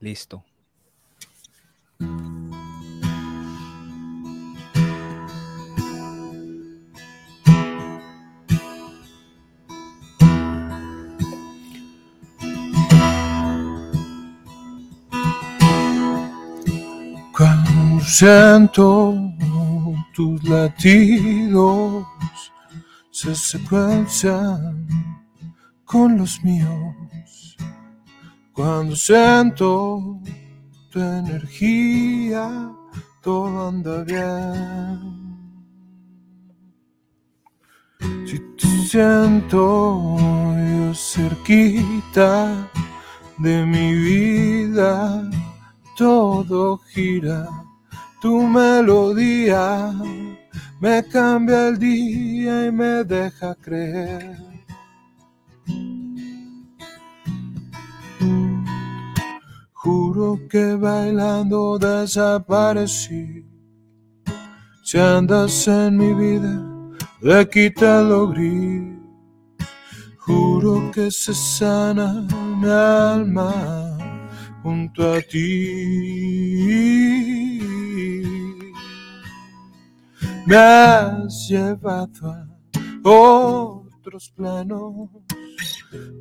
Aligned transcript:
Listo. 0.00 0.42
Cuando 17.36 18.00
siento 18.04 19.14
tus 20.14 20.42
latidos 20.44 22.06
se 23.10 23.34
secuencian 23.34 24.86
con 25.84 26.16
los 26.16 26.42
míos. 26.42 26.99
Cuando 28.62 28.94
siento 28.94 30.20
tu 30.90 31.00
energía, 31.00 32.70
todo 33.22 33.68
anda 33.68 34.04
bien. 34.04 35.00
Si 38.26 38.38
te 38.58 38.66
siento 38.86 40.14
yo 40.18 40.94
cerquita 40.94 42.68
de 43.38 43.64
mi 43.64 43.94
vida, 43.94 45.30
todo 45.96 46.76
gira. 46.92 47.48
Tu 48.20 48.42
melodía 48.42 49.90
me 50.82 51.02
cambia 51.08 51.68
el 51.68 51.78
día 51.78 52.66
y 52.66 52.72
me 52.72 53.04
deja 53.04 53.54
creer. 53.54 54.50
Juro 60.12 60.40
que 60.48 60.74
bailando 60.74 61.78
desaparecí. 61.78 63.46
Si 64.82 64.98
andas 64.98 65.68
en 65.68 65.96
mi 65.96 66.12
vida, 66.14 66.54
le 67.22 67.48
quita 67.48 68.02
lo 68.02 68.26
gris. 68.26 68.98
Juro 70.18 70.90
que 70.90 71.12
se 71.12 71.32
sana 71.32 72.26
mi 72.60 72.68
alma 72.68 73.52
junto 74.64 75.12
a 75.12 75.20
ti. 75.20 75.38
Me 80.44 80.56
has 80.56 81.48
llevado 81.48 82.32
a 82.32 82.48
otros 83.04 84.32
planos 84.34 85.08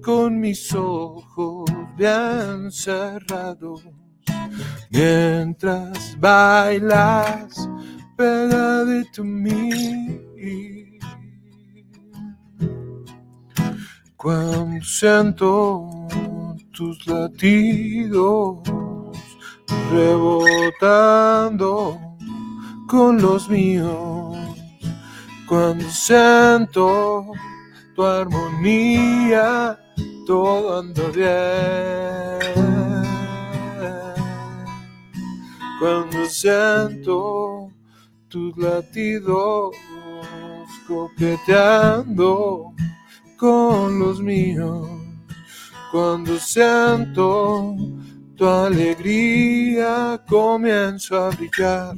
con 0.04 0.40
mis 0.40 0.74
ojos 0.74 1.70
bien 1.98 2.72
cerrados 2.72 3.84
mientras 4.90 6.20
bailas 6.20 7.70
pegadito 8.16 9.22
a 9.22 9.26
mí. 9.26 11.00
Cuando 14.16 14.84
siento 14.84 15.88
tus 16.74 17.08
latidos 17.08 18.60
rebotando 19.92 21.38
con 22.88 23.22
los 23.22 23.50
míos, 23.50 24.38
cuando 25.48 25.90
siento 25.90 27.32
tu 28.00 28.06
armonía, 28.06 29.78
todo 30.26 30.80
anda 30.80 31.04
bien. 31.10 32.40
Cuando 35.82 36.26
siento 36.28 37.70
tus 38.30 38.58
latidos 38.58 39.76
coqueteando 40.88 42.74
con 43.38 44.00
los 44.00 44.22
míos, 44.22 44.88
cuando 45.92 46.40
siento 46.40 47.76
tu 48.38 48.48
alegría, 48.48 50.24
comienzo 50.26 51.18
a 51.18 51.30
brillar. 51.32 51.98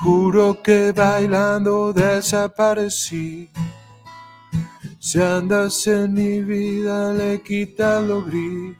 Juro 0.00 0.62
que 0.62 0.92
bailando 0.92 1.92
desaparecí. 1.92 3.50
Si 5.00 5.20
andas 5.20 5.86
en 5.86 6.14
mi 6.14 6.40
vida 6.42 7.12
le 7.12 7.42
quita 7.42 8.00
lo 8.00 8.22
gris. 8.22 8.76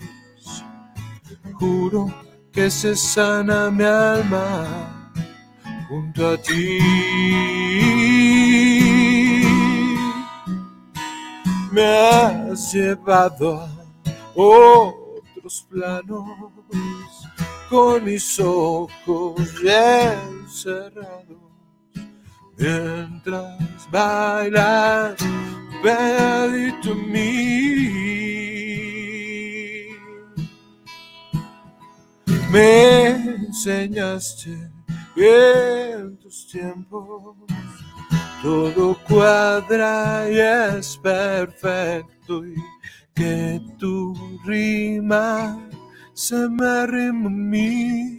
Juro 1.59 2.07
que 2.53 2.71
se 2.71 2.95
sana 2.95 3.71
mi 3.71 3.85
alma 3.85 5.09
junto 5.89 6.29
a 6.29 6.37
ti. 6.37 6.79
Me 11.73 11.85
has 11.85 12.73
llevado 12.73 13.61
a 13.61 13.69
otros 14.35 15.67
planos 15.69 16.53
con 17.69 18.05
mis 18.05 18.41
ojos 18.41 19.61
bien 19.63 20.49
cerrados 20.49 21.37
mientras 22.57 23.91
bailas 23.91 25.17
pegadito 25.83 26.93
a 26.93 26.95
mí. 26.95 27.89
Me 32.51 33.11
enseñaste 33.11 34.71
en 35.17 36.17
tus 36.19 36.47
tiempos 36.49 37.37
todo 38.43 38.97
cuadra 39.09 40.27
y 40.31 40.39
es 40.39 40.97
perfecto 40.99 42.47
y 42.47 42.55
que 43.15 43.61
tu 43.79 44.15
rima 44.45 45.59
se 46.19 46.35
me 46.49 46.67
arrima 46.67 47.29
a 47.29 47.31
mí. 47.31 48.19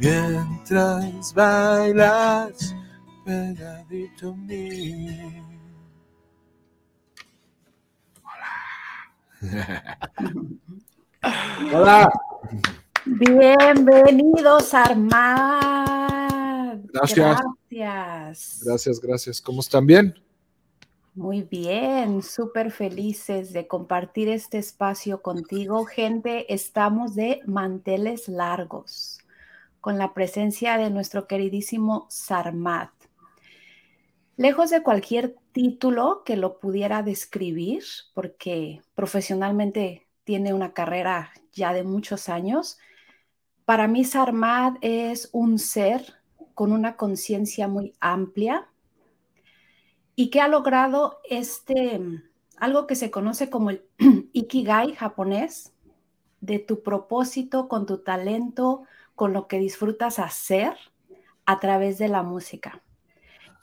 Mientras 0.00 1.32
bailas 1.32 2.74
pegadito 3.24 4.30
a 4.30 4.36
mí. 4.36 5.40
Hola. 11.72 12.10
Bienvenidos, 13.04 14.74
Armad. 14.74 16.08
Gracias. 16.92 17.40
Gracias. 17.70 18.62
Gracias, 18.64 19.00
gracias. 19.00 19.40
¿Cómo 19.40 19.60
están? 19.60 19.86
¿Bien? 19.86 20.25
Muy 21.16 21.40
bien, 21.40 22.22
súper 22.22 22.70
felices 22.70 23.54
de 23.54 23.66
compartir 23.66 24.28
este 24.28 24.58
espacio 24.58 25.22
contigo. 25.22 25.86
Gente, 25.86 26.52
estamos 26.52 27.14
de 27.14 27.40
manteles 27.46 28.28
largos 28.28 29.20
con 29.80 29.96
la 29.96 30.12
presencia 30.12 30.76
de 30.76 30.90
nuestro 30.90 31.26
queridísimo 31.26 32.04
Sarmat. 32.10 32.90
Lejos 34.36 34.68
de 34.68 34.82
cualquier 34.82 35.36
título 35.52 36.22
que 36.22 36.36
lo 36.36 36.58
pudiera 36.58 37.02
describir, 37.02 37.82
porque 38.12 38.82
profesionalmente 38.94 40.06
tiene 40.24 40.52
una 40.52 40.74
carrera 40.74 41.32
ya 41.50 41.72
de 41.72 41.82
muchos 41.82 42.28
años, 42.28 42.76
para 43.64 43.88
mí 43.88 44.04
Sarmat 44.04 44.76
es 44.82 45.30
un 45.32 45.58
ser 45.58 46.12
con 46.52 46.72
una 46.72 46.96
conciencia 46.96 47.68
muy 47.68 47.94
amplia 48.00 48.68
y 50.16 50.30
que 50.30 50.40
ha 50.40 50.48
logrado 50.48 51.20
este, 51.28 52.00
algo 52.56 52.86
que 52.86 52.96
se 52.96 53.10
conoce 53.10 53.50
como 53.50 53.70
el 53.70 53.84
Ikigai 54.32 54.94
japonés, 54.94 55.72
de 56.40 56.58
tu 56.58 56.82
propósito, 56.82 57.68
con 57.68 57.86
tu 57.86 57.98
talento, 57.98 58.84
con 59.14 59.32
lo 59.32 59.46
que 59.46 59.58
disfrutas 59.58 60.18
hacer 60.18 60.74
a 61.44 61.60
través 61.60 61.98
de 61.98 62.08
la 62.08 62.22
música. 62.22 62.82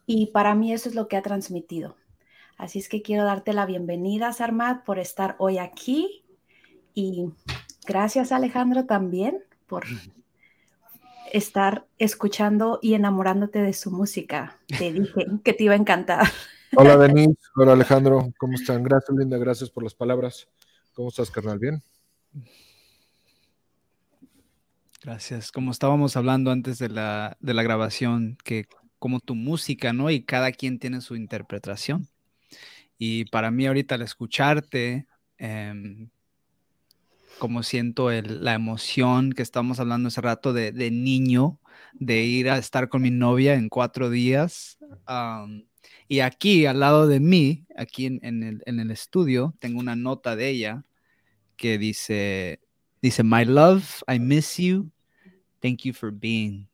Y 0.06 0.28
para 0.28 0.56
mí 0.56 0.74
eso 0.74 0.90
es 0.90 0.96
lo 0.96 1.08
que 1.08 1.18
ha 1.18 1.22
transmitido. 1.22 1.96
Así 2.58 2.80
es 2.80 2.90
que 2.90 3.02
quiero 3.02 3.24
darte 3.24 3.54
la 3.54 3.66
bienvenida, 3.66 4.34
Sarmat, 4.34 4.84
por 4.84 5.00
estar 5.00 5.36
hoy 5.40 5.58
aquí. 5.58 6.26
Y 6.94 7.32
gracias, 7.86 8.32
Alejandro, 8.32 8.86
también 8.86 9.44
por 9.68 9.86
estar 11.34 11.88
escuchando 11.98 12.80
y 12.82 12.94
enamorándote 12.94 13.60
de 13.60 13.74
su 13.74 13.92
música. 13.92 14.60
Te 14.68 14.94
dije 14.94 15.26
que 15.44 15.54
te 15.54 15.64
iba 15.66 15.74
a 15.74 15.78
encantar. 15.78 16.28
Hola, 16.76 16.96
Denise. 16.96 17.42
Hola, 17.56 17.74
Alejandro. 17.74 18.32
¿Cómo 18.38 18.54
están? 18.54 18.84
Gracias, 18.84 19.18
Linda. 19.18 19.38
Gracias 19.38 19.70
por 19.70 19.84
las 19.84 19.96
palabras. 19.96 20.48
¿Cómo 20.94 21.10
estás, 21.10 21.32
carnal? 21.32 21.58
¿Bien? 21.58 21.84
Gracias. 25.04 25.52
Como 25.52 25.72
estábamos 25.72 26.16
hablando 26.16 26.52
antes 26.52 26.78
de 26.78 26.90
la, 26.90 27.36
de 27.40 27.54
la 27.56 27.64
grabación, 27.64 28.38
que 28.44 28.68
como 29.00 29.20
tu 29.20 29.34
música, 29.34 29.92
¿no? 29.92 30.12
Y 30.12 30.24
cada 30.24 30.52
quien 30.52 30.78
tiene 30.78 31.02
su 31.02 31.16
interpretación. 31.16 32.08
Y 33.00 33.26
para 33.26 33.50
mí 33.50 33.66
ahorita 33.66 33.96
al 33.96 34.04
escucharte, 34.04 35.08
em, 35.38 36.10
como 37.40 37.64
siento 37.64 38.12
la 38.12 38.54
emoción 38.54 39.32
que 39.34 39.42
estamos 39.42 39.80
hablando 39.80 40.08
hace 40.08 40.22
rato 40.22 40.54
de, 40.54 40.92
niño, 40.92 41.60
de 41.94 42.24
ir 42.24 42.50
a 42.50 42.58
estar 42.58 42.90
con 42.90 43.02
mi 43.02 43.12
novia 43.12 43.56
en 43.56 43.70
cuatro 43.70 44.10
días. 44.10 44.78
y 46.08 46.20
aquí, 46.20 46.66
al 46.66 46.80
lado 46.80 47.08
de 47.08 47.20
mí, 47.20 47.66
aquí 47.76 48.06
en, 48.06 48.44
el, 48.44 48.64
en, 48.66 48.80
el, 48.80 48.92
estudio, 48.92 49.54
tengo 49.60 49.80
una 49.80 49.96
nota 49.96 50.36
de 50.36 50.50
ella 50.50 50.86
que 51.56 51.78
dice, 51.78 52.60
dice, 53.02 53.24
My 53.24 53.46
love, 53.46 54.04
I 54.08 54.20
miss 54.20 54.58
you. 54.58 54.90
Thank 55.60 55.84
you 55.84 55.94
for 55.94 56.12
being. 56.12 56.68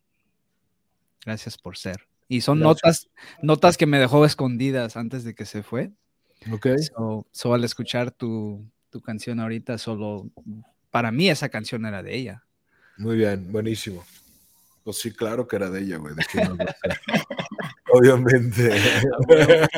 Gracias 1.26 1.58
por 1.58 1.78
ser. 1.78 2.08
Y 2.28 2.42
son 2.42 2.60
notas, 2.60 3.10
notas 3.42 3.76
que 3.76 3.88
me 3.88 4.00
dejó 4.00 4.24
escondidas 4.24 4.98
antes 4.98 5.24
de 5.24 5.34
que 5.34 5.46
se 5.46 5.64
fue. 5.64 5.92
Ok. 6.52 6.68
So, 7.32 7.54
al 7.54 7.64
escuchar 7.64 8.12
tu, 8.12 8.70
tu 8.90 9.02
canción 9.02 9.40
ahorita, 9.40 9.78
solo 9.78 10.30
para 10.92 11.12
mí 11.12 11.30
esa 11.30 11.50
canción 11.50 11.86
era 11.86 12.02
de 12.04 12.16
ella. 12.16 12.44
Muy 12.98 13.18
bien, 13.18 13.52
buenísimo. 13.52 14.04
Pues 14.84 14.98
sí, 14.98 15.14
claro 15.14 15.48
que 15.48 15.56
era 15.56 15.70
de 15.70 15.82
ella, 15.82 15.98
güey. 15.98 16.16
Obviamente. 17.94 18.72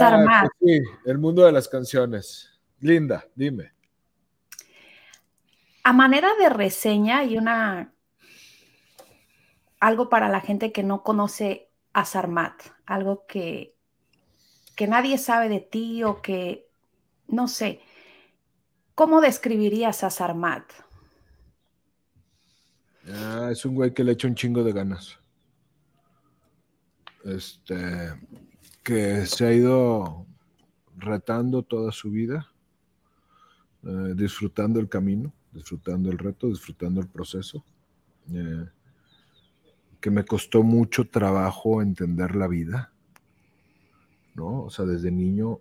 ah, 0.00 0.44
pues 0.50 0.50
sí, 0.60 0.80
el 1.06 1.18
mundo 1.18 1.44
de 1.44 1.52
las 1.52 1.68
canciones. 1.68 2.60
Linda, 2.80 3.24
dime. 3.34 3.72
A 5.84 5.92
manera 5.92 6.30
de 6.38 6.48
reseña 6.48 7.24
y 7.24 7.38
una 7.38 7.92
algo 9.80 10.08
para 10.08 10.28
la 10.28 10.40
gente 10.40 10.72
que 10.72 10.82
no 10.82 11.02
conoce 11.02 11.70
a 11.92 12.04
Sarmat, 12.04 12.60
algo 12.86 13.26
que, 13.26 13.74
que 14.78 14.86
nadie 14.86 15.18
sabe 15.18 15.48
de 15.48 15.58
ti 15.58 16.04
o 16.04 16.22
que, 16.22 16.70
no 17.26 17.48
sé, 17.48 17.80
¿cómo 18.94 19.20
describirías 19.20 20.04
a 20.04 20.10
Sarmat? 20.10 20.62
Ah, 23.08 23.48
es 23.50 23.64
un 23.64 23.74
güey 23.74 23.92
que 23.92 24.04
le 24.04 24.12
echa 24.12 24.28
un 24.28 24.36
chingo 24.36 24.62
de 24.62 24.72
ganas. 24.72 25.18
Este, 27.24 28.14
que 28.84 29.26
se 29.26 29.46
ha 29.46 29.52
ido 29.52 30.26
retando 30.96 31.64
toda 31.64 31.90
su 31.90 32.12
vida, 32.12 32.48
eh, 33.82 34.12
disfrutando 34.14 34.78
el 34.78 34.88
camino, 34.88 35.32
disfrutando 35.50 36.08
el 36.08 36.18
reto, 36.18 36.46
disfrutando 36.46 37.00
el 37.00 37.08
proceso. 37.08 37.64
Eh, 38.32 38.64
que 40.00 40.10
me 40.12 40.24
costó 40.24 40.62
mucho 40.62 41.08
trabajo 41.08 41.82
entender 41.82 42.36
la 42.36 42.46
vida, 42.46 42.92
¿no? 44.38 44.62
O 44.62 44.70
sea, 44.70 44.84
desde 44.84 45.10
niño 45.10 45.60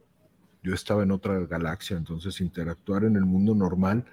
yo 0.64 0.74
estaba 0.74 1.04
en 1.04 1.12
otra 1.12 1.40
galaxia, 1.46 1.98
entonces 1.98 2.40
interactuar 2.42 3.04
en 3.04 3.16
el 3.16 3.26
mundo 3.26 3.54
normal, 3.56 4.06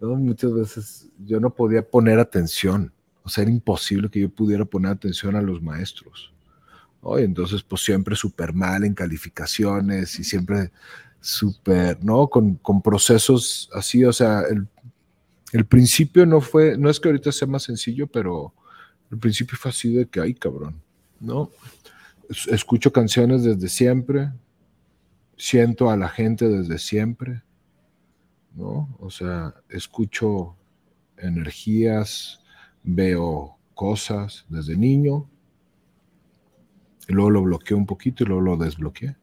muchas 0.00 0.52
veces 0.52 1.08
yo 1.24 1.40
no 1.40 1.50
podía 1.50 1.88
poner 1.88 2.18
atención, 2.18 2.92
o 3.22 3.28
sea, 3.28 3.42
era 3.42 3.50
imposible 3.50 4.08
que 4.10 4.20
yo 4.20 4.28
pudiera 4.30 4.64
poner 4.64 4.92
atención 4.92 5.36
a 5.36 5.42
los 5.42 5.60
maestros. 5.62 6.32
entonces, 7.18 7.62
pues 7.62 7.82
siempre 7.82 8.16
súper 8.16 8.52
mal 8.52 8.84
en 8.84 8.94
calificaciones 8.94 10.18
y 10.18 10.24
siempre 10.24 10.70
súper, 11.20 12.02
¿no? 12.04 12.28
Con, 12.28 12.56
con, 12.56 12.80
procesos 12.80 13.68
así, 13.74 14.04
o 14.04 14.12
sea, 14.12 14.42
el, 14.42 14.68
el 15.52 15.64
principio 15.64 16.26
no 16.26 16.40
fue, 16.40 16.76
no 16.78 16.88
es 16.90 17.00
que 17.00 17.08
ahorita 17.08 17.32
sea 17.32 17.48
más 17.48 17.64
sencillo, 17.64 18.06
pero 18.06 18.52
al 19.10 19.18
principio 19.18 19.56
fue 19.56 19.70
así 19.70 19.92
de 19.94 20.06
que, 20.06 20.20
ay, 20.20 20.34
cabrón, 20.34 20.80
¿no? 21.20 21.50
Escucho 22.28 22.92
canciones 22.92 23.42
desde 23.42 23.68
siempre, 23.68 24.32
siento 25.36 25.90
a 25.90 25.96
la 25.96 26.08
gente 26.08 26.48
desde 26.48 26.78
siempre, 26.78 27.42
¿no? 28.54 28.94
O 29.00 29.10
sea, 29.10 29.54
escucho 29.68 30.56
energías, 31.16 32.40
veo 32.82 33.56
cosas 33.74 34.44
desde 34.48 34.76
niño, 34.76 35.28
y 37.08 37.14
luego 37.14 37.30
lo 37.30 37.42
bloqueé 37.42 37.76
un 37.76 37.86
poquito 37.86 38.22
y 38.22 38.26
luego 38.26 38.42
lo 38.42 38.56
desbloqueé. 38.58 39.16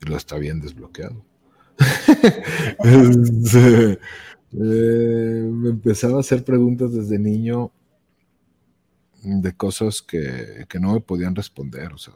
Y 0.00 0.08
lo 0.08 0.16
está 0.16 0.36
bien 0.38 0.60
desbloqueado. 0.60 1.24
Este, 2.84 3.98
eh, 4.52 5.50
me 5.50 5.70
empezaba 5.70 6.18
a 6.18 6.20
hacer 6.20 6.44
preguntas 6.44 6.92
desde 6.92 7.18
niño 7.18 7.72
de 9.24 9.56
cosas 9.56 10.02
que, 10.02 10.66
no 10.80 10.94
me 10.94 11.00
podían 11.00 11.34
responder. 11.34 11.92
O 11.92 11.98
sea, 11.98 12.14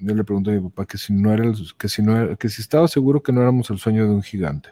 yo 0.00 0.14
le 0.14 0.24
pregunto 0.24 0.50
a 0.50 0.54
mi 0.54 0.60
papá 0.60 0.86
que 0.86 0.98
si 0.98 1.12
no 1.12 1.32
era, 1.32 1.50
que 1.78 1.88
si 1.88 2.02
no 2.02 2.36
que 2.36 2.48
si 2.48 2.62
estaba 2.62 2.86
seguro 2.88 3.22
que 3.22 3.32
no 3.32 3.40
éramos 3.40 3.70
el 3.70 3.78
sueño 3.78 4.04
de 4.04 4.14
un 4.14 4.22
gigante. 4.22 4.70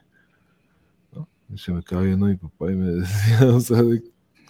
Y 1.53 1.59
se 1.59 1.73
me 1.73 1.83
quedaba 1.83 2.07
viendo 2.07 2.27
mi 2.27 2.37
papá 2.37 2.73
y 2.73 2.77
me 2.77 2.91
decía, 2.93 3.47
o 3.47 3.61
sea, 3.61 3.83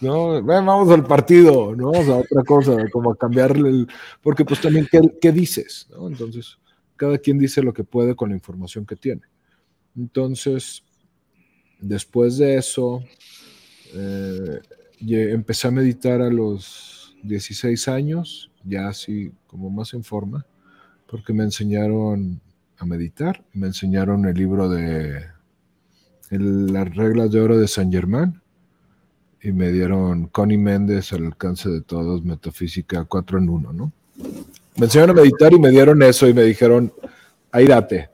no, 0.01 0.41
vamos 0.43 0.89
al 0.89 1.05
partido, 1.05 1.75
¿no? 1.75 1.91
O 1.91 2.03
sea, 2.03 2.15
otra 2.15 2.43
cosa, 2.43 2.77
como 2.91 3.11
a 3.11 3.17
cambiarle 3.17 3.69
el, 3.69 3.87
porque 4.21 4.45
pues 4.45 4.61
también, 4.61 4.87
¿qué, 4.91 5.01
qué 5.21 5.31
dices? 5.31 5.87
Entonces, 6.07 6.57
cada 6.95 7.17
quien 7.17 7.37
dice 7.37 7.61
lo 7.61 7.73
que 7.73 7.83
puede 7.83 8.15
con 8.15 8.29
la 8.29 8.35
información 8.35 8.85
que 8.85 8.95
tiene. 8.95 9.21
Entonces, 9.95 10.83
después 11.79 12.37
de 12.37 12.57
eso, 12.57 13.03
eh, 13.93 14.59
empecé 14.99 15.67
a 15.67 15.71
meditar 15.71 16.21
a 16.21 16.29
los 16.29 17.02
16 17.23 17.87
años, 17.87 18.51
ya 18.63 18.87
así 18.87 19.31
como 19.47 19.69
más 19.69 19.93
en 19.93 20.03
forma, 20.03 20.45
porque 21.09 21.33
me 21.33 21.43
enseñaron 21.43 22.41
a 22.77 22.85
meditar, 22.85 23.43
me 23.53 23.67
enseñaron 23.67 24.25
el 24.25 24.35
libro 24.35 24.69
de 24.69 25.25
Las 26.29 26.95
reglas 26.95 27.31
de 27.31 27.41
oro 27.41 27.57
de 27.57 27.67
San 27.67 27.91
Germán 27.91 28.41
y 29.41 29.51
me 29.51 29.71
dieron 29.71 30.27
Connie 30.27 30.57
Méndez 30.57 31.11
al 31.13 31.25
alcance 31.25 31.69
de 31.69 31.81
todos, 31.81 32.23
Metafísica 32.23 33.05
4 33.05 33.39
en 33.39 33.49
1, 33.49 33.73
¿no? 33.73 33.91
Me 34.77 34.85
enseñaron 34.85 35.17
a 35.17 35.21
meditar 35.21 35.53
y 35.53 35.59
me 35.59 35.69
dieron 35.69 36.01
eso 36.01 36.27
y 36.27 36.33
me 36.33 36.43
dijeron, 36.43 36.91
ahí 37.51 37.67
date. 37.67 38.09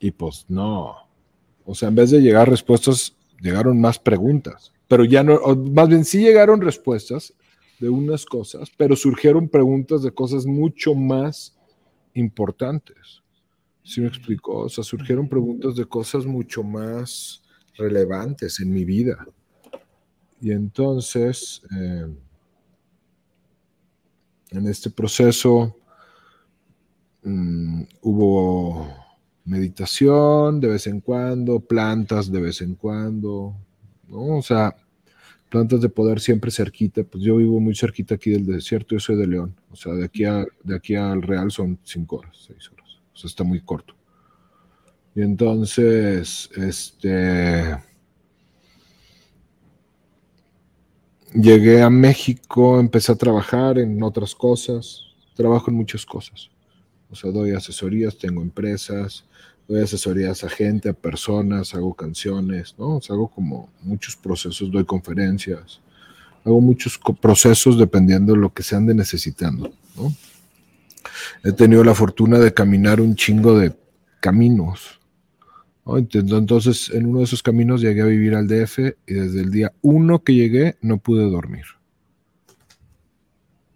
Y 0.00 0.10
pues 0.12 0.46
no. 0.48 0.96
O 1.64 1.74
sea, 1.74 1.88
en 1.88 1.96
vez 1.96 2.10
de 2.10 2.20
llegar 2.20 2.48
respuestas, 2.48 3.14
llegaron 3.40 3.80
más 3.80 3.98
preguntas. 3.98 4.72
Pero 4.86 5.04
ya 5.04 5.22
no, 5.22 5.38
más 5.72 5.88
bien 5.88 6.04
sí 6.04 6.20
llegaron 6.20 6.60
respuestas, 6.60 7.34
de 7.80 7.88
unas 7.88 8.24
cosas, 8.24 8.70
pero 8.76 8.96
surgieron 8.96 9.48
preguntas 9.48 10.02
de 10.02 10.10
cosas 10.10 10.46
mucho 10.46 10.94
más 10.94 11.56
importantes. 12.14 13.22
¿Sí 13.82 14.00
me 14.00 14.08
explicó? 14.08 14.60
O 14.60 14.68
sea, 14.68 14.84
surgieron 14.84 15.28
preguntas 15.28 15.76
de 15.76 15.86
cosas 15.86 16.26
mucho 16.26 16.62
más 16.62 17.42
relevantes 17.76 18.60
en 18.60 18.72
mi 18.72 18.84
vida. 18.84 19.26
Y 20.40 20.50
entonces, 20.52 21.62
eh, 21.76 22.06
en 24.50 24.66
este 24.66 24.90
proceso 24.90 25.76
mm, 27.22 27.82
hubo 28.02 28.86
meditación 29.44 30.60
de 30.60 30.68
vez 30.68 30.86
en 30.86 31.00
cuando, 31.00 31.60
plantas 31.60 32.30
de 32.30 32.40
vez 32.40 32.60
en 32.60 32.74
cuando, 32.74 33.56
¿no? 34.06 34.38
O 34.38 34.42
sea, 34.42 34.76
plantas 35.48 35.80
de 35.80 35.88
poder 35.88 36.20
siempre 36.20 36.50
cerquita, 36.50 37.02
pues 37.04 37.24
yo 37.24 37.36
vivo 37.36 37.60
muy 37.60 37.74
cerquita 37.74 38.16
aquí 38.16 38.30
del 38.30 38.46
desierto, 38.46 38.94
yo 38.94 39.00
soy 39.00 39.16
de 39.16 39.26
León, 39.26 39.56
o 39.70 39.76
sea, 39.76 39.94
de 39.94 40.04
aquí, 40.04 40.24
a, 40.24 40.44
de 40.62 40.76
aquí 40.76 40.94
al 40.94 41.22
Real 41.22 41.50
son 41.50 41.78
cinco 41.82 42.16
horas, 42.16 42.36
seis 42.46 42.70
horas, 42.70 43.00
o 43.12 43.16
sea, 43.16 43.28
está 43.28 43.44
muy 43.44 43.60
corto. 43.60 43.94
Y 45.14 45.22
entonces, 45.22 46.50
este, 46.56 47.76
llegué 51.34 51.82
a 51.82 51.90
México, 51.90 52.78
empecé 52.78 53.12
a 53.12 53.16
trabajar 53.16 53.78
en 53.78 54.02
otras 54.02 54.34
cosas, 54.34 55.02
trabajo 55.34 55.70
en 55.70 55.76
muchas 55.76 56.04
cosas, 56.04 56.50
o 57.10 57.16
sea, 57.16 57.30
doy 57.30 57.52
asesorías, 57.52 58.18
tengo 58.18 58.42
empresas, 58.42 59.24
doy 59.68 59.82
asesorías 59.82 60.42
a 60.44 60.48
gente, 60.48 60.88
a 60.88 60.94
personas, 60.94 61.74
hago 61.74 61.92
canciones, 61.92 62.74
¿no? 62.78 63.00
Hago 63.08 63.28
como 63.28 63.70
muchos 63.82 64.16
procesos, 64.16 64.70
doy 64.70 64.84
conferencias, 64.84 65.80
hago 66.44 66.60
muchos 66.62 66.98
procesos 67.20 67.78
dependiendo 67.78 68.32
de 68.32 68.38
lo 68.38 68.52
que 68.52 68.62
se 68.62 68.74
ande 68.74 68.94
necesitando, 68.94 69.70
¿no? 69.94 70.12
He 71.44 71.52
tenido 71.52 71.84
la 71.84 71.94
fortuna 71.94 72.38
de 72.38 72.54
caminar 72.54 73.00
un 73.00 73.14
chingo 73.14 73.58
de 73.58 73.76
caminos, 74.20 74.98
¿no? 75.84 75.98
Entonces, 75.98 76.90
en 76.90 77.04
uno 77.06 77.18
de 77.18 77.24
esos 77.24 77.42
caminos 77.42 77.82
llegué 77.82 78.00
a 78.00 78.06
vivir 78.06 78.34
al 78.34 78.48
DF 78.48 78.78
y 79.06 79.14
desde 79.14 79.42
el 79.42 79.50
día 79.50 79.74
uno 79.82 80.24
que 80.24 80.34
llegué 80.34 80.76
no 80.80 80.96
pude 80.96 81.28
dormir. 81.30 81.64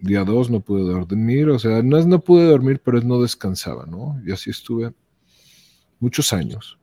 Día 0.01 0.25
dos 0.25 0.51
no 0.51 0.61
pude 0.61 0.83
dormir, 0.83 1.51
o 1.51 1.59
sea, 1.59 1.83
no 1.83 2.03
no 2.03 2.21
pude 2.21 2.47
dormir, 2.47 2.81
pero 2.83 3.01
no 3.03 3.21
descansaba, 3.21 3.85
¿no? 3.87 4.21
Y 4.27 4.33
así 4.33 4.51
estuve 4.51 4.93
muchos 6.03 6.33
años. 6.33 6.79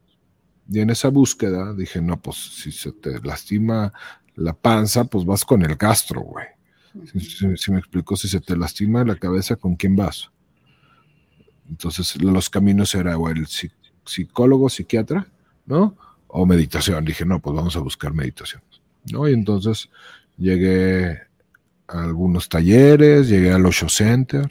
Y 0.71 0.79
en 0.79 0.89
esa 0.89 1.09
búsqueda 1.09 1.73
dije, 1.73 2.01
no, 2.01 2.19
pues 2.19 2.37
si 2.37 2.71
se 2.71 2.91
te 2.91 3.19
lastima 3.21 3.93
la 4.35 4.53
panza, 4.53 5.03
pues 5.03 5.25
vas 5.25 5.43
con 5.43 5.61
el 5.63 5.75
gastro, 5.75 6.21
güey. 6.21 6.45
Si, 7.55 7.71
me 7.71 7.79
explico, 7.79 8.15
si 8.15 8.27
se 8.27 8.39
te 8.39 8.55
lastima 8.55 9.03
la 9.03 9.15
cabeza, 9.15 9.55
¿con 9.55 9.75
quién 9.75 9.95
vas? 9.95 10.31
Entonces, 11.69 12.21
los 12.21 12.49
caminos 12.49 12.95
era 12.95 13.17
o 13.17 13.29
el 13.29 13.45
psicólogo, 14.05 14.69
psiquiatra, 14.69 15.27
¿no? 15.65 15.95
O 16.27 16.45
meditación. 16.45 17.05
Dije, 17.05 17.25
no, 17.25 17.39
pues 17.39 17.55
vamos 17.55 17.75
a 17.75 17.79
buscar 17.79 18.13
meditación, 18.13 18.61
¿no? 19.11 19.27
Y 19.27 19.33
entonces 19.33 19.89
llegué 20.37 21.19
a 21.87 22.03
algunos 22.03 22.49
talleres, 22.49 23.27
llegué 23.27 23.51
al 23.51 23.65
Osho 23.65 23.89
Center 23.89 24.49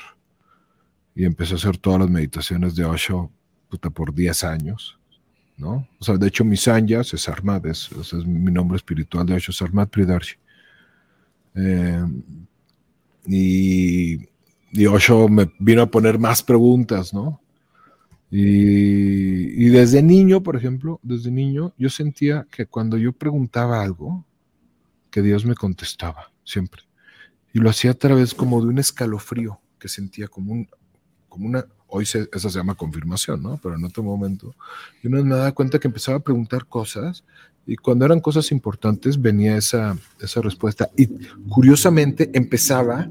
y 1.15 1.25
empecé 1.25 1.55
a 1.55 1.57
hacer 1.57 1.79
todas 1.79 2.01
las 2.01 2.11
meditaciones 2.11 2.77
de 2.77 2.85
Osho 2.85 3.33
puta, 3.69 3.91
por 3.91 4.15
10 4.15 4.45
años, 4.45 4.99
¿no? 5.57 5.89
O 5.99 6.05
sea, 6.05 6.17
de 6.17 6.27
hecho, 6.29 6.45
mi 6.45 6.57
sanyas 6.57 7.13
es 7.15 7.23
Sarmat, 7.23 7.67
es, 7.67 7.91
mi 8.27 8.53
nombre 8.53 8.77
espiritual 8.77 9.27
de 9.27 9.35
Osho, 9.35 9.53
Sarmat 9.53 9.91
Pridarshi. 9.91 10.37
Eh, 11.55 12.05
y, 13.27 14.19
y, 14.73 14.87
Osho 14.87 15.29
me 15.29 15.51
vino 15.59 15.83
a 15.83 15.91
poner 15.91 16.19
más 16.19 16.43
preguntas, 16.43 17.13
¿no? 17.13 17.41
Y, 18.31 19.65
y, 19.65 19.69
desde 19.71 20.03
niño, 20.03 20.43
por 20.43 20.57
ejemplo, 20.57 21.01
desde 21.03 21.31
niño, 21.31 21.73
yo 21.79 21.89
sentía 21.89 22.47
que 22.51 22.67
cuando 22.67 22.97
yo 22.97 23.13
preguntaba 23.13 23.83
algo, 23.83 24.25
que 25.11 25.23
Dios 25.23 25.45
me 25.45 25.55
contestaba, 25.55 26.31
siempre. 26.45 26.83
Y 27.53 27.59
lo 27.59 27.71
hacía 27.71 27.93
a 27.93 27.95
través 27.95 28.35
como 28.35 28.61
de 28.61 28.69
un 28.69 28.79
escalofrío 28.79 29.61
que 29.79 29.89
sentía 29.89 30.29
como, 30.29 30.53
un, 30.53 30.69
como 31.29 31.47
una, 31.47 31.65
hoy 31.89 32.07
se, 32.07 32.29
esa 32.33 32.51
se 32.51 32.59
llama 32.59 32.75
confirmación, 32.75 33.43
¿no? 33.43 33.59
Pero 33.63 33.75
en 33.75 33.85
otro 33.85 34.03
momento, 34.03 34.55
yo 35.03 35.11
me 35.11 35.23
daba 35.23 35.53
cuenta 35.53 35.79
que 35.79 35.89
empezaba 35.89 36.19
a 36.19 36.23
preguntar 36.23 36.67
cosas 36.67 37.25
y 37.67 37.77
cuando 37.77 38.07
eran 38.07 38.21
cosas 38.21 38.51
importantes 38.51 39.21
venía 39.21 39.57
esa, 39.57 39.99
esa 40.21 40.41
respuesta. 40.41 40.89
Y 40.97 41.07
curiosamente 41.51 42.31
empezaba 42.33 43.09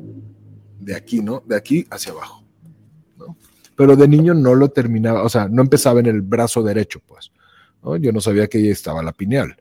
de 0.79 0.95
aquí, 0.95 1.21
¿no? 1.21 1.43
De 1.45 1.55
aquí 1.55 1.85
hacia 1.91 2.11
abajo, 2.11 2.43
¿no? 3.17 3.37
Pero 3.75 3.95
de 3.95 4.07
niño 4.07 4.33
no 4.33 4.55
lo 4.55 4.69
terminaba, 4.69 5.23
o 5.23 5.29
sea, 5.29 5.47
no 5.47 5.61
empezaba 5.61 5.99
en 5.99 6.07
el 6.07 6.21
brazo 6.21 6.63
derecho, 6.63 7.01
pues, 7.05 7.31
¿no? 7.83 7.97
Yo 7.97 8.11
no 8.11 8.21
sabía 8.21 8.47
que 8.47 8.57
ahí 8.57 8.69
estaba 8.69 9.03
la 9.03 9.11
pineal, 9.11 9.57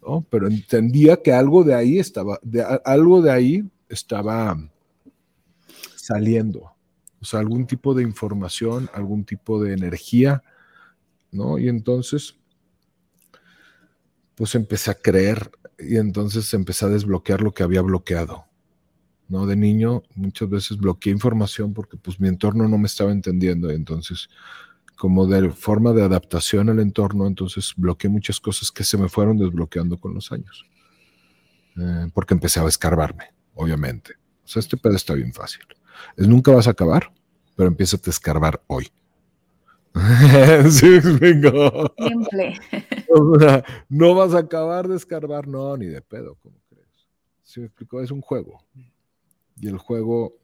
¿no? 0.00 0.24
Pero 0.30 0.46
entendía 0.46 1.22
que 1.22 1.32
algo 1.32 1.64
de 1.64 1.74
ahí 1.74 1.98
estaba, 1.98 2.38
de, 2.42 2.64
algo 2.84 3.22
de 3.22 3.32
ahí 3.32 3.64
estaba 3.88 4.56
saliendo, 5.96 6.75
o 7.20 7.24
sea, 7.24 7.40
algún 7.40 7.66
tipo 7.66 7.94
de 7.94 8.02
información, 8.02 8.90
algún 8.94 9.24
tipo 9.24 9.62
de 9.62 9.72
energía, 9.72 10.42
¿no? 11.30 11.58
Y 11.58 11.68
entonces 11.68 12.36
pues 14.36 14.54
empecé 14.54 14.90
a 14.90 14.94
creer 14.94 15.50
y 15.78 15.96
entonces 15.96 16.52
empecé 16.54 16.84
a 16.84 16.90
desbloquear 16.90 17.40
lo 17.40 17.52
que 17.52 17.62
había 17.62 17.82
bloqueado. 17.82 18.44
¿no? 19.28 19.46
De 19.46 19.56
niño 19.56 20.02
muchas 20.14 20.48
veces 20.48 20.76
bloqueé 20.76 21.12
información 21.12 21.74
porque 21.74 21.96
pues 21.96 22.20
mi 22.20 22.28
entorno 22.28 22.68
no 22.68 22.78
me 22.78 22.86
estaba 22.86 23.10
entendiendo. 23.10 23.70
Entonces, 23.70 24.28
como 24.96 25.26
de 25.26 25.50
forma 25.50 25.92
de 25.92 26.02
adaptación 26.02 26.68
al 26.68 26.80
entorno, 26.80 27.26
entonces 27.26 27.72
bloqueé 27.76 28.10
muchas 28.10 28.38
cosas 28.38 28.70
que 28.70 28.84
se 28.84 28.96
me 28.98 29.08
fueron 29.08 29.38
desbloqueando 29.38 29.98
con 29.98 30.14
los 30.14 30.30
años. 30.30 30.64
Eh, 31.76 32.08
porque 32.14 32.34
empecé 32.34 32.60
a 32.60 32.68
escarbarme, 32.68 33.24
obviamente. 33.54 34.14
O 34.44 34.48
sea, 34.48 34.60
este 34.60 34.76
pedo 34.76 34.94
está 34.94 35.14
bien 35.14 35.32
fácil. 35.32 35.62
Es 36.16 36.28
nunca 36.28 36.52
vas 36.52 36.66
a 36.66 36.70
acabar, 36.70 37.12
pero 37.56 37.68
empieza 37.68 37.96
a 37.96 38.10
escarbar 38.10 38.62
hoy. 38.66 38.90
sí, 40.70 40.98
vengo. 41.20 41.94
Simple. 41.96 42.54
no 43.88 44.14
vas 44.14 44.34
a 44.34 44.40
acabar 44.40 44.88
de 44.88 44.96
escarbar, 44.96 45.48
no, 45.48 45.76
ni 45.76 45.86
de 45.86 46.02
pedo, 46.02 46.34
como 46.36 46.60
crees. 46.68 47.08
Si 47.42 47.60
me 47.60 47.66
explico, 47.66 48.00
es 48.00 48.10
un 48.10 48.20
juego. 48.20 48.62
Y 49.58 49.68
el 49.68 49.78
juego 49.78 50.34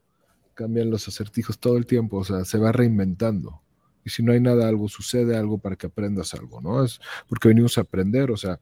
cambian 0.55 0.91
los 0.91 1.07
acertijos 1.09 1.59
todo 1.59 1.77
el 1.77 1.87
tiempo, 1.87 2.19
o 2.19 2.25
sea, 2.25 2.45
se 2.45 2.59
va 2.59 2.73
reinventando. 2.73 3.63
Y 4.05 4.11
si 4.11 4.23
no 4.23 4.33
hay 4.33 4.41
nada, 4.41 4.69
algo 4.69 4.89
sucede, 4.89 5.37
algo 5.37 5.59
para 5.59 5.77
que 5.77 5.87
aprendas 5.87 6.35
algo, 6.35 6.61
¿no? 6.61 6.85
Es 6.85 7.01
porque 7.29 7.49
venimos 7.49 7.79
a 7.79 7.83
aprender, 7.83 8.31
o 8.31 8.37
sea, 8.37 8.59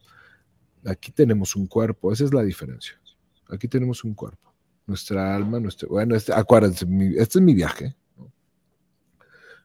aquí 0.85 1.13
tenemos 1.13 1.57
un 1.57 1.67
cuerpo, 1.67 2.13
esa 2.13 2.25
es 2.25 2.35
la 2.35 2.43
diferencia. 2.43 3.01
Aquí 3.49 3.69
tenemos 3.69 4.05
un 4.05 4.15
cuerpo, 4.15 4.50
nuestra 4.87 5.35
alma, 5.35 5.61
nuestro, 5.61 5.89
bueno, 5.89 6.15
este, 6.17 6.33
acuérdense, 6.33 6.87
este 7.17 7.39
es 7.39 7.45
mi 7.45 7.55
viaje, 7.55 7.95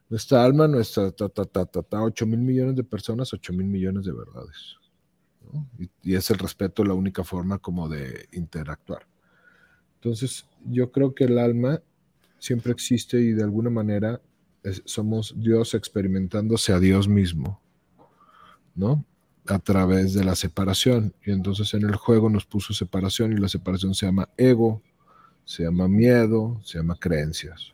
nuestra 0.08 0.44
alma, 0.44 0.68
nuestra 0.68 1.10
ta, 1.10 1.28
ta, 1.28 1.44
ta, 1.44 1.66
ta, 1.66 2.02
8 2.02 2.26
mil 2.26 2.40
millones 2.40 2.76
de 2.76 2.84
personas, 2.84 3.32
8 3.32 3.52
mil 3.52 3.66
millones 3.66 4.04
de 4.04 4.12
verdades. 4.12 4.76
Y, 6.02 6.14
es 6.14 6.30
el 6.30 6.38
respeto 6.38 6.84
la 6.84 6.94
única 6.94 7.24
forma 7.24 7.58
como 7.58 7.88
de 7.88 8.28
interactuar. 8.32 9.06
Entonces, 9.96 10.46
yo 10.64 10.92
creo 10.92 11.14
que 11.14 11.24
el 11.24 11.38
alma 11.38 11.82
siempre 12.38 12.72
existe 12.72 13.20
y 13.20 13.32
de 13.32 13.42
alguna 13.42 13.70
manera 13.70 14.20
somos 14.84 15.34
Dios 15.36 15.74
experimentándose 15.74 16.72
a 16.72 16.80
Dios 16.80 17.08
mismo, 17.08 17.60
¿no? 18.74 19.04
A 19.46 19.58
través 19.58 20.14
de 20.14 20.24
la 20.24 20.34
separación. 20.34 21.14
Y 21.24 21.30
entonces 21.30 21.72
en 21.74 21.82
el 21.82 21.96
juego 21.96 22.30
nos 22.30 22.46
puso 22.46 22.74
separación 22.74 23.32
y 23.32 23.36
la 23.36 23.48
separación 23.48 23.94
se 23.94 24.06
llama 24.06 24.28
ego, 24.36 24.82
se 25.46 25.62
llama 25.62 25.88
miedo, 25.88 26.60
se 26.62 26.76
llama 26.76 26.96
creencias. 27.00 27.72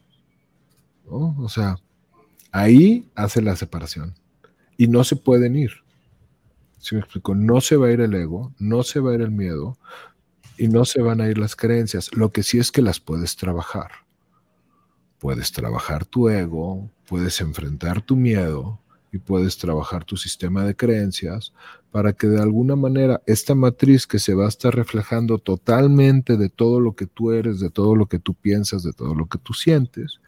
O 1.08 1.48
sea, 1.48 1.76
Ahí 2.52 3.10
hace 3.14 3.40
la 3.40 3.56
separación. 3.56 4.14
Y 4.76 4.86
no 4.86 5.04
se 5.04 5.16
pueden 5.16 5.56
ir. 5.56 5.72
Si 6.78 6.94
me 6.94 7.00
explico, 7.00 7.34
no 7.34 7.62
se 7.62 7.76
va 7.76 7.86
a 7.86 7.92
ir 7.92 8.00
el 8.02 8.14
ego, 8.14 8.52
no 8.58 8.82
se 8.82 9.00
va 9.00 9.12
a 9.12 9.14
ir 9.14 9.22
el 9.22 9.30
miedo 9.30 9.78
y 10.58 10.68
no 10.68 10.84
se 10.84 11.00
van 11.00 11.22
a 11.22 11.28
ir 11.28 11.38
las 11.38 11.56
creencias. 11.56 12.14
Lo 12.14 12.30
que 12.30 12.42
sí 12.42 12.58
es 12.58 12.70
que 12.70 12.82
las 12.82 13.00
puedes 13.00 13.36
trabajar. 13.36 13.90
Puedes 15.18 15.52
trabajar 15.52 16.04
tu 16.04 16.28
ego, 16.28 16.90
puedes 17.06 17.40
enfrentar 17.40 18.02
tu 18.02 18.16
miedo 18.16 18.81
y 19.12 19.19
puedes 19.19 19.59
trabajar 19.59 20.04
tu 20.04 20.16
sistema 20.16 20.64
de 20.64 20.75
creencias 20.75 21.52
para 21.90 22.14
que 22.14 22.26
de 22.26 22.40
alguna 22.40 22.76
manera 22.76 23.23
esta 23.26 23.54
matriz 23.54 24.07
que 24.07 24.19
se 24.19 24.33
va 24.35 24.47
a 24.47 24.49
estar 24.49 24.75
reflejando 24.75 25.38
totalmente 25.38 26.38
de 26.38 26.49
todo 26.49 26.81
lo 26.81 26.97
que 26.97 27.07
tú 27.07 27.31
eres, 27.31 27.61
de 27.61 27.69
todo 27.69 27.95
lo 27.95 28.07
que 28.07 28.19
tú 28.19 28.33
piensas, 28.33 28.83
de 28.83 28.95
todo 28.95 29.14
lo 29.14 29.26
que 29.26 29.38
tú 29.38 29.52
sientes, 29.52 30.21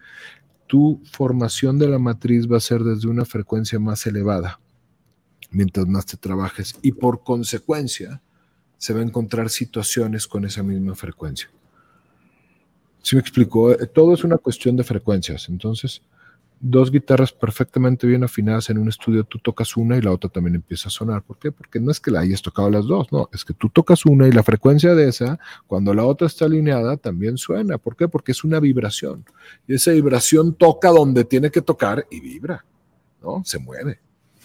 tu 0.66 1.00
formación 1.10 1.78
de 1.78 1.88
la 1.88 1.98
matriz 1.98 2.46
va 2.50 2.58
a 2.58 2.60
ser 2.60 2.84
desde 2.84 3.08
una 3.08 3.24
frecuencia 3.24 3.80
más 3.80 4.06
elevada, 4.06 4.60
mientras 5.50 5.86
más 5.86 6.04
te 6.04 6.18
trabajes, 6.18 6.74
y 6.82 6.92
por 6.92 7.24
consecuencia 7.24 8.20
se 8.76 8.92
va 8.92 9.00
a 9.00 9.04
encontrar 9.04 9.48
situaciones 9.48 10.26
con 10.26 10.44
esa 10.44 10.62
misma 10.62 10.94
frecuencia. 10.94 11.48
¿Sí 13.00 13.16
me 13.16 13.20
explico? 13.20 13.72
Eh, 13.72 13.86
todo 13.86 14.12
es 14.12 14.24
una 14.24 14.36
cuestión 14.38 14.76
de 14.76 14.84
frecuencias. 14.84 15.48
Entonces, 15.48 16.02
dos 16.60 16.90
guitarras 16.90 17.32
perfectamente 17.32 18.06
bien 18.06 18.24
afinadas 18.24 18.70
en 18.70 18.78
un 18.78 18.88
estudio, 18.88 19.24
tú 19.24 19.38
tocas 19.38 19.76
una 19.76 19.96
y 19.96 20.00
la 20.00 20.12
otra 20.12 20.30
también 20.30 20.54
empieza 20.54 20.88
a 20.88 20.90
sonar. 20.90 21.22
¿Por 21.22 21.38
qué? 21.38 21.52
Porque 21.52 21.80
no 21.80 21.90
es 21.90 22.00
que 22.00 22.10
la 22.10 22.20
hayas 22.20 22.42
tocado 22.42 22.70
las 22.70 22.86
dos, 22.86 23.12
no, 23.12 23.28
es 23.32 23.44
que 23.44 23.52
tú 23.52 23.68
tocas 23.68 24.06
una 24.06 24.26
y 24.26 24.32
la 24.32 24.42
frecuencia 24.42 24.94
de 24.94 25.08
esa, 25.08 25.38
cuando 25.66 25.92
la 25.92 26.04
otra 26.04 26.26
está 26.26 26.46
alineada, 26.46 26.96
también 26.96 27.36
suena. 27.36 27.78
¿Por 27.78 27.96
qué? 27.96 28.08
Porque 28.08 28.32
es 28.32 28.44
una 28.44 28.60
vibración. 28.60 29.24
Y 29.66 29.74
esa 29.74 29.92
vibración 29.92 30.54
toca 30.54 30.88
donde 30.88 31.24
tiene 31.24 31.50
que 31.50 31.60
tocar 31.60 32.06
y 32.10 32.20
vibra, 32.20 32.64
¿no? 33.22 33.42
Se 33.44 33.58
mueve. 33.58 34.00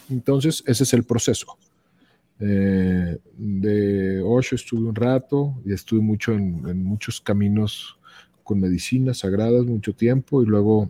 Entonces, 0.09 0.63
ese 0.65 0.83
es 0.83 0.93
el 0.93 1.03
proceso. 1.03 1.57
Eh, 2.41 3.17
de 3.37 4.21
Osho 4.25 4.55
estuve 4.55 4.87
un 4.87 4.95
rato 4.95 5.55
y 5.65 5.73
estuve 5.73 6.01
mucho 6.01 6.33
en, 6.33 6.67
en 6.67 6.83
muchos 6.83 7.19
caminos 7.19 7.97
con 8.43 8.59
medicinas 8.59 9.19
sagradas 9.19 9.65
mucho 9.65 9.93
tiempo 9.93 10.41
y 10.41 10.45
luego 10.45 10.89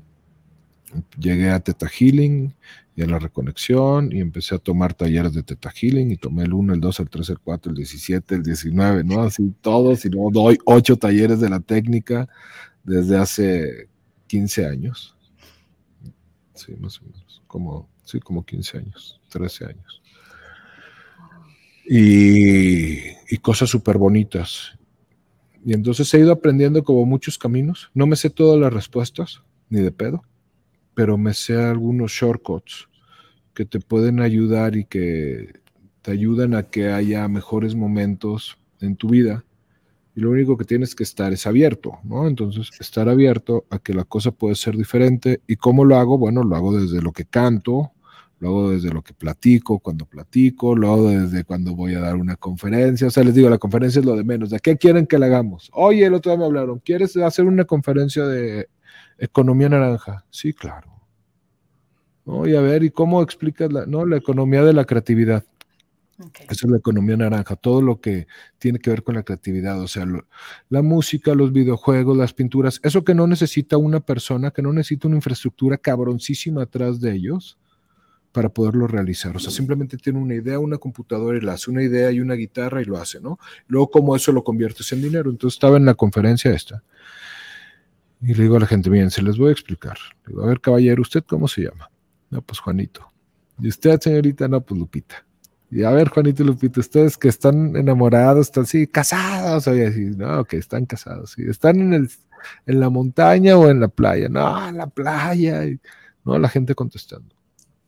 llegué 1.19 1.50
a 1.50 1.60
Teta 1.60 1.88
Healing 1.88 2.53
y 2.96 3.01
a 3.01 3.05
la 3.05 3.19
reconexión 3.19 4.12
y 4.12 4.19
empecé 4.19 4.55
a 4.55 4.60
tomar 4.60 4.93
talleres 4.93 5.34
de 5.34 5.43
Teta 5.43 5.72
Healing 5.72 6.12
y 6.12 6.17
tomé 6.17 6.43
el 6.43 6.53
1, 6.53 6.74
el 6.74 6.81
2, 6.81 7.00
el 7.00 7.10
3, 7.10 7.29
el 7.29 7.39
4, 7.39 7.72
el 7.72 7.77
17, 7.77 8.36
el 8.36 8.43
19, 8.43 9.03
¿no? 9.03 9.22
Así 9.22 9.53
todos 9.62 10.03
y 10.05 10.10
luego 10.10 10.31
doy 10.31 10.58
8 10.65 10.98
talleres 10.98 11.39
de 11.39 11.50
la 11.50 11.60
técnica 11.60 12.27
desde 12.84 13.17
hace 13.17 13.89
15 14.27 14.65
años. 14.65 15.15
Sí, 16.55 16.74
más 16.79 17.00
o 17.00 17.05
menos, 17.05 17.41
como, 17.48 17.88
sí, 18.03 18.19
como 18.19 18.46
15 18.46 18.77
años, 18.79 19.22
13 19.29 19.65
años. 19.65 20.01
Y, 21.86 23.00
y 23.34 23.38
cosas 23.41 23.69
súper 23.69 23.98
bonitas. 23.98 24.77
Y 25.65 25.74
entonces 25.74 26.13
he 26.13 26.19
ido 26.19 26.31
aprendiendo 26.31 26.84
como 26.84 27.05
muchos 27.05 27.38
caminos. 27.38 27.89
No 27.93 28.08
me 28.08 28.15
sé 28.15 28.29
todas 28.29 28.60
las 28.60 28.72
respuestas, 28.72 29.41
ni 29.69 29.79
de 29.79 29.91
pedo 29.91 30.24
pero 31.00 31.18
me 31.18 31.34
sé 31.34 31.56
algunos 31.56 32.12
shortcuts 32.12 32.89
que 33.53 33.63
te 33.63 33.79
pueden 33.79 34.20
ayudar 34.20 34.75
y 34.75 34.84
que 34.84 35.62
te 36.01 36.12
ayudan 36.12 36.53
a 36.56 36.63
que 36.63 36.89
haya 36.89 37.25
mejores 37.29 37.74
momentos 37.74 38.58
en 38.82 38.98
tu 38.98 39.08
vida. 39.08 39.46
Y 40.13 40.20
lo 40.20 40.32
único 40.32 40.58
que 40.58 40.65
tienes 40.65 40.96
que 40.96 41.03
estar 41.03 41.32
es 41.32 41.48
abierto, 41.48 42.00
¿no? 42.03 42.27
Entonces, 42.27 42.70
estar 42.82 43.08
abierto 43.08 43.63
a 43.70 43.79
que 43.79 43.94
la 43.94 44.03
cosa 44.03 44.32
puede 44.32 44.56
ser 44.56 44.75
diferente. 44.75 45.39
¿Y 45.48 45.56
cómo 45.56 45.86
lo 45.86 45.96
hago? 45.96 46.18
Bueno, 46.18 46.44
lo 46.44 46.58
hago 46.58 46.77
desde 46.77 47.01
lo 47.01 47.13
que 47.13 47.24
canto, 47.24 47.94
lo 48.39 48.50
hago 48.50 48.72
desde 48.72 48.89
lo 48.89 49.01
que 49.01 49.13
platico, 49.13 49.79
cuando 49.79 50.06
platico, 50.06 50.75
lo 50.75 50.91
hago 50.91 51.12
desde 51.12 51.46
cuando 51.46 51.77
voy 51.77 51.94
a 51.94 52.01
dar 52.01 52.18
una 52.18 52.36
conferencia. 52.36 53.08
O 53.08 53.10
sea, 53.10 53.24
les 53.24 53.36
digo, 53.36 53.50
la 53.50 53.58
conferencia 53.58 54.01
es 54.01 54.06
lo 54.06 54.18
de 54.18 54.25
menos. 54.25 54.50
¿De 54.50 54.60
qué 54.60 54.75
quieren 54.75 55.08
que 55.08 55.18
la 55.18 55.27
hagamos? 55.27 55.72
Oye, 55.72 56.06
el 56.06 56.13
otro 56.13 56.34
día 56.34 56.39
me 56.39 56.46
hablaron, 56.46 56.79
¿quieres 56.79 57.15
hacer 57.15 57.46
una 57.46 57.63
conferencia 57.63 58.25
de 58.25 58.68
economía 59.18 59.70
naranja? 59.70 60.25
Sí, 60.29 60.51
claro. 60.51 60.88
Oye, 62.31 62.57
a 62.57 62.62
ver, 62.62 62.83
¿y 62.83 62.91
cómo 62.91 63.21
explicas 63.21 63.71
la, 63.71 63.86
no, 63.86 64.05
la 64.05 64.17
economía 64.17 64.63
de 64.63 64.74
la 64.74 64.86
creatividad? 64.86 65.43
Esa 66.50 66.65
es 66.65 66.69
la 66.69 66.77
economía 66.77 67.15
naranja, 67.15 67.55
todo 67.55 67.81
lo 67.81 68.01
que 68.01 68.27
tiene 68.57 68.79
que 68.79 68.89
ver 68.89 69.03
con 69.03 69.15
la 69.15 69.24
creatividad, 69.24 69.81
o 69.81 69.88
sea, 69.88 70.05
la 70.69 70.81
música, 70.81 71.33
los 71.33 71.53
videojuegos, 71.53 72.17
las 72.17 72.33
pinturas, 72.33 72.81
eso 72.83 73.05
que 73.05 73.15
no 73.15 73.25
necesita 73.25 73.77
una 73.77 74.01
persona, 74.01 74.51
que 74.51 74.62
no 74.62 74.74
necesita 74.74 75.07
una 75.07 75.15
infraestructura 75.15 75.77
cabroncísima 75.77 76.63
atrás 76.63 77.00
de 77.00 77.13
ellos 77.13 77.57
para 78.33 78.50
poderlo 78.50 78.86
realizar. 78.86 79.36
O 79.36 79.39
sea, 79.39 79.50
simplemente 79.50 79.98
tiene 79.98 80.19
una 80.19 80.36
idea, 80.36 80.59
una 80.59 80.77
computadora 80.77 81.38
y 81.38 81.41
la 81.41 81.53
hace, 81.53 81.71
una 81.71 81.83
idea 81.83 82.12
y 82.12 82.19
una 82.19 82.33
guitarra 82.33 82.81
y 82.81 82.86
lo 82.86 82.98
hace, 82.98 83.21
¿no? 83.21 83.39
Luego, 83.67 83.89
¿cómo 83.89 84.15
eso 84.15 84.33
lo 84.33 84.43
conviertes 84.43 84.91
en 84.91 85.01
dinero? 85.01 85.31
Entonces 85.31 85.55
estaba 85.55 85.77
en 85.77 85.86
la 85.86 85.93
conferencia 85.93 86.51
esta. 86.51 86.83
Y 88.21 88.33
le 88.33 88.43
digo 88.43 88.57
a 88.57 88.59
la 88.59 88.67
gente, 88.67 88.89
bien, 88.89 89.09
se 89.09 89.21
les 89.21 89.38
voy 89.38 89.50
a 89.50 89.53
explicar. 89.53 89.98
Le 90.25 90.33
digo, 90.33 90.43
a 90.43 90.48
ver, 90.48 90.59
caballero, 90.59 91.01
¿usted 91.01 91.24
cómo 91.24 91.48
se 91.48 91.62
llama? 91.62 91.89
No, 92.29 92.41
pues 92.41 92.59
Juanito. 92.59 93.05
¿Y 93.59 93.67
usted, 93.69 94.00
señorita? 94.00 94.48
No, 94.48 94.62
pues 94.62 94.79
Lupita. 94.79 95.25
Y 95.71 95.83
a 95.83 95.91
ver, 95.91 96.09
Juanito 96.09 96.41
y 96.41 96.48
Lupita, 96.48 96.79
ustedes 96.79 97.17
que 97.17 97.27
están 97.27 97.75
enamorados, 97.75 98.48
están 98.48 98.63
así, 98.63 98.88
casados, 98.88 99.67
oye, 99.67 99.88
así, 99.88 100.01
no, 100.15 100.43
que 100.45 100.57
están 100.57 100.86
casados, 100.86 101.31
sí, 101.31 101.43
están 101.48 101.79
en, 101.79 101.93
el, 101.93 102.12
en 102.65 102.79
la 102.79 102.89
montaña 102.89 103.55
o 103.55 103.69
en 103.69 103.79
la 103.79 103.88
playa, 103.88 104.29
no, 104.29 104.67
en 104.67 104.77
la 104.77 104.88
playa, 104.88 105.62
no, 106.25 106.39
la 106.39 106.50
gente 106.50 106.74
contestando. 106.74 107.36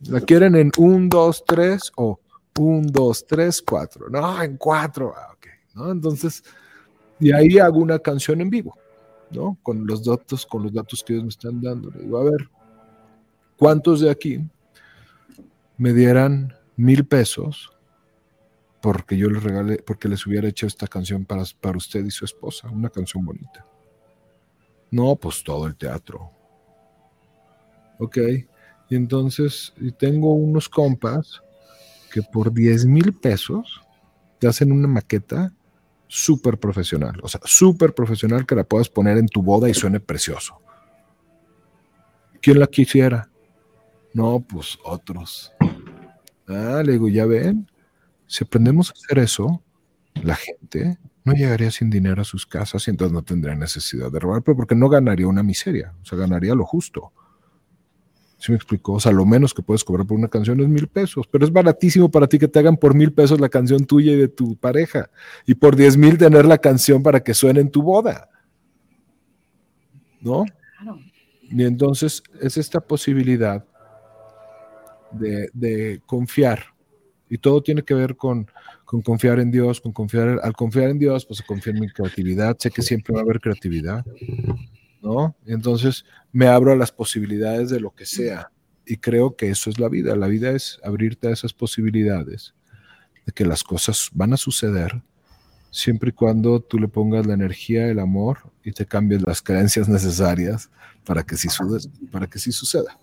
La 0.02 0.22
quieren 0.22 0.56
en 0.56 0.72
un, 0.78 1.10
dos, 1.10 1.44
tres 1.46 1.92
o 1.96 2.20
un, 2.60 2.86
dos, 2.86 3.26
tres, 3.26 3.64
cuatro, 3.64 4.10
no, 4.10 4.44
en 4.44 4.58
cuatro, 4.58 5.14
ah, 5.18 5.34
ok, 5.34 5.48
¿no? 5.76 5.92
Entonces, 5.92 6.44
y 7.20 7.32
ahí 7.32 7.58
hago 7.58 7.80
una 7.80 7.98
canción 7.98 8.42
en 8.42 8.52
vivo, 8.52 8.78
¿no? 9.32 9.58
Con 9.64 9.88
los 9.88 10.06
datos, 10.06 10.46
con 10.46 10.64
los 10.64 10.74
datos 10.74 11.04
que 11.04 11.14
ellos 11.14 11.24
me 11.24 11.30
están 11.30 11.62
dando. 11.62 11.90
Le 11.90 12.02
digo, 12.02 12.20
a 12.20 12.24
ver, 12.26 12.48
¿cuántos 13.62 14.00
de 14.00 14.10
aquí 14.10 14.42
me 15.78 15.94
dieran 15.94 16.52
mil 16.76 17.06
pesos 17.06 17.72
porque 18.82 19.16
yo 19.16 19.30
les 19.30 19.44
regalé, 19.44 19.78
porque 19.86 20.10
les 20.10 20.26
hubiera 20.26 20.48
hecho 20.48 20.66
esta 20.66 20.88
canción 20.88 21.26
para, 21.26 21.44
usted 21.78 22.04
y 22.04 22.10
su 22.10 22.26
esposa, 22.26 22.72
una 22.72 22.90
canción 22.90 23.24
bonita. 23.24 23.64
No, 24.90 25.16
pues 25.16 25.44
todo 25.44 25.68
el 25.68 25.76
teatro. 25.76 26.32
Ok, 28.00 28.18
y 28.90 28.96
entonces 28.96 29.76
tengo 30.00 30.34
unos 30.34 30.68
compas 30.68 31.44
que 32.12 32.24
por 32.24 32.52
10 32.52 32.88
mil 32.88 33.14
pesos 33.14 33.80
te 34.40 34.48
hacen 34.48 34.72
una 34.72 34.88
maqueta 34.88 35.54
súper 36.08 36.58
profesional, 36.58 37.20
o 37.22 37.28
sea, 37.28 37.42
súper 37.44 37.94
profesional 37.94 38.48
que 38.48 38.56
la 38.56 38.64
puedas 38.64 38.90
poner 38.90 39.20
en 39.20 39.28
tu 39.28 39.44
boda 39.44 39.70
y 39.70 39.76
suene 39.76 40.00
precioso. 40.00 40.58
¿Quién 42.42 42.58
la 42.58 42.66
quisiera? 42.66 43.31
No, 44.14 44.40
pues 44.42 44.78
otros. 44.84 45.54
Ah, 46.48 46.82
le 46.86 46.94
digo, 46.94 47.08
ya 47.08 47.26
ven, 47.26 47.68
si 48.28 48.44
aprendemos 48.44 48.90
a 48.90 48.94
hacer 48.94 49.20
eso, 49.20 49.64
la 50.24 50.36
gente 50.36 50.98
no 51.24 51.34
llegaría 51.34 51.72
sin 51.72 51.90
dinero 51.90 52.22
a 52.22 52.26
sus 52.26 52.46
casas 52.46 52.88
y 52.88 52.92
entonces 52.92 53.14
no 53.14 53.24
tendría 53.24 53.56
necesidad 53.56 54.12
de 54.12 54.20
robar, 54.20 54.42
pero 54.42 54.58
porque 54.58 54.76
no 54.76 54.90
ganaría 54.90 55.28
una 55.28 55.44
miseria, 55.44 55.94
o 56.02 56.06
sea, 56.06 56.18
ganaría 56.18 56.56
lo 56.56 56.66
justo. 56.66 57.14
¿Sí 58.38 58.52
me 58.52 58.56
explicó? 58.56 58.94
O 58.94 59.00
sea, 59.00 59.12
lo 59.12 59.24
menos 59.24 59.54
que 59.54 59.62
puedes 59.62 59.84
cobrar 59.84 60.08
por 60.08 60.18
una 60.18 60.28
canción 60.28 60.60
es 60.62 60.68
mil 60.68 60.88
pesos, 60.88 61.28
pero 61.32 61.46
es 61.46 61.54
baratísimo 61.54 62.10
para 62.10 62.26
ti 62.28 62.40
que 62.40 62.48
te 62.48 62.58
hagan 62.58 62.76
por 62.76 62.96
mil 62.96 63.14
pesos 63.14 63.40
la 63.40 63.50
canción 63.50 63.86
tuya 63.86 64.14
y 64.14 64.16
de 64.16 64.28
tu 64.28 64.56
pareja, 64.56 65.12
y 65.46 65.54
por 65.54 65.76
diez 65.76 65.96
mil 65.96 66.18
tener 66.18 66.46
la 66.46 66.58
canción 66.58 67.04
para 67.04 67.24
que 67.24 67.36
suene 67.36 67.62
en 67.62 67.70
tu 67.70 67.84
boda. 67.84 68.30
¿No? 70.20 70.46
Y 71.44 71.64
entonces 71.64 72.24
es 72.40 72.58
esta 72.58 72.80
posibilidad 72.80 73.66
de, 75.14 76.02
confiar. 76.06 76.66
Y 77.30 77.38
todo 77.38 77.64
tiene 77.64 77.84
que 77.84 77.94
ver 77.94 78.16
con, 78.16 78.48
confiar 78.86 79.40
en 79.40 79.52
Dios, 79.52 79.80
con 79.80 79.94
confiar, 79.94 80.40
al 80.44 80.54
confiar 80.54 80.90
en 80.90 81.00
Dios, 81.00 81.26
pues 81.26 81.42
confiar 81.42 81.76
en 81.76 81.82
mi 81.82 81.90
creatividad, 81.90 82.58
sé 82.60 82.72
que 82.72 82.82
siempre 82.82 83.14
va 83.14 83.22
a 83.22 83.24
haber 83.24 83.40
creatividad, 83.40 84.06
¿no? 85.02 85.36
entonces 85.46 86.04
me 86.34 86.48
abro 86.48 86.74
a 86.74 86.76
las 86.76 86.92
posibilidades 86.92 87.70
de 87.70 87.80
lo 87.80 87.92
que 87.92 88.06
sea. 88.06 88.52
Y 88.86 88.98
creo 88.98 89.36
que 89.36 89.50
eso 89.50 89.70
es 89.70 89.80
la 89.80 89.88
vida. 89.88 90.16
La 90.16 90.28
vida 90.28 90.52
es 90.52 90.80
abrirte 90.84 91.28
a 91.28 91.32
esas 91.32 91.54
posibilidades 91.54 92.54
de 93.26 93.32
que 93.32 93.46
las 93.46 93.64
cosas 93.64 94.10
van 94.14 94.34
a 94.34 94.38
suceder 94.38 95.02
siempre 95.72 96.10
y 96.10 96.14
cuando 96.14 96.60
tú 96.60 96.78
le 96.78 96.88
pongas 96.88 97.26
la 97.26 97.34
energía, 97.34 97.88
el 97.88 98.00
amor 98.00 98.40
y 98.64 98.74
te 98.74 98.86
cambies 98.86 99.22
las 99.22 99.42
creencias 99.42 99.88
necesarias 99.88 100.70
para 101.06 101.24
que 101.24 101.38
sí, 101.38 101.48
para 102.12 102.28
que 102.28 102.38
sí 102.38 102.52
suceda. 102.52 102.98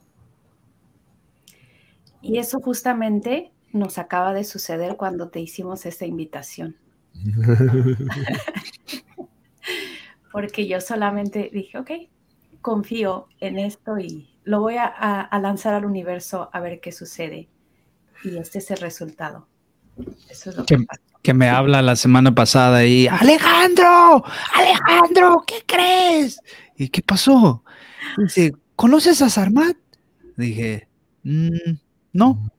Y 2.21 2.39
eso 2.39 2.61
justamente 2.61 3.53
nos 3.73 3.99
acaba 3.99 4.33
de 4.33 4.45
suceder 4.45 4.97
cuando 4.97 5.29
te 5.29 5.41
hicimos 5.41 5.87
esta 5.87 6.07
invitación. 6.07 6.77
Porque 10.33 10.67
yo 10.67 10.81
solamente 10.81 11.51
dije, 11.53 11.79
ok, 11.79 11.91
confío 12.61 13.29
en 13.41 13.59
esto 13.59 13.99
y 13.99 14.31
lo 14.45 14.61
voy 14.61 14.77
a, 14.79 15.29
lanzar 15.41 15.75
al 15.75 15.85
universo 15.85 16.51
a 16.53 16.61
ver 16.61 16.81
qué 16.81 16.93
sucede. 16.93 17.49
Y 18.25 18.37
este 18.39 18.59
es 18.59 18.71
el 18.71 18.79
resultado. 18.79 19.47
Eso 20.31 20.51
es 20.51 20.57
lo 20.57 20.65
que, 20.65 20.79
que 21.23 21.35
me 21.35 21.49
habla 21.49 21.83
la 21.83 21.97
semana 21.97 22.35
pasada 22.35 22.85
y, 22.87 23.09
Alejandro, 23.09 24.25
Alejandro, 24.55 25.45
¿qué 25.47 25.63
crees? 25.67 26.41
¿Y 26.77 26.89
qué 26.89 27.03
pasó? 27.03 27.65
Dice, 28.17 28.53
¿conoces 28.77 29.21
a 29.23 29.29
Sarmat? 29.29 29.77
Dije, 30.37 30.89
mmm, 31.25 31.77
no. 32.13 32.53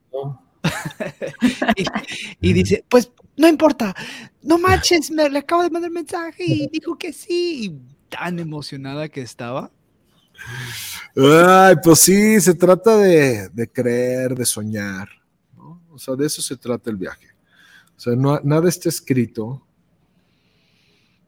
y, 2.42 2.54
dice, 2.54 2.84
pues 2.90 3.12
no 3.38 3.48
importa, 3.48 3.96
no 4.42 4.58
manches, 4.58 5.10
me 5.12 5.30
le 5.30 5.40
acabo 5.40 5.64
de 5.64 5.70
mandar 5.70 5.92
mensaje 5.92 6.44
y 6.46 6.68
dijo 6.68 6.98
que 6.98 7.14
sí. 7.14 7.66
Y 7.66 7.82
tan 8.10 8.40
emocionada 8.40 9.08
que 9.08 9.22
estaba. 9.22 9.72
Ay, 11.16 11.76
pues 11.84 12.00
sí, 12.00 12.40
se 12.42 12.54
trata 12.54 12.98
de, 12.98 13.70
creer, 13.72 14.36
de 14.36 14.46
soñar. 14.46 15.10
O 15.92 15.98
sea, 15.98 16.16
de 16.16 16.26
eso 16.26 16.42
se 16.42 16.56
trata 16.56 16.90
el 16.90 16.96
viaje. 16.96 17.28
O 17.98 18.00
sea, 18.00 18.16
no, 18.16 18.40
nada 18.44 18.70
está 18.70 18.90
escrito. 18.90 19.62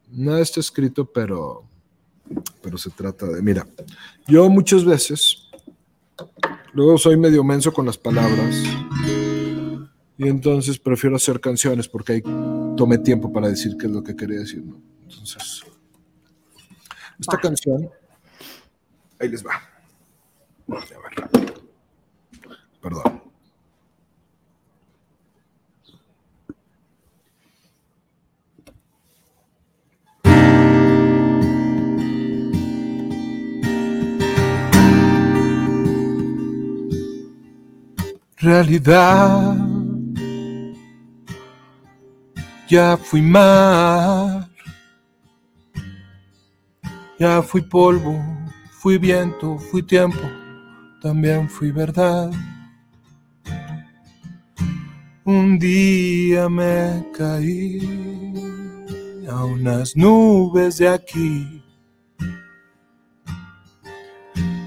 Nada 0.09 0.41
está 0.41 0.59
escrito, 0.59 1.05
pero, 1.05 1.65
pero 2.61 2.77
se 2.77 2.89
trata 2.89 3.25
de. 3.27 3.41
Mira, 3.41 3.67
yo 4.27 4.49
muchas 4.49 4.83
veces 4.83 5.49
Luego 6.73 6.97
soy 6.97 7.17
medio 7.17 7.43
menso 7.43 7.73
con 7.73 7.85
las 7.85 7.97
palabras. 7.97 8.55
Y 10.17 10.27
entonces 10.27 10.77
prefiero 10.77 11.15
hacer 11.15 11.39
canciones 11.39 11.87
porque 11.87 12.13
ahí 12.13 12.21
tomé 12.77 12.97
tiempo 12.99 13.31
para 13.31 13.49
decir 13.49 13.75
qué 13.77 13.87
es 13.87 13.91
lo 13.91 14.03
que 14.03 14.15
quería 14.15 14.39
decir. 14.39 14.63
Entonces, 15.03 15.63
esta 17.19 17.37
canción, 17.37 17.89
ahí 19.19 19.29
les 19.29 19.45
va. 19.45 19.61
Perdón. 22.81 23.20
Realidad. 38.41 39.55
Ya 42.67 42.95
fui 42.95 43.21
mar, 43.21 44.49
ya 47.19 47.41
fui 47.41 47.61
polvo, 47.61 48.17
fui 48.79 48.97
viento, 48.97 49.57
fui 49.57 49.83
tiempo, 49.83 50.21
también 51.01 51.49
fui 51.49 51.71
verdad. 51.71 52.31
Un 55.25 55.59
día 55.59 56.47
me 56.47 57.05
caí 57.13 57.81
a 59.29 59.43
unas 59.43 59.97
nubes 59.97 60.77
de 60.77 60.87
aquí, 60.87 61.61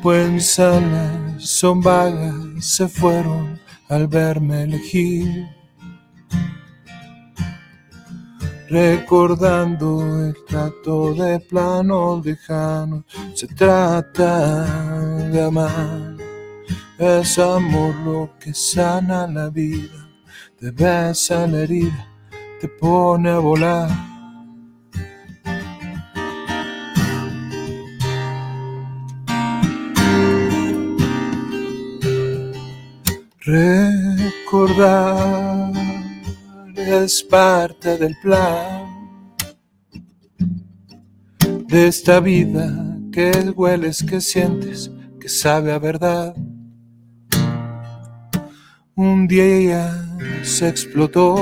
pues 0.03 0.31
mis 0.31 0.59
alas 0.59 1.43
son 1.43 1.81
vagas, 1.81 2.35
se 2.61 2.87
fueron 2.87 3.64
al 3.95 4.09
verme 4.09 4.65
elegir, 4.65 5.47
recordando 8.69 10.27
el 10.27 10.35
trato 10.49 11.15
de 11.15 11.39
plano 11.39 12.21
lejano, 12.25 13.05
se 13.35 13.47
trata 13.47 14.65
de 15.31 15.43
amar 15.45 16.17
Es 16.99 17.39
amor 17.39 17.95
lo 18.05 18.31
que 18.41 18.53
sana 18.53 19.29
la 19.29 19.49
vida, 19.49 20.09
te 20.59 20.73
besa 20.73 21.47
la 21.47 21.59
herida, 21.59 22.09
te 22.61 22.67
pone 22.69 23.31
a 23.31 23.39
volar. 23.39 24.14
Recordar 33.47 35.05
es 36.77 37.23
parte 37.23 37.99
del 37.99 38.17
plan 38.23 39.37
de 41.69 41.89
esta 41.89 42.21
vida 42.21 42.97
que 43.13 43.31
hueles, 43.55 44.03
que 44.03 44.23
sientes, 44.23 44.91
que 45.21 45.29
sabe 45.29 45.73
a 45.73 45.79
verdad. 45.79 46.35
Un 48.95 49.29
día 49.29 49.93
se 50.43 50.67
explotó 50.67 51.37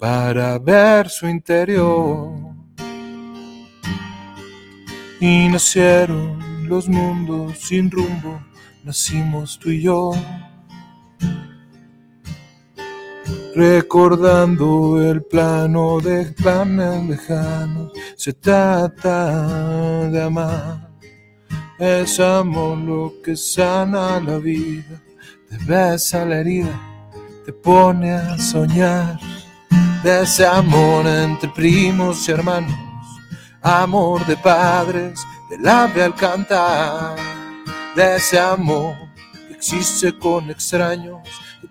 para 0.00 0.58
ver 0.58 1.08
su 1.10 1.28
interior 1.28 2.32
y 5.20 5.48
nacieron 5.48 6.68
los 6.68 6.88
mundos 6.88 7.56
sin 7.56 7.88
rumbo, 7.88 8.40
nacimos 8.82 9.60
tú 9.60 9.70
y 9.70 9.82
yo. 9.82 10.10
Recordando 13.56 15.02
el 15.02 15.22
plano 15.22 15.98
de 15.98 16.26
planes 16.26 17.08
lejanos, 17.08 17.90
se 18.14 18.34
trata 18.34 20.10
de 20.10 20.22
amar. 20.22 20.90
Es 21.78 22.20
amor 22.20 22.76
lo 22.76 23.14
que 23.24 23.34
sana 23.34 24.20
la 24.20 24.36
vida, 24.36 25.00
te 25.48 25.56
besa 25.64 26.26
la 26.26 26.40
herida, 26.40 26.78
te 27.46 27.52
pone 27.54 28.12
a 28.12 28.36
soñar. 28.36 29.18
De 30.02 30.20
ese 30.20 30.44
amor 30.44 31.06
entre 31.06 31.48
primos 31.48 32.28
y 32.28 32.32
hermanos, 32.32 32.76
amor 33.62 34.26
de 34.26 34.36
padres, 34.36 35.18
del 35.48 35.66
ave 35.66 36.02
al 36.02 36.14
cantar. 36.14 37.16
De 37.94 38.16
ese 38.16 38.38
amor 38.38 38.96
que 39.48 39.54
existe 39.54 40.12
con 40.18 40.50
extraños 40.50 41.26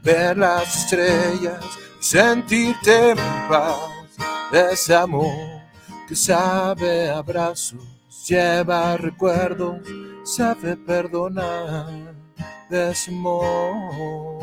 ver 0.06 0.38
las 0.38 0.84
estrellas 0.84 1.66
sentirte 2.00 3.10
en 3.10 3.18
paz 3.50 3.76
de 4.52 4.74
ese 4.74 4.96
amor 4.96 5.34
que 6.08 6.16
sabe 6.16 7.10
abrazos, 7.10 7.84
lleva 8.28 8.96
recuerdos, 8.96 9.80
sabe 10.24 10.78
perdonar 10.78 12.14
de 12.70 12.92
ese 12.92 13.10
amor. 13.12 14.40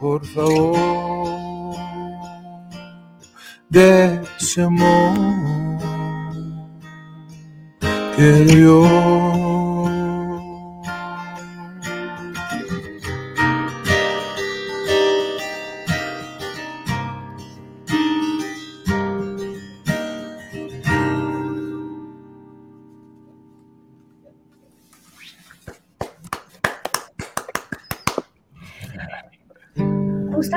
Por 0.00 0.24
favor, 0.26 1.76
de 3.68 4.20
ese 4.38 4.66
quiero 8.16 8.54
yo. 8.54 9.65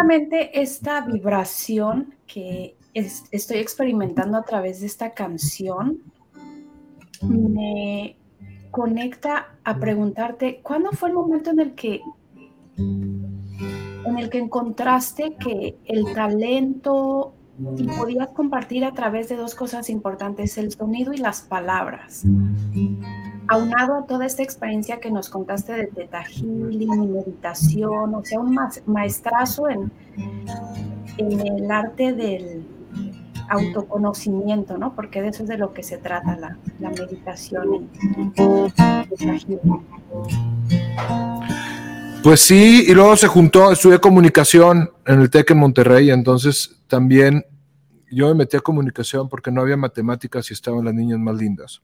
Esta 0.09 1.01
vibración 1.01 2.15
que 2.25 2.75
estoy 2.93 3.57
experimentando 3.57 4.37
a 4.37 4.43
través 4.43 4.81
de 4.81 4.87
esta 4.87 5.11
canción 5.11 5.99
me 7.21 8.17
conecta 8.71 9.55
a 9.63 9.77
preguntarte, 9.77 10.61
¿cuándo 10.61 10.91
fue 10.91 11.09
el 11.09 11.15
momento 11.15 11.51
en 11.51 11.59
el 11.59 11.75
que 11.75 12.01
en 12.77 14.17
el 14.17 14.29
que 14.29 14.39
encontraste 14.39 15.35
que 15.35 15.77
el 15.85 16.13
talento 16.13 17.33
y 17.77 17.83
podías 17.83 18.29
compartir 18.29 18.85
a 18.85 18.93
través 18.93 19.27
de 19.29 19.35
dos 19.35 19.53
cosas 19.53 19.89
importantes, 19.89 20.57
el 20.57 20.71
sonido 20.71 21.13
y 21.13 21.17
las 21.17 21.41
palabras? 21.41 22.23
Aunado 23.49 23.95
a 23.95 24.05
toda 24.05 24.25
esta 24.27 24.43
experiencia 24.43 24.99
que 24.99 25.09
nos 25.09 25.27
contaste 25.29 25.73
de 25.73 25.87
Teta 25.87 26.23
Healing 26.23 27.11
meditación, 27.11 28.13
o 28.13 28.23
sea, 28.23 28.39
un 28.39 28.57
maestrazo 28.85 29.67
en, 29.69 29.91
el 31.17 31.69
arte 31.69 32.13
del 32.13 32.63
autoconocimiento, 33.49 34.77
¿no? 34.77 34.93
Porque 34.93 35.21
de 35.21 35.29
eso 35.29 35.43
es 35.43 35.49
de 35.49 35.57
lo 35.57 35.73
que 35.73 35.81
se 35.81 35.97
trata 35.97 36.37
la, 36.37 36.57
la 36.79 36.91
meditación. 36.91 37.89
Pues 42.23 42.41
sí, 42.41 42.85
y 42.87 42.93
luego 42.93 43.15
se 43.15 43.27
juntó, 43.27 43.71
estudié 43.71 43.99
comunicación 43.99 44.91
en 45.07 45.21
el 45.21 45.29
TEC 45.29 45.51
en 45.51 45.57
Monterrey, 45.57 46.11
entonces 46.11 46.83
también 46.87 47.43
yo 48.11 48.27
me 48.27 48.35
metí 48.35 48.57
a 48.57 48.61
comunicación 48.61 49.27
porque 49.27 49.51
no 49.51 49.61
había 49.61 49.77
matemáticas 49.77 50.51
y 50.51 50.53
estaban 50.53 50.85
las 50.85 50.93
niñas 50.93 51.17
más 51.17 51.35
lindas. 51.35 51.81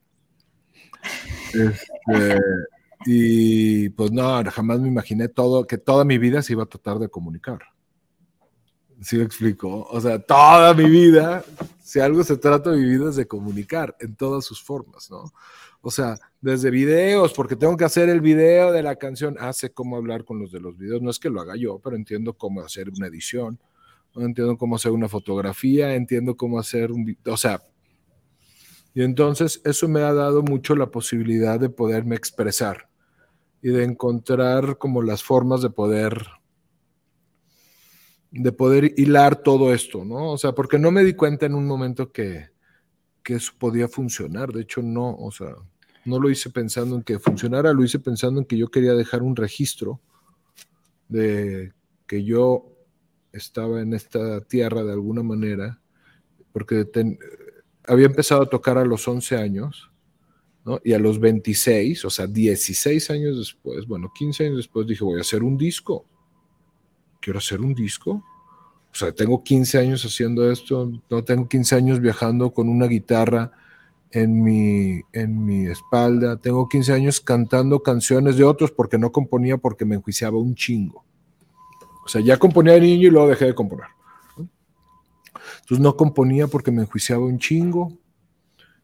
Este, 1.53 2.39
y 3.05 3.89
pues 3.89 4.11
no, 4.11 4.43
jamás 4.51 4.79
me 4.79 4.87
imaginé 4.87 5.27
todo, 5.27 5.65
que 5.65 5.77
toda 5.77 6.05
mi 6.05 6.17
vida 6.17 6.41
se 6.41 6.53
iba 6.53 6.63
a 6.63 6.67
tratar 6.67 6.99
de 6.99 7.09
comunicar. 7.09 7.59
¿Sí 9.01 9.17
me 9.17 9.23
explico? 9.23 9.87
O 9.89 9.99
sea, 9.99 10.19
toda 10.19 10.73
mi 10.73 10.89
vida, 10.89 11.43
si 11.83 11.99
algo 11.99 12.23
se 12.23 12.37
trata 12.37 12.71
de 12.71 12.77
mi 12.77 12.89
vida 12.89 13.09
es 13.09 13.15
de 13.17 13.27
comunicar 13.27 13.95
en 13.99 14.15
todas 14.15 14.45
sus 14.45 14.63
formas, 14.63 15.11
¿no? 15.11 15.25
O 15.81 15.91
sea, 15.91 16.17
desde 16.41 16.71
videos, 16.71 17.33
porque 17.33 17.55
tengo 17.55 17.77
que 17.77 17.85
hacer 17.85 18.09
el 18.09 18.21
video 18.21 18.71
de 18.71 18.81
la 18.81 18.95
canción, 18.95 19.35
hace 19.39 19.71
cómo 19.71 19.97
hablar 19.97 20.23
con 20.23 20.39
los 20.39 20.51
de 20.51 20.59
los 20.59 20.77
videos, 20.77 21.01
no 21.01 21.11
es 21.11 21.19
que 21.19 21.29
lo 21.29 21.41
haga 21.41 21.55
yo, 21.55 21.79
pero 21.79 21.95
entiendo 21.95 22.33
cómo 22.33 22.61
hacer 22.61 22.89
una 22.89 23.07
edición, 23.07 23.59
entiendo 24.15 24.57
cómo 24.57 24.77
hacer 24.77 24.93
una 24.93 25.09
fotografía, 25.09 25.93
entiendo 25.93 26.35
cómo 26.35 26.57
hacer 26.57 26.91
un, 26.91 27.15
o 27.25 27.37
sea, 27.37 27.61
y 28.95 29.03
entonces 29.03 29.62
eso 29.65 29.89
me 29.89 30.01
ha 30.01 30.13
dado 30.13 30.41
mucho 30.41 30.73
la 30.73 30.89
posibilidad 30.89 31.60
de 31.60 31.69
poderme 31.69 32.15
expresar 32.15 32.88
y 33.62 33.67
de 33.69 33.84
encontrar 33.84 34.77
como 34.77 35.01
las 35.03 35.21
formas 35.21 35.62
de 35.62 35.69
poder 35.69 36.25
de 38.31 38.51
poder 38.53 38.93
hilar 38.97 39.36
todo 39.43 39.73
esto, 39.73 40.03
¿no? 40.05 40.31
O 40.31 40.38
sea, 40.38 40.53
porque 40.53 40.79
no 40.79 40.91
me 40.91 41.03
di 41.03 41.13
cuenta 41.13 41.45
en 41.45 41.55
un 41.55 41.67
momento 41.67 42.12
que, 42.12 42.49
que 43.21 43.36
eso 43.36 43.53
podía 43.58 43.88
funcionar. 43.88 44.51
De 44.51 44.62
hecho, 44.62 44.81
no, 44.81 45.15
o 45.15 45.31
sea, 45.31 45.55
no 46.05 46.19
lo 46.19 46.29
hice 46.29 46.49
pensando 46.49 46.95
en 46.95 47.03
que 47.03 47.19
funcionara, 47.19 47.73
lo 47.73 47.84
hice 47.84 47.99
pensando 47.99 48.39
en 48.39 48.45
que 48.45 48.58
yo 48.58 48.69
quería 48.69 48.93
dejar 48.93 49.23
un 49.23 49.36
registro 49.36 49.99
de 51.08 51.73
que 52.08 52.23
yo 52.23 52.71
estaba 53.34 53.81
en 53.81 53.93
esta 53.93 54.41
tierra 54.41 54.84
de 54.84 54.93
alguna 54.93 55.23
manera, 55.23 55.81
porque 56.51 56.86
había 57.87 58.05
empezado 58.05 58.43
a 58.43 58.49
tocar 58.49 58.77
a 58.77 58.85
los 58.85 59.07
11 59.07 59.37
años, 59.37 59.91
¿no? 60.63 60.79
Y 60.83 60.93
a 60.93 60.99
los 60.99 61.19
26, 61.19 62.05
o 62.05 62.09
sea, 62.09 62.27
16 62.27 63.09
años 63.11 63.37
después, 63.37 63.85
bueno, 63.85 64.11
15 64.13 64.45
años 64.45 64.57
después 64.57 64.87
dije, 64.87 65.03
voy 65.03 65.19
a 65.19 65.21
hacer 65.21 65.43
un 65.43 65.57
disco. 65.57 66.05
Quiero 67.21 67.39
hacer 67.39 67.61
un 67.61 67.73
disco. 67.73 68.23
O 68.91 68.97
sea, 68.97 69.11
tengo 69.11 69.43
15 69.43 69.77
años 69.77 70.05
haciendo 70.05 70.49
esto, 70.49 70.91
no 71.09 71.23
tengo 71.23 71.47
15 71.47 71.75
años 71.75 71.99
viajando 71.99 72.53
con 72.53 72.69
una 72.69 72.87
guitarra 72.87 73.51
en 74.11 74.41
mi, 74.41 75.01
en 75.11 75.45
mi 75.45 75.67
espalda, 75.67 76.37
tengo 76.37 76.69
15 76.69 76.93
años 76.93 77.19
cantando 77.19 77.83
canciones 77.83 78.37
de 78.37 78.45
otros 78.45 78.71
porque 78.71 78.97
no 78.97 79.11
componía 79.11 79.57
porque 79.57 79.83
me 79.83 79.95
enjuiciaba 79.95 80.37
un 80.37 80.55
chingo. 80.55 81.03
O 82.05 82.07
sea, 82.07 82.21
ya 82.21 82.37
componía 82.37 82.73
de 82.73 82.81
niño 82.81 83.07
y 83.07 83.11
luego 83.11 83.27
dejé 83.27 83.45
de 83.45 83.55
componer. 83.55 83.94
Entonces 85.65 85.82
no 85.82 85.97
componía 85.97 86.45
porque 86.45 86.69
me 86.69 86.84
enjuiciaba 86.84 87.25
un 87.25 87.39
chingo, 87.39 87.91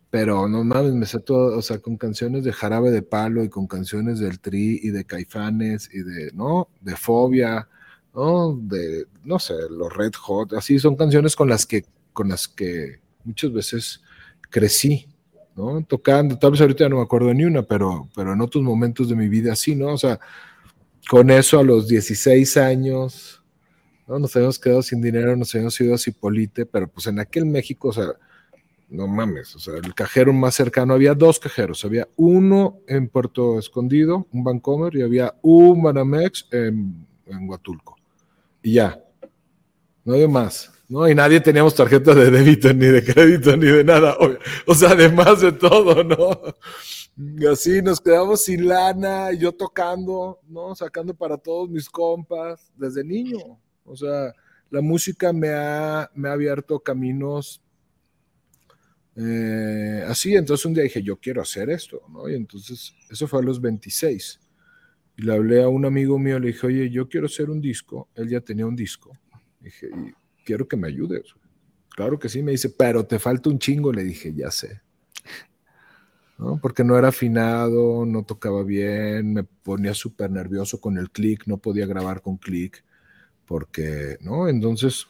pero 0.09 0.47
no 0.47 0.63
mames, 0.63 0.93
me 0.93 1.05
sé 1.05 1.19
todo, 1.19 1.55
o 1.55 1.61
sea, 1.61 1.77
con 1.77 1.95
canciones 1.95 2.43
de 2.43 2.51
Jarabe 2.51 2.89
de 2.89 3.03
Palo 3.03 3.43
y 3.43 3.49
con 3.49 3.67
canciones 3.67 4.17
del 4.17 4.39
Tri 4.39 4.79
y 4.81 4.89
de 4.89 5.05
Caifanes 5.05 5.91
y 5.93 5.99
de, 5.99 6.31
¿no? 6.33 6.69
De 6.79 6.95
Fobia, 6.95 7.69
¿no? 8.15 8.59
De, 8.59 9.05
no 9.23 9.37
sé, 9.37 9.53
los 9.69 9.95
Red 9.95 10.13
Hot, 10.21 10.53
así 10.53 10.79
son 10.79 10.95
canciones 10.95 11.35
con 11.35 11.49
las 11.49 11.67
que, 11.67 11.85
con 12.13 12.29
las 12.29 12.47
que 12.47 12.99
muchas 13.25 13.53
veces 13.53 14.01
crecí, 14.49 15.07
¿no? 15.55 15.83
Tocando, 15.85 16.35
tal 16.39 16.49
vez 16.49 16.61
ahorita 16.61 16.89
no 16.89 16.95
me 16.95 17.03
acuerdo 17.03 17.31
ni 17.31 17.45
una, 17.45 17.61
pero, 17.61 18.09
pero 18.15 18.33
en 18.33 18.41
otros 18.41 18.63
momentos 18.63 19.07
de 19.07 19.15
mi 19.15 19.29
vida 19.29 19.55
sí, 19.55 19.75
¿no? 19.75 19.93
O 19.93 19.97
sea, 19.99 20.19
con 21.07 21.29
eso 21.29 21.59
a 21.59 21.63
los 21.63 21.87
16 21.87 22.57
años, 22.57 23.40
nos 24.07 24.35
habíamos 24.35 24.59
quedado 24.59 24.81
sin 24.81 25.01
dinero, 25.01 25.35
nos 25.35 25.53
habíamos 25.53 25.79
ido 25.79 25.95
a 25.95 25.97
Cipolite, 25.97 26.65
pero 26.65 26.87
pues 26.87 27.07
en 27.07 27.19
aquel 27.19 27.45
México, 27.45 27.89
o 27.89 27.93
sea, 27.93 28.07
no 28.89 29.07
mames, 29.07 29.55
o 29.55 29.59
sea, 29.59 29.75
el 29.75 29.93
cajero 29.93 30.33
más 30.33 30.55
cercano, 30.55 30.93
había 30.93 31.13
dos 31.13 31.39
cajeros, 31.39 31.85
había 31.85 32.07
uno 32.17 32.79
en 32.87 33.07
Puerto 33.07 33.57
Escondido, 33.57 34.27
un 34.31 34.43
Bancomer, 34.43 34.95
y 34.95 35.01
había 35.01 35.33
un 35.41 35.81
Banamex 35.81 36.47
en, 36.51 37.07
en 37.25 37.49
Huatulco. 37.49 37.95
Y 38.61 38.73
ya, 38.73 39.01
no 40.03 40.13
había 40.13 40.27
más. 40.27 40.71
¿no? 40.91 41.07
Y 41.07 41.15
nadie 41.15 41.39
teníamos 41.39 41.73
tarjeta 41.73 42.13
de 42.13 42.29
débito, 42.29 42.73
ni 42.73 42.87
de 42.87 43.01
crédito, 43.01 43.55
ni 43.55 43.65
de 43.67 43.83
nada. 43.83 44.17
O, 44.67 44.75
sea, 44.75 44.89
además 44.89 45.39
de 45.39 45.53
todo, 45.53 46.03
¿no? 46.03 46.41
Y 47.15 47.45
así 47.47 47.81
nos 47.81 48.01
quedamos 48.01 48.43
sin 48.43 48.67
lana, 48.67 49.31
yo 49.31 49.53
tocando, 49.53 50.41
¿no? 50.49 50.75
Sacando 50.75 51.13
para 51.13 51.37
todos 51.37 51.69
mis 51.69 51.89
compas 51.89 52.73
desde 52.75 53.05
niño. 53.05 53.57
O 53.85 53.95
sea, 53.95 54.33
la 54.69 54.81
música 54.81 55.33
me 55.33 55.49
ha, 55.49 56.09
me 56.15 56.29
ha 56.29 56.33
abierto 56.33 56.79
caminos 56.79 57.61
eh, 59.15 60.03
así. 60.07 60.35
Entonces 60.35 60.65
un 60.65 60.73
día 60.73 60.83
dije, 60.83 61.03
yo 61.03 61.17
quiero 61.17 61.41
hacer 61.41 61.69
esto, 61.69 62.01
¿no? 62.09 62.29
Y 62.29 62.35
entonces, 62.35 62.93
eso 63.09 63.27
fue 63.27 63.39
a 63.39 63.43
los 63.43 63.61
26. 63.61 64.39
Y 65.17 65.23
le 65.23 65.33
hablé 65.33 65.63
a 65.63 65.69
un 65.69 65.85
amigo 65.85 66.17
mío, 66.17 66.39
le 66.39 66.47
dije, 66.47 66.67
oye, 66.67 66.89
yo 66.89 67.09
quiero 67.09 67.25
hacer 67.25 67.49
un 67.49 67.61
disco. 67.61 68.09
Él 68.15 68.29
ya 68.29 68.41
tenía 68.41 68.65
un 68.65 68.75
disco. 68.75 69.11
Dije, 69.59 69.89
quiero 70.45 70.67
que 70.67 70.77
me 70.77 70.87
ayudes. 70.87 71.35
Claro 71.89 72.17
que 72.17 72.29
sí, 72.29 72.41
me 72.41 72.51
dice, 72.51 72.69
pero 72.69 73.05
te 73.05 73.19
falta 73.19 73.49
un 73.49 73.59
chingo. 73.59 73.91
Le 73.91 74.03
dije, 74.03 74.33
ya 74.33 74.49
sé. 74.49 74.81
¿No? 76.37 76.59
Porque 76.59 76.83
no 76.83 76.97
era 76.97 77.09
afinado, 77.09 78.05
no 78.05 78.23
tocaba 78.23 78.63
bien, 78.63 79.33
me 79.33 79.43
ponía 79.43 79.93
súper 79.93 80.31
nervioso 80.31 80.81
con 80.81 80.97
el 80.97 81.11
clic, 81.11 81.45
no 81.45 81.57
podía 81.57 81.85
grabar 81.85 82.23
con 82.23 82.37
clic, 82.37 82.83
porque, 83.51 84.17
¿no? 84.21 84.47
Entonces, 84.47 85.07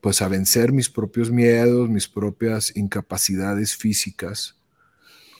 pues 0.00 0.22
a 0.22 0.28
vencer 0.28 0.72
mis 0.72 0.88
propios 0.88 1.28
miedos, 1.28 1.88
mis 1.88 2.06
propias 2.06 2.76
incapacidades 2.76 3.74
físicas, 3.74 4.56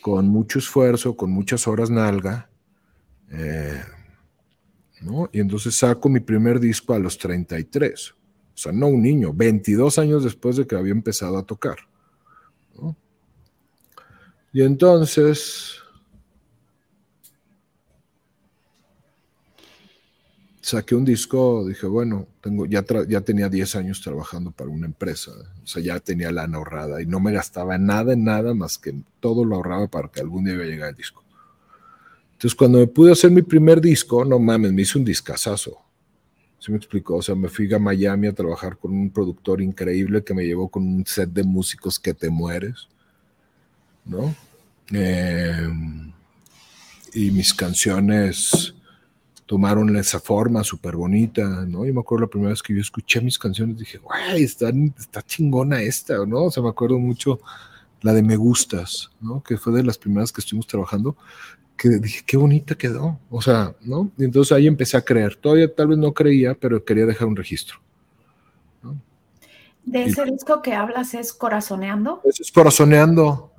con 0.03 0.27
mucho 0.27 0.59
esfuerzo, 0.59 1.17
con 1.17 1.31
muchas 1.31 1.69
horas 1.69 1.91
nalga, 1.91 2.51
eh, 3.31 3.81
¿no? 5.01 5.31
Y 5.33 5.39
entonces 5.39 5.77
saco 5.77 6.09
mi 6.09 6.19
primer 6.19 6.59
disco 6.59 6.93
a 6.93 6.99
los 6.99 7.17
33. 7.19 8.11
O 8.11 8.15
sea, 8.53 8.73
no 8.73 8.89
un 8.89 9.01
niño, 9.01 9.33
22 9.33 9.97
años 10.01 10.25
después 10.25 10.57
de 10.57 10.67
que 10.67 10.75
había 10.75 10.91
empezado 10.91 11.39
a 11.39 11.47
tocar. 11.47 11.77
Y 14.53 14.63
entonces 14.63 15.78
saqué 20.69 20.95
un 20.95 21.05
disco, 21.05 21.67
dije, 21.67 21.87
bueno, 21.87 22.27
tengo, 22.43 22.67
ya, 22.67 22.85
ya 23.09 23.23
tenía 23.23 23.49
10 23.49 23.77
años 23.77 24.03
trabajando 24.03 24.51
para 24.51 24.69
una 24.69 24.85
empresa, 24.85 25.33
o 25.63 25.67
sea, 25.67 25.83
ya 25.83 25.99
tenía 25.99 26.31
lana 26.31 26.59
ahorrada 26.59 27.01
y 27.01 27.07
no 27.07 27.21
me 27.21 27.33
gastaba 27.33 27.79
nada 27.79 28.13
en 28.13 28.25
nada 28.25 28.53
más 28.53 28.77
que 28.77 28.95
todo 29.19 29.47
lo 29.47 29.57
ahorraba 29.57 29.89
para 29.89 30.09
que 30.09 30.21
algún 30.21 30.45
día 30.45 30.55
iba 30.55 30.65
a 30.65 30.67
llegar 30.67 30.91
el 30.91 30.95
disco. 30.97 31.25
Entonces, 32.33 32.55
cuando 32.55 32.79
me 32.79 32.87
pude 32.87 33.13
hacer 33.13 33.31
mi 33.31 33.43
primer 33.43 33.81
disco, 33.81 34.25
no 34.25 34.39
mames, 34.39 34.73
me 34.73 34.83
hice 34.83 34.99
un 34.99 35.05
discazazo. 35.05 35.79
¿Sí 36.59 36.71
me 36.71 36.77
explicó? 36.77 37.17
O 37.17 37.23
sea, 37.23 37.35
me 37.35 37.49
fui 37.49 37.73
a 37.73 37.79
Miami 37.79 38.27
a 38.27 38.35
trabajar 38.35 38.77
con 38.77 38.93
un 38.93 39.11
productor 39.11 39.63
increíble 39.63 40.23
que 40.23 40.35
me 40.35 40.45
llevó 40.45 40.69
con 40.69 40.87
un 40.87 41.07
set 41.07 41.31
de 41.31 41.45
músicos 41.45 41.99
que 41.99 42.13
te 42.13 42.29
mueres, 42.29 42.89
¿no? 44.05 44.35
Em, 44.91 46.13
y 47.15 47.31
mis 47.31 47.55
canciones 47.55 48.75
tomaron 49.49 49.97
esa 49.97 50.21
forma 50.21 50.63
súper 50.63 50.95
bonita, 50.95 51.43
¿no? 51.67 51.87
Yo 51.87 51.95
me 51.95 52.01
acuerdo 52.01 52.27
la 52.27 52.31
primera 52.31 52.51
vez 52.51 52.63
que 52.63 52.75
yo 52.75 52.83
escuché 52.83 53.23
mis 53.23 53.39
canciones, 53.39 53.79
dije, 53.79 53.97
guay, 53.97 54.43
está, 54.43 54.71
está 54.99 55.23
chingona 55.23 55.81
esta, 55.81 56.27
¿no? 56.27 56.45
O 56.45 56.51
sea, 56.51 56.63
me 56.63 56.69
acuerdo 56.69 56.99
mucho 56.99 57.41
la 58.03 58.13
de 58.13 58.23
Me 58.23 58.37
Gustas, 58.37 59.11
¿no? 59.23 59.43
Que 59.43 59.57
fue 59.57 59.73
de 59.73 59.83
las 59.83 59.97
primeras 59.97 60.33
que 60.33 60.43
estuvimos 60.43 60.67
trabajando, 60.67 61.17
que 61.79 61.89
dije, 61.89 62.23
qué 62.27 62.37
bonita 62.37 62.75
quedó, 62.75 63.19
o 63.31 63.41
sea, 63.41 63.75
¿no? 63.81 64.11
Y 64.19 64.25
entonces 64.25 64.53
ahí 64.53 64.67
empecé 64.67 64.99
a 64.99 65.03
creer, 65.03 65.37
todavía 65.37 65.75
tal 65.75 65.89
vez 65.89 65.99
no 65.99 66.13
creía, 66.13 66.53
pero 66.53 66.85
quería 66.85 67.07
dejar 67.07 67.27
un 67.27 67.37
registro. 67.37 67.79
¿De 69.83 70.05
ese 70.05 70.27
disco 70.27 70.61
que 70.61 70.75
hablas 70.75 71.15
es 71.15 71.33
Corazoneando? 71.33 72.21
es 72.23 72.53
Corazoneando, 72.53 73.51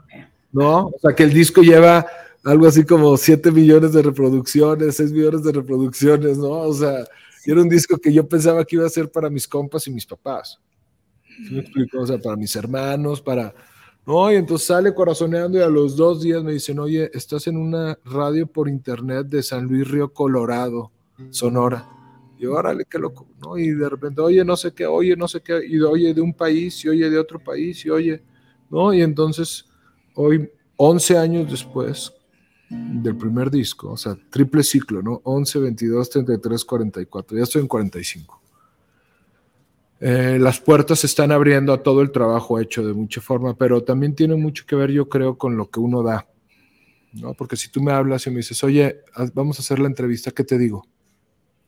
¿no? 0.52 0.86
O 0.86 1.00
sea, 1.02 1.16
que 1.16 1.24
el 1.24 1.34
disco 1.34 1.64
lleva 1.64 2.06
algo 2.44 2.68
así 2.68 2.86
como 2.86 3.18
7 3.18 3.52
millones 3.52 3.94
de 3.94 4.02
reproducciones, 4.02 4.96
6 4.96 5.12
millones 5.12 5.44
de 5.44 5.52
reproducciones, 5.52 6.38
¿no? 6.38 6.50
O 6.50 6.74
sea, 6.74 7.06
era 7.46 7.62
un 7.62 7.70
disco 7.70 7.98
que 7.98 8.14
yo 8.14 8.28
pensaba 8.28 8.64
que 8.66 8.76
iba 8.76 8.86
a 8.86 8.90
ser 8.90 9.12
para 9.12 9.30
mis 9.30 9.48
compas 9.48 9.88
y 9.88 9.92
mis 9.92 10.06
papás. 10.06 10.60
¿Sí 11.26 11.54
me 11.54 11.60
explico? 11.60 12.02
O 12.02 12.08
sea, 12.08 12.18
para 12.18 12.36
mis 12.36 12.56
hermanos, 12.56 13.22
para 13.22 13.54
no, 14.06 14.32
y 14.32 14.36
entonces 14.38 14.68
sale 14.68 14.94
corazoneando 14.94 15.60
y 15.60 15.62
a 15.62 15.68
los 15.68 15.96
dos 15.96 16.24
días 16.24 16.44
me 16.44 16.54
dicen, 16.54 16.80
oye, 16.80 17.12
estás 17.14 17.46
en 17.48 17.58
una 17.58 17.98
radio 18.06 18.48
por 18.48 18.68
internet 18.68 19.28
de 19.28 19.44
San 19.44 19.66
Luis 19.66 19.88
Río 19.88 20.12
Colorado, 20.12 20.92
Sonora. 21.30 21.88
Y 22.40 22.46
órale, 22.46 22.86
qué 22.90 22.98
loco, 22.98 23.28
¿no? 23.40 23.58
Y 23.58 23.70
de 23.70 23.88
repente, 23.88 24.22
oye, 24.22 24.44
no 24.44 24.58
sé 24.58 24.72
qué, 24.74 24.88
oye, 24.88 25.16
no 25.16 25.28
sé 25.28 25.42
qué, 25.42 25.62
y 25.64 25.80
oye 25.82 26.14
de 26.14 26.22
un 26.22 26.34
país, 26.34 26.84
y 26.86 26.90
oye 26.90 27.10
de 27.10 27.20
otro 27.20 27.38
país, 27.38 27.86
y 27.86 27.90
oye, 27.90 28.24
¿no? 28.72 28.94
Y 28.94 29.02
entonces, 29.02 29.66
hoy, 30.16 30.50
11 30.78 31.18
años 31.18 31.52
después 31.52 32.12
del 32.70 33.18
primer 33.18 33.50
disco, 33.50 33.92
o 33.92 33.98
sea, 33.98 34.16
triple 34.30 34.64
ciclo, 34.64 35.02
¿no? 35.02 35.22
11, 35.24 35.60
22, 35.60 36.10
33, 36.10 36.66
44, 36.66 37.38
ya 37.38 37.44
estoy 37.44 37.62
en 37.64 37.68
45. 37.68 38.42
Eh, 40.02 40.38
las 40.40 40.60
puertas 40.60 41.00
se 41.00 41.08
están 41.08 41.32
abriendo 41.32 41.74
a 41.74 41.84
todo 41.84 42.02
el 42.02 42.12
trabajo 42.12 42.60
hecho 42.60 42.86
de 42.86 42.94
mucha 42.94 43.22
forma, 43.22 43.56
pero 43.56 43.84
también 43.84 44.16
tiene 44.16 44.36
mucho 44.36 44.66
que 44.66 44.76
ver, 44.76 44.92
yo 44.92 45.10
creo, 45.10 45.38
con 45.38 45.58
lo 45.58 45.70
que 45.70 45.80
uno 45.80 46.04
da. 46.04 46.28
¿no? 47.14 47.34
Porque 47.34 47.56
si 47.56 47.70
tú 47.70 47.82
me 47.82 47.92
hablas 47.92 48.28
y 48.28 48.30
me 48.30 48.38
dices, 48.38 48.64
oye, 48.64 49.02
vamos 49.34 49.60
a 49.60 49.62
hacer 49.62 49.80
la 49.80 49.88
entrevista, 49.88 50.32
¿qué 50.32 50.44
te 50.44 50.58
digo? 50.58 50.86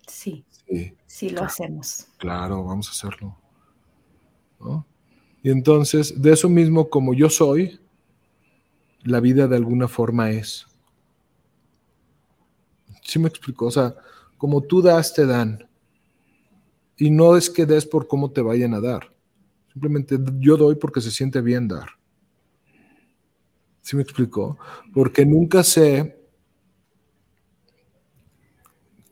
Sí. 0.08 0.46
Sí, 0.68 0.94
sí 1.06 1.30
lo 1.30 1.44
hacemos. 1.44 2.08
Claro, 2.18 2.64
vamos 2.64 2.88
a 2.88 2.92
hacerlo. 2.92 3.38
Y 5.44 5.50
entonces, 5.50 6.22
de 6.22 6.34
eso 6.34 6.48
mismo, 6.48 6.90
como 6.90 7.14
yo 7.14 7.30
soy, 7.30 7.80
la 9.04 9.20
vida 9.20 9.48
de 9.48 9.56
alguna 9.56 9.88
forma 9.88 10.30
es. 10.30 10.68
¿Sí 13.02 13.20
me 13.20 13.28
explico? 13.28 13.66
O 13.66 13.72
sea, 13.72 13.96
como 14.38 14.62
tú 14.62 14.82
das, 14.82 15.14
te 15.14 15.26
dan. 15.26 15.68
Y 16.98 17.10
no 17.10 17.36
es 17.36 17.50
que 17.50 17.66
des 17.66 17.86
por 17.86 18.08
cómo 18.08 18.32
te 18.32 18.42
vayan 18.42 18.74
a 18.74 18.82
dar. 18.82 19.12
Simplemente 19.72 20.18
yo 20.40 20.58
doy 20.58 20.76
porque 20.76 21.02
se 21.02 21.12
siente 21.12 21.42
bien 21.42 21.68
dar. 21.68 21.90
¿Sí 23.82 23.96
me 23.96 24.04
explicó? 24.04 24.58
Porque 24.94 25.26
nunca 25.26 25.64
sé 25.64 26.18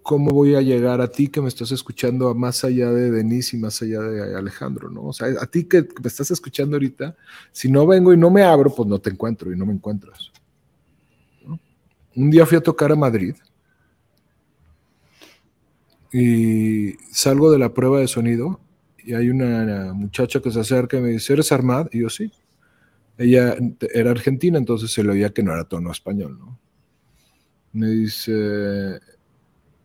cómo 0.03 0.31
voy 0.31 0.55
a 0.55 0.61
llegar 0.61 1.01
a 1.01 1.07
ti 1.07 1.27
que 1.27 1.41
me 1.41 1.47
estás 1.47 1.71
escuchando 1.71 2.33
más 2.33 2.63
allá 2.63 2.91
de 2.91 3.11
Denise 3.11 3.55
y 3.55 3.59
más 3.59 3.81
allá 3.81 4.01
de 4.01 4.35
Alejandro, 4.35 4.89
¿no? 4.89 5.03
O 5.03 5.13
sea, 5.13 5.27
a 5.39 5.45
ti 5.45 5.65
que 5.65 5.81
me 5.81 6.07
estás 6.07 6.31
escuchando 6.31 6.75
ahorita, 6.75 7.15
si 7.51 7.71
no 7.71 7.85
vengo 7.85 8.11
y 8.13 8.17
no 8.17 8.31
me 8.31 8.43
abro, 8.43 8.73
pues 8.73 8.89
no 8.89 8.99
te 8.99 9.11
encuentro 9.11 9.53
y 9.53 9.57
no 9.57 9.65
me 9.67 9.73
encuentras. 9.73 10.31
Un 12.15 12.31
día 12.31 12.45
fui 12.45 12.57
a 12.57 12.61
tocar 12.61 12.91
a 12.91 12.95
Madrid 12.95 13.35
y 16.11 16.93
salgo 17.11 17.51
de 17.51 17.59
la 17.59 17.73
prueba 17.73 17.99
de 17.99 18.07
sonido 18.07 18.59
y 18.97 19.13
hay 19.13 19.29
una 19.29 19.93
muchacha 19.93 20.39
que 20.41 20.51
se 20.51 20.59
acerca 20.59 20.97
y 20.97 21.01
me 21.01 21.09
dice, 21.09 21.33
¿eres 21.33 21.51
Armad? 21.51 21.87
Y 21.91 22.01
yo 22.01 22.09
sí. 22.09 22.31
Ella 23.17 23.55
era 23.93 24.11
argentina, 24.11 24.57
entonces 24.57 24.91
se 24.91 25.03
le 25.03 25.11
oía 25.11 25.31
que 25.31 25.43
no 25.43 25.51
era 25.51 25.63
tono 25.63 25.91
español, 25.91 26.37
¿no? 26.39 26.59
Me 27.73 27.87
dice, 27.87 28.99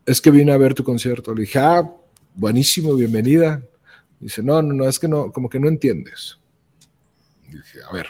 es 0.05 0.21
que 0.21 0.31
vine 0.31 0.51
a 0.51 0.57
ver 0.57 0.73
tu 0.73 0.83
concierto. 0.83 1.33
Le 1.33 1.41
dije, 1.41 1.59
ah, 1.59 1.91
buenísimo, 2.33 2.95
bienvenida. 2.95 3.61
Dice, 4.19 4.41
no, 4.41 4.61
no, 4.61 4.73
no, 4.73 4.87
es 4.87 4.99
que 4.99 5.07
no, 5.07 5.31
como 5.31 5.49
que 5.49 5.59
no 5.59 5.67
entiendes. 5.67 6.39
dije, 7.47 7.79
a 7.87 7.93
ver. 7.93 8.07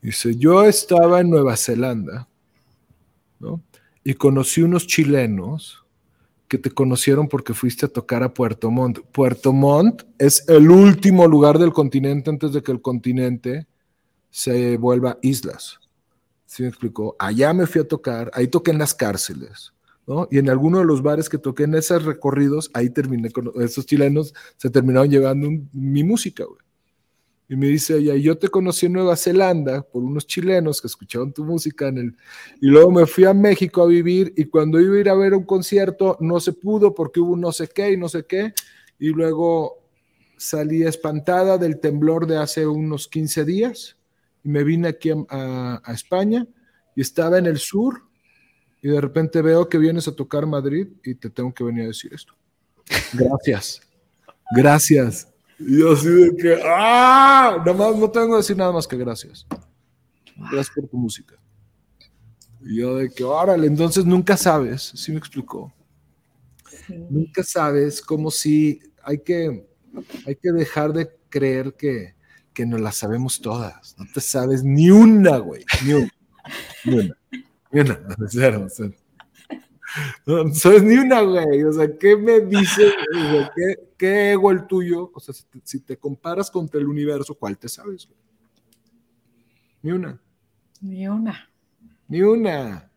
Dice, 0.00 0.36
yo 0.36 0.64
estaba 0.64 1.20
en 1.20 1.30
Nueva 1.30 1.56
Zelanda, 1.56 2.28
¿no? 3.40 3.62
Y 4.04 4.14
conocí 4.14 4.62
unos 4.62 4.86
chilenos 4.86 5.85
que 6.48 6.58
te 6.58 6.70
conocieron 6.70 7.28
porque 7.28 7.54
fuiste 7.54 7.86
a 7.86 7.88
tocar 7.88 8.22
a 8.22 8.32
Puerto 8.32 8.70
Montt. 8.70 9.00
Puerto 9.12 9.52
Montt 9.52 10.04
es 10.18 10.48
el 10.48 10.70
último 10.70 11.26
lugar 11.26 11.58
del 11.58 11.72
continente 11.72 12.30
antes 12.30 12.52
de 12.52 12.62
que 12.62 12.72
el 12.72 12.80
continente 12.80 13.66
se 14.30 14.76
vuelva 14.76 15.18
islas. 15.22 15.80
¿Sí 16.44 16.62
me 16.62 16.68
explicó? 16.68 17.16
Allá 17.18 17.52
me 17.52 17.66
fui 17.66 17.80
a 17.80 17.88
tocar, 17.88 18.30
ahí 18.34 18.48
toqué 18.48 18.70
en 18.70 18.78
las 18.78 18.94
cárceles, 18.94 19.72
¿no? 20.06 20.28
Y 20.30 20.38
en 20.38 20.48
alguno 20.48 20.78
de 20.78 20.84
los 20.84 21.02
bares 21.02 21.28
que 21.28 21.38
toqué 21.38 21.64
en 21.64 21.74
esos 21.74 22.04
recorridos, 22.04 22.70
ahí 22.72 22.90
terminé 22.90 23.30
con 23.30 23.50
esos 23.56 23.84
chilenos, 23.86 24.32
se 24.56 24.70
terminaron 24.70 25.10
llevando 25.10 25.48
mi 25.72 26.04
música, 26.04 26.44
güey. 26.44 26.65
Y 27.48 27.54
me 27.54 27.68
dice 27.68 27.96
ella, 27.98 28.16
yo 28.16 28.36
te 28.36 28.48
conocí 28.48 28.86
en 28.86 28.94
Nueva 28.94 29.16
Zelanda 29.16 29.82
por 29.82 30.02
unos 30.02 30.26
chilenos 30.26 30.80
que 30.80 30.88
escuchaban 30.88 31.32
tu 31.32 31.44
música 31.44 31.88
en 31.88 31.98
el... 31.98 32.16
Y 32.60 32.66
luego 32.66 32.90
me 32.90 33.06
fui 33.06 33.24
a 33.24 33.34
México 33.34 33.82
a 33.82 33.86
vivir 33.86 34.32
y 34.36 34.46
cuando 34.46 34.80
iba 34.80 34.96
a 34.96 35.00
ir 35.00 35.08
a 35.08 35.14
ver 35.14 35.32
un 35.32 35.44
concierto 35.44 36.16
no 36.20 36.40
se 36.40 36.52
pudo 36.52 36.92
porque 36.92 37.20
hubo 37.20 37.36
no 37.36 37.52
sé 37.52 37.68
qué 37.68 37.92
y 37.92 37.96
no 37.96 38.08
sé 38.08 38.24
qué. 38.24 38.52
Y 38.98 39.10
luego 39.10 39.78
salí 40.36 40.82
espantada 40.82 41.56
del 41.56 41.78
temblor 41.78 42.26
de 42.26 42.38
hace 42.38 42.66
unos 42.66 43.06
15 43.06 43.44
días 43.44 43.96
y 44.42 44.48
me 44.48 44.64
vine 44.64 44.88
aquí 44.88 45.10
a, 45.10 45.80
a 45.84 45.92
España 45.92 46.46
y 46.96 47.00
estaba 47.00 47.38
en 47.38 47.46
el 47.46 47.58
sur 47.58 48.02
y 48.82 48.88
de 48.88 49.00
repente 49.00 49.40
veo 49.40 49.68
que 49.68 49.78
vienes 49.78 50.08
a 50.08 50.16
tocar 50.16 50.46
Madrid 50.46 50.88
y 51.04 51.14
te 51.14 51.30
tengo 51.30 51.54
que 51.54 51.64
venir 51.64 51.84
a 51.84 51.88
decir 51.88 52.12
esto. 52.12 52.34
Gracias. 53.12 53.80
Gracias. 54.54 55.35
Y 55.58 55.86
así 55.90 56.08
de 56.08 56.36
que, 56.36 56.60
¡ah! 56.64 57.56
Nada 57.64 57.72
más 57.72 57.96
no 57.96 58.10
tengo 58.10 58.30
que 58.32 58.36
decir 58.36 58.56
nada 58.56 58.72
más 58.72 58.86
que 58.86 58.96
gracias. 58.96 59.46
Gracias 60.36 60.70
por 60.74 60.88
tu 60.88 60.98
música. 60.98 61.36
Y 62.60 62.80
yo 62.80 62.96
de 62.96 63.10
que, 63.10 63.24
órale, 63.24 63.66
entonces 63.66 64.04
nunca 64.04 64.36
sabes, 64.36 64.92
¿sí 64.94 65.12
me 65.12 65.18
explicó? 65.18 65.72
Nunca 67.10 67.42
sabes 67.42 68.00
como 68.00 68.30
si 68.30 68.80
hay 69.02 69.18
que, 69.18 69.66
hay 70.26 70.36
que 70.36 70.52
dejar 70.52 70.92
de 70.92 71.10
creer 71.28 71.74
que, 71.74 72.14
que 72.52 72.66
nos 72.66 72.80
las 72.80 72.96
sabemos 72.96 73.40
todas. 73.40 73.96
No 73.98 74.04
te 74.12 74.20
sabes 74.20 74.62
ni 74.62 74.90
una, 74.90 75.38
güey, 75.38 75.64
ni 75.84 75.92
una. 75.94 76.10
Ni 76.84 76.94
una. 76.94 77.18
Ni 77.72 77.80
una. 77.80 78.00
Cero, 78.28 78.66
cero. 78.68 78.94
No, 80.26 80.52
sabes 80.54 80.82
ni 80.82 80.96
una, 80.96 81.20
güey. 81.20 81.62
O 81.64 81.72
sea, 81.72 81.88
¿qué 81.98 82.16
me 82.16 82.40
dice? 82.40 82.92
¿qué, 83.54 83.88
¿qué, 83.96 84.32
ego 84.32 84.50
el 84.50 84.66
tuyo? 84.66 85.10
O 85.14 85.20
sea, 85.20 85.32
si 85.32 85.44
te, 85.44 85.60
si 85.64 85.80
te, 85.80 85.96
comparas 85.96 86.50
contra 86.50 86.80
el 86.80 86.86
universo, 86.86 87.34
¿cuál 87.34 87.56
te 87.58 87.68
sabes? 87.68 88.06
Güey? 88.06 88.18
Ni 89.82 89.92
una. 89.92 90.20
Ni 90.80 91.08
una. 91.08 91.50
Ni 92.08 92.22
una. 92.22 92.90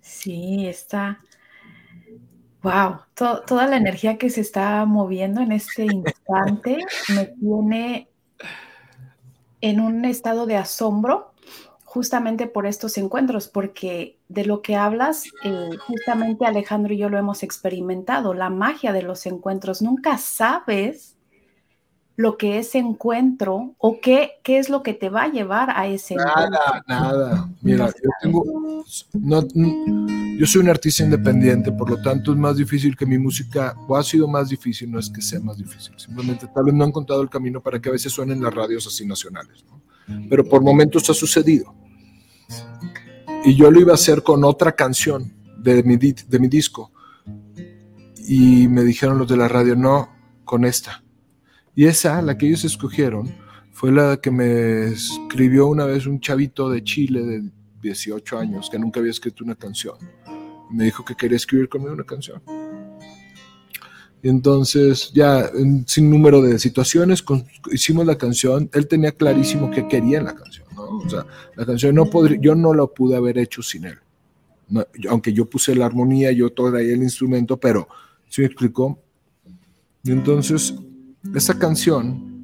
Sí, 0.00 0.66
está. 0.66 1.20
Wow, 2.62 3.00
toda 3.14 3.66
la 3.66 3.76
energía 3.76 4.16
que 4.16 4.30
se 4.30 4.40
está 4.40 4.86
moviendo 4.86 5.42
en 5.42 5.52
este 5.52 5.84
instante 5.84 6.78
me 7.14 7.26
tiene 7.26 8.08
en 9.60 9.80
un 9.80 10.06
estado 10.06 10.46
de 10.46 10.56
asombro 10.56 11.33
justamente 11.94 12.48
por 12.48 12.66
estos 12.66 12.98
encuentros, 12.98 13.46
porque 13.46 14.18
de 14.28 14.44
lo 14.44 14.62
que 14.62 14.74
hablas, 14.74 15.26
eh, 15.44 15.70
justamente 15.86 16.44
Alejandro 16.44 16.92
y 16.92 16.98
yo 16.98 17.08
lo 17.08 17.18
hemos 17.18 17.44
experimentado, 17.44 18.34
la 18.34 18.50
magia 18.50 18.92
de 18.92 19.02
los 19.02 19.26
encuentros. 19.26 19.80
Nunca 19.80 20.18
sabes 20.18 21.14
lo 22.16 22.36
que 22.36 22.58
es 22.58 22.74
encuentro 22.74 23.76
o 23.78 24.00
qué, 24.00 24.32
qué 24.42 24.58
es 24.58 24.70
lo 24.70 24.82
que 24.82 24.92
te 24.92 25.08
va 25.08 25.22
a 25.22 25.28
llevar 25.28 25.70
a 25.70 25.86
ese 25.86 26.16
nada, 26.16 26.32
encuentro. 26.32 26.84
Nada, 26.88 27.48
Mira, 27.62 27.86
yo 27.86 28.10
tengo, 28.20 28.44
no, 29.12 29.46
yo 30.36 30.46
soy 30.46 30.62
un 30.62 30.70
artista 30.70 31.04
independiente, 31.04 31.70
por 31.70 31.90
lo 31.90 32.02
tanto 32.02 32.32
es 32.32 32.38
más 32.38 32.56
difícil 32.56 32.96
que 32.96 33.06
mi 33.06 33.18
música, 33.18 33.76
o 33.86 33.96
ha 33.96 34.02
sido 34.02 34.26
más 34.26 34.48
difícil, 34.48 34.90
no 34.90 34.98
es 34.98 35.08
que 35.08 35.22
sea 35.22 35.38
más 35.38 35.58
difícil, 35.58 35.94
simplemente 35.96 36.48
tal 36.52 36.64
vez 36.64 36.74
no 36.74 36.82
han 36.82 36.92
contado 36.92 37.22
el 37.22 37.30
camino 37.30 37.60
para 37.60 37.78
que 37.78 37.88
a 37.88 37.92
veces 37.92 38.12
suenen 38.12 38.42
las 38.42 38.52
radios 38.52 38.84
así 38.84 39.06
nacionales, 39.06 39.64
¿no? 39.70 39.80
pero 40.28 40.44
por 40.44 40.60
momentos 40.60 41.08
ha 41.08 41.14
sucedido 41.14 41.83
y 43.44 43.54
yo 43.54 43.70
lo 43.70 43.80
iba 43.80 43.92
a 43.92 43.96
hacer 43.96 44.22
con 44.22 44.42
otra 44.44 44.72
canción 44.72 45.32
de 45.58 45.82
mi, 45.82 45.96
de 45.96 46.38
mi 46.38 46.48
disco. 46.48 46.90
Y 48.26 48.68
me 48.68 48.82
dijeron 48.82 49.18
los 49.18 49.28
de 49.28 49.36
la 49.36 49.48
radio, 49.48 49.76
no, 49.76 50.08
con 50.44 50.64
esta. 50.64 51.04
Y 51.74 51.86
esa, 51.86 52.22
la 52.22 52.38
que 52.38 52.46
ellos 52.46 52.64
escogieron, 52.64 53.34
fue 53.72 53.92
la 53.92 54.16
que 54.18 54.30
me 54.30 54.86
escribió 54.86 55.66
una 55.66 55.84
vez 55.84 56.06
un 56.06 56.20
chavito 56.20 56.70
de 56.70 56.82
Chile 56.84 57.22
de 57.22 57.50
18 57.82 58.38
años 58.38 58.70
que 58.70 58.78
nunca 58.78 59.00
había 59.00 59.10
escrito 59.10 59.44
una 59.44 59.56
canción. 59.56 59.96
Me 60.70 60.84
dijo 60.84 61.04
que 61.04 61.14
quería 61.14 61.36
escribir 61.36 61.68
conmigo 61.68 61.92
una 61.92 62.04
canción. 62.04 62.42
Y 64.22 64.28
entonces, 64.30 65.12
ya 65.12 65.50
sin 65.86 66.08
número 66.08 66.40
de 66.40 66.58
situaciones, 66.58 67.22
hicimos 67.70 68.06
la 68.06 68.16
canción. 68.16 68.70
Él 68.72 68.88
tenía 68.88 69.12
clarísimo 69.12 69.70
que 69.70 69.86
quería 69.86 70.18
en 70.18 70.24
la 70.24 70.34
canción. 70.34 70.63
O 70.88 71.08
sea, 71.08 71.26
la 71.56 71.66
canción 71.66 71.94
no 71.94 72.06
podría, 72.06 72.38
yo 72.40 72.54
no 72.54 72.74
la 72.74 72.86
pude 72.86 73.16
haber 73.16 73.38
hecho 73.38 73.62
sin 73.62 73.84
él. 73.84 73.98
aunque 75.08 75.32
yo 75.32 75.44
puse 75.44 75.74
la 75.74 75.86
armonía, 75.86 76.32
yo 76.32 76.50
ahí 76.76 76.90
el 76.90 77.02
instrumento, 77.02 77.58
pero 77.58 77.88
¿sí 78.28 78.40
me 78.40 78.46
explicó? 78.46 78.98
Y 80.02 80.10
entonces, 80.12 80.74
esa 81.34 81.58
canción 81.58 82.34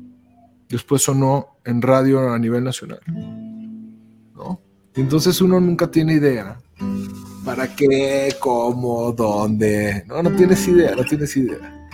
después 0.68 1.02
sonó 1.02 1.56
en 1.64 1.82
radio 1.82 2.32
a 2.32 2.38
nivel 2.38 2.64
nacional. 2.64 3.00
¿no? 4.34 4.60
Y 4.94 5.00
entonces 5.00 5.40
uno 5.40 5.60
nunca 5.60 5.90
tiene 5.90 6.14
idea. 6.14 6.58
¿Para 7.44 7.74
qué? 7.74 8.34
¿Cómo? 8.38 9.12
¿Dónde? 9.12 10.04
No, 10.06 10.22
no 10.22 10.30
tienes 10.36 10.66
idea, 10.68 10.94
no 10.94 11.04
tienes 11.04 11.36
idea. 11.36 11.88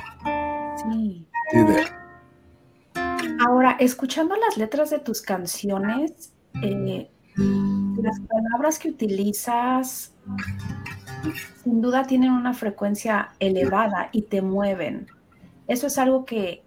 Sí. 0.77 1.27
Idea. 1.53 1.97
Ahora, 3.47 3.77
escuchando 3.79 4.35
las 4.37 4.57
letras 4.57 4.91
de 4.91 4.99
tus 4.99 5.21
canciones, 5.23 6.33
eh, 6.63 7.11
las 7.37 8.21
palabras 8.21 8.79
que 8.79 8.89
utilizas 8.89 10.13
sin 11.63 11.81
duda 11.81 12.07
tienen 12.07 12.33
una 12.33 12.55
frecuencia 12.55 13.31
elevada 13.41 14.09
y 14.13 14.23
te 14.23 14.43
mueven. 14.43 15.09
Eso 15.67 15.89
es 15.89 15.99
algo 15.99 16.25
que 16.25 16.63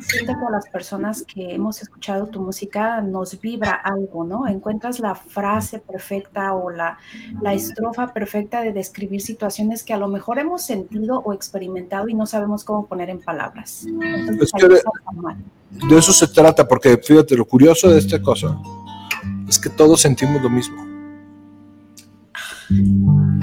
siento 0.00 0.34
por 0.38 0.52
las 0.52 0.68
personas 0.68 1.24
que 1.26 1.54
hemos 1.54 1.80
escuchado 1.82 2.26
tu 2.26 2.40
música 2.40 3.00
nos 3.00 3.40
vibra 3.40 3.72
algo, 3.72 4.24
¿no? 4.24 4.46
Encuentras 4.46 5.00
la 5.00 5.14
frase 5.14 5.78
perfecta 5.78 6.54
o 6.54 6.70
la, 6.70 6.98
la 7.40 7.54
estrofa 7.54 8.12
perfecta 8.12 8.60
de 8.60 8.72
describir 8.72 9.20
situaciones 9.20 9.82
que 9.82 9.94
a 9.94 9.98
lo 9.98 10.08
mejor 10.08 10.38
hemos 10.38 10.62
sentido 10.62 11.20
o 11.20 11.32
experimentado 11.32 12.08
y 12.08 12.14
no 12.14 12.26
sabemos 12.26 12.64
cómo 12.64 12.86
poner 12.86 13.10
en 13.10 13.20
palabras. 13.20 13.86
Entonces, 13.86 14.42
es 14.42 14.52
que 14.52 14.68
de, 14.68 15.88
de 15.88 15.98
eso 15.98 16.12
se 16.12 16.28
trata, 16.28 16.68
porque 16.68 16.98
fíjate, 16.98 17.36
lo 17.36 17.46
curioso 17.46 17.88
de 17.88 17.98
esta 17.98 18.20
cosa 18.20 18.56
es 19.48 19.58
que 19.58 19.70
todos 19.70 20.00
sentimos 20.00 20.42
lo 20.42 20.50
mismo. 20.50 20.84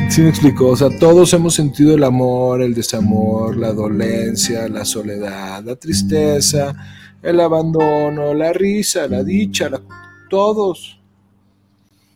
¿Sí 0.10 0.22
me 0.22 0.30
explico? 0.30 0.68
O 0.68 0.76
sea, 0.76 0.90
todos 1.00 1.34
hemos 1.34 1.56
sentido 1.56 1.96
el 1.96 2.04
amor, 2.04 2.62
el 2.62 2.74
desamor, 2.74 3.56
la 3.58 3.72
dolencia, 3.72 4.68
la 4.68 4.84
soledad, 4.86 5.64
la 5.64 5.76
tristeza, 5.76 6.74
el 7.22 7.40
abandono, 7.40 8.34
la 8.34 8.52
risa, 8.52 9.08
la 9.08 9.24
dicha, 9.24 9.72
todos. 10.30 11.00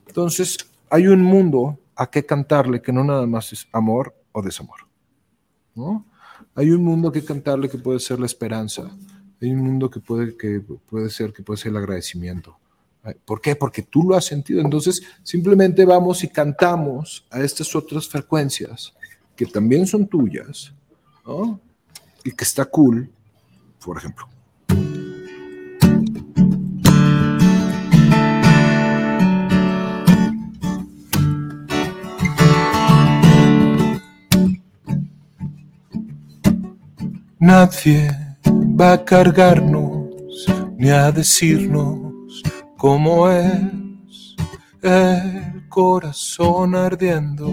Entonces, 0.05 0.57
hay 0.89 1.07
un 1.07 1.21
mundo 1.21 1.79
a 1.95 2.09
que 2.09 2.25
cantarle 2.25 2.81
que 2.81 2.91
no 2.91 3.03
nada 3.03 3.25
más 3.25 3.53
es 3.53 3.67
amor 3.71 4.13
o 4.31 4.41
desamor. 4.41 4.81
¿no? 5.75 6.05
Hay 6.55 6.71
un 6.71 6.83
mundo 6.83 7.11
que 7.11 7.23
cantarle 7.23 7.69
que 7.69 7.77
puede 7.77 7.99
ser 7.99 8.19
la 8.19 8.25
esperanza. 8.25 8.91
Hay 9.41 9.51
un 9.51 9.61
mundo 9.61 9.89
que 9.89 9.99
puede, 9.99 10.35
que 10.35 10.59
puede 10.59 11.09
ser 11.09 11.31
que 11.31 11.41
puede 11.41 11.57
ser 11.57 11.71
el 11.71 11.77
agradecimiento. 11.77 12.57
¿Por 13.25 13.41
qué? 13.41 13.55
Porque 13.55 13.83
tú 13.83 14.03
lo 14.03 14.15
has 14.15 14.25
sentido. 14.25 14.61
Entonces, 14.61 15.01
simplemente 15.23 15.85
vamos 15.85 16.23
y 16.23 16.27
cantamos 16.27 17.25
a 17.31 17.41
estas 17.41 17.75
otras 17.75 18.07
frecuencias 18.07 18.93
que 19.35 19.45
también 19.45 19.85
son 19.85 20.07
tuyas. 20.07 20.73
Y 22.23 22.31
que 22.31 22.43
está 22.43 22.65
cool, 22.65 23.09
por 23.83 23.97
ejemplo. 23.97 24.27
Nadie 37.39 38.09
va 38.79 38.93
a 38.93 39.05
cargarnos 39.05 40.47
ni 40.77 40.89
a 40.89 41.11
decirnos 41.11 42.06
como 42.77 43.29
es 43.29 44.35
el 44.83 45.67
corazón 45.67 46.75
ardiendo 46.75 47.51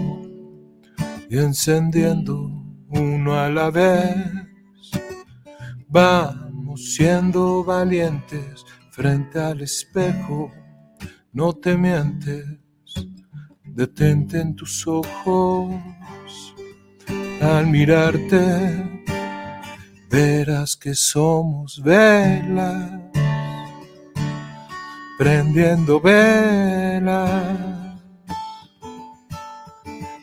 y 1.29 1.37
encendiendo 1.39 2.51
uno 2.89 3.35
a 3.35 3.49
la 3.49 3.71
vez. 3.71 4.15
Vamos 5.87 6.93
siendo 6.95 7.63
valientes 7.63 8.63
frente 8.91 9.39
al 9.39 9.61
espejo, 9.61 10.51
no 11.33 11.53
te 11.53 11.75
mientes, 11.75 12.45
detente 13.63 14.39
en 14.39 14.55
tus 14.55 14.85
ojos. 14.87 15.73
Al 17.41 17.67
mirarte, 17.67 19.01
verás 20.09 20.75
que 20.77 20.93
somos 20.95 21.81
velas 21.83 23.04
prendiendo 25.17 25.99
velas, 25.99 27.57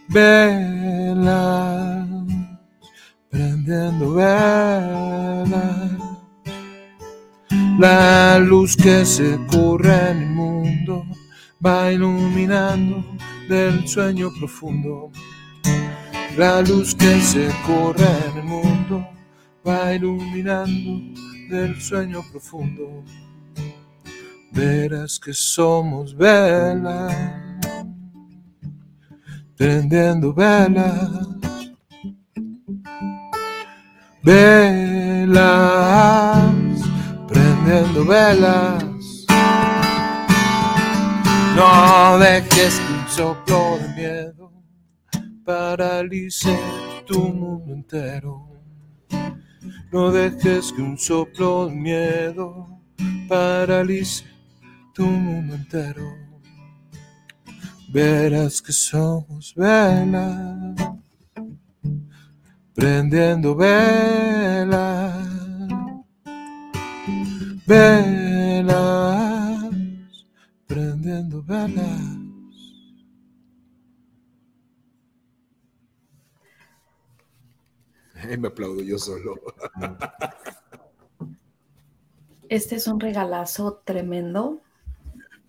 velas, 0.09 2.09
prendiendo 3.30 4.14
velas. 4.14 5.93
La 7.78 8.38
luz 8.38 8.76
que 8.76 9.05
se 9.05 9.38
corre 9.51 10.11
en 10.11 10.22
el 10.22 10.30
mundo 10.30 11.05
va 11.64 11.90
iluminando 11.90 13.05
del 13.49 13.88
sueño 13.88 14.30
profundo. 14.38 15.11
La 16.36 16.62
luz 16.62 16.95
que 16.95 17.20
se 17.20 17.51
corre 17.66 18.07
en 18.30 18.38
el 18.38 18.45
mundo 18.45 19.07
va 19.66 19.95
iluminando 19.95 21.20
del 21.51 21.80
sueño 21.80 22.22
profundo. 22.30 23.05
Verás 24.53 25.18
que 25.18 25.32
somos 25.32 26.14
velas, 26.14 27.16
prendiendo 29.57 30.32
velas, 30.34 31.26
velas, 34.22 35.34
prendiendo 37.26 38.05
velas. 38.05 38.84
No 41.57 42.18
dejes 42.18 42.80
que 42.80 42.92
un 42.92 43.09
soplo 43.09 43.78
de 43.78 43.88
miedo 43.94 44.53
paralice 45.44 46.59
tu 47.07 47.28
mundo 47.28 47.72
entero. 47.72 48.48
No 49.90 50.11
dejes 50.11 50.72
que 50.72 50.82
un 50.82 50.98
soplo 50.98 51.66
de 51.66 51.74
miedo 51.74 52.80
paralice 53.28 54.32
tu 54.93 55.05
mundo 55.05 55.55
entero. 55.55 56.16
Verás 57.88 58.62
que 58.62 58.72
somos 58.72 59.55
velas, 59.55 60.76
prendiendo 62.74 63.55
velas, 63.55 65.26
velas, 67.66 69.70
prendiendo 70.66 71.43
velas. 71.43 72.22
me 78.38 78.49
aplaudo 78.49 78.82
yo 78.82 78.99
solo. 78.99 79.34
Este 82.49 82.76
es 82.76 82.86
un 82.86 83.01
regalazo 83.01 83.82
tremendo. 83.84 84.61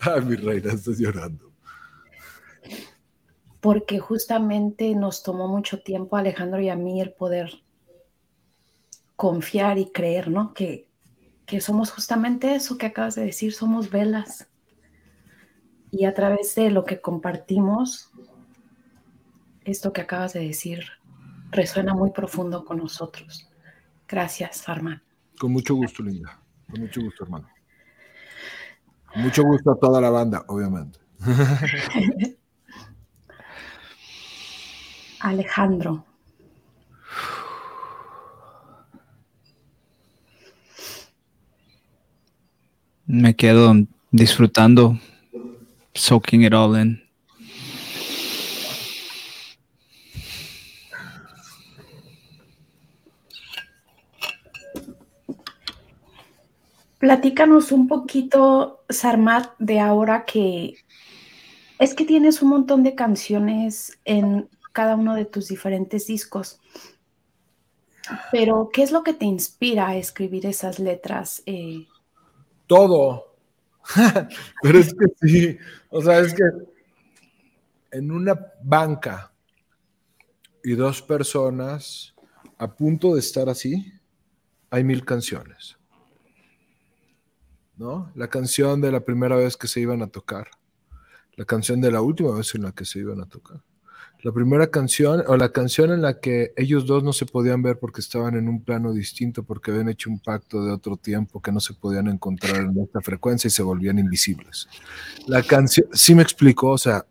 Ay, 0.05 0.21
mi 0.21 0.35
reina, 0.35 0.73
estás 0.73 0.97
llorando. 0.97 1.51
Porque 3.59 3.99
justamente 3.99 4.93
nos 4.95 5.23
tomó 5.23 5.47
mucho 5.47 5.81
tiempo, 5.81 6.17
Alejandro 6.17 6.59
y 6.59 6.69
a 6.69 6.75
mí, 6.75 6.99
el 6.99 7.13
poder 7.13 7.63
confiar 9.15 9.77
y 9.77 9.91
creer, 9.91 10.29
¿no? 10.29 10.53
Que, 10.53 10.89
que 11.45 11.61
somos 11.61 11.91
justamente 11.91 12.55
eso 12.55 12.77
que 12.77 12.87
acabas 12.87 13.15
de 13.15 13.25
decir, 13.25 13.53
somos 13.53 13.89
velas. 13.89 14.49
Y 15.91 16.05
a 16.05 16.13
través 16.13 16.55
de 16.55 16.71
lo 16.71 16.83
que 16.83 16.99
compartimos, 16.99 18.11
esto 19.63 19.93
que 19.93 20.01
acabas 20.01 20.33
de 20.33 20.41
decir 20.41 20.85
resuena 21.51 21.93
muy 21.93 22.11
profundo 22.11 22.65
con 22.65 22.77
nosotros. 22.77 23.49
Gracias, 24.07 24.67
Armand. 24.67 25.01
Con 25.39 25.51
mucho 25.53 25.75
gusto, 25.75 26.03
Linda. 26.03 26.39
Con 26.69 26.81
mucho 26.81 27.01
gusto, 27.01 27.23
hermano. 27.23 27.52
Mucho 29.15 29.43
gusto 29.43 29.71
a 29.71 29.75
toda 29.79 30.01
la 30.01 30.09
banda, 30.09 30.43
obviamente. 30.47 30.99
Alejandro. 35.19 36.05
Me 43.05 43.35
quedo 43.35 43.75
disfrutando, 44.11 44.97
soaking 45.93 46.43
it 46.43 46.53
all 46.53 46.75
in. 46.75 47.02
Platícanos 57.03 57.73
un 57.73 57.89
poquito, 57.89 58.85
Sarmat, 58.87 59.57
de 59.59 59.81
ahora 59.81 60.23
que 60.23 60.75
es 61.77 61.95
que 61.95 62.05
tienes 62.05 62.41
un 62.41 62.47
montón 62.47 62.81
de 62.81 62.95
canciones 62.95 63.99
en 64.05 64.47
cada 64.71 64.95
uno 64.95 65.13
de 65.13 65.25
tus 65.25 65.49
diferentes 65.49 66.07
discos. 66.07 66.61
Pero, 68.31 68.69
¿qué 68.71 68.83
es 68.83 68.93
lo 68.93 69.03
que 69.03 69.11
te 69.11 69.25
inspira 69.25 69.89
a 69.89 69.97
escribir 69.97 70.45
esas 70.45 70.79
letras? 70.79 71.43
Eh? 71.45 71.85
Todo. 72.67 73.35
Pero 74.61 74.79
es 74.79 74.93
que 74.93 75.27
sí, 75.27 75.57
o 75.89 76.01
sea, 76.01 76.19
es 76.19 76.33
que 76.33 76.43
en 77.91 78.11
una 78.11 78.39
banca 78.63 79.33
y 80.63 80.71
dos 80.71 81.01
personas 81.01 82.15
a 82.57 82.73
punto 82.73 83.15
de 83.15 83.19
estar 83.19 83.49
así, 83.49 83.91
hay 84.69 84.85
mil 84.85 85.03
canciones. 85.03 85.77
¿No? 87.83 88.09
La 88.15 88.29
canción 88.29 88.79
de 88.79 88.91
la 88.91 89.01
primera 89.01 89.35
vez 89.35 89.57
que 89.57 89.67
se 89.67 89.81
iban 89.81 90.01
a 90.01 90.07
tocar, 90.07 90.47
la 91.35 91.43
canción 91.43 91.81
de 91.81 91.91
la 91.91 92.01
última 92.01 92.31
vez 92.31 92.55
en 92.55 92.63
la 92.63 92.71
que 92.71 92.85
se 92.85 92.99
iban 92.99 93.19
a 93.19 93.25
tocar. 93.25 93.61
La 94.21 94.31
primera 94.31 94.67
canción 94.67 95.21
o 95.27 95.35
la 95.35 95.51
canción 95.51 95.91
en 95.91 96.01
la 96.01 96.21
que 96.21 96.53
ellos 96.55 96.85
dos 96.85 97.03
no 97.03 97.11
se 97.11 97.25
podían 97.25 97.61
ver 97.61 97.77
porque 97.77 97.99
estaban 97.99 98.35
en 98.37 98.47
un 98.47 98.63
plano 98.63 98.93
distinto, 98.93 99.43
porque 99.43 99.71
habían 99.71 99.89
hecho 99.89 100.09
un 100.09 100.19
pacto 100.19 100.63
de 100.63 100.71
otro 100.71 100.95
tiempo 100.95 101.41
que 101.41 101.51
no 101.51 101.59
se 101.59 101.73
podían 101.73 102.07
encontrar 102.07 102.61
en 102.61 102.79
esta 102.79 103.01
frecuencia 103.01 103.49
y 103.49 103.51
se 103.51 103.63
volvían 103.63 103.99
invisibles. 103.99 104.69
La 105.27 105.43
canción, 105.43 105.87
sí 105.91 106.15
me 106.15 106.23
explicó, 106.23 106.69
o 106.69 106.77
sea, 106.77 107.05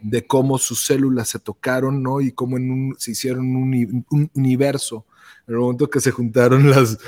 de 0.00 0.26
cómo 0.26 0.56
sus 0.56 0.86
células 0.86 1.28
se 1.28 1.40
tocaron, 1.40 2.02
¿no? 2.02 2.22
Y 2.22 2.32
cómo 2.32 2.56
se 2.96 3.10
hicieron 3.10 3.54
un, 3.54 4.06
un 4.08 4.30
universo. 4.32 5.04
En 5.46 5.54
el 5.54 5.60
momento 5.60 5.90
que 5.90 6.00
se 6.00 6.10
juntaron 6.10 6.70
las 6.70 6.98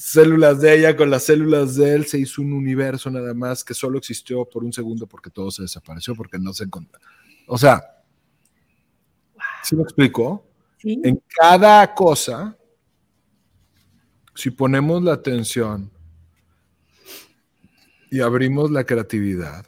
células 0.00 0.62
de 0.62 0.78
ella 0.78 0.96
con 0.96 1.10
las 1.10 1.24
células 1.24 1.76
de 1.76 1.94
él, 1.94 2.06
se 2.06 2.18
hizo 2.18 2.40
un 2.40 2.54
universo 2.54 3.10
nada 3.10 3.34
más 3.34 3.62
que 3.62 3.74
solo 3.74 3.98
existió 3.98 4.46
por 4.46 4.64
un 4.64 4.72
segundo 4.72 5.06
porque 5.06 5.28
todo 5.28 5.50
se 5.50 5.60
desapareció, 5.60 6.14
porque 6.14 6.38
no 6.38 6.54
se 6.54 6.64
encontró. 6.64 6.98
O 7.46 7.58
sea, 7.58 7.82
¿sí 9.62 9.76
me 9.76 9.82
explicó? 9.82 10.42
En 10.82 11.22
cada 11.28 11.94
cosa, 11.94 12.56
si 14.34 14.50
ponemos 14.50 15.02
la 15.02 15.12
atención 15.12 15.90
y 18.10 18.20
abrimos 18.20 18.70
la 18.70 18.84
creatividad, 18.84 19.66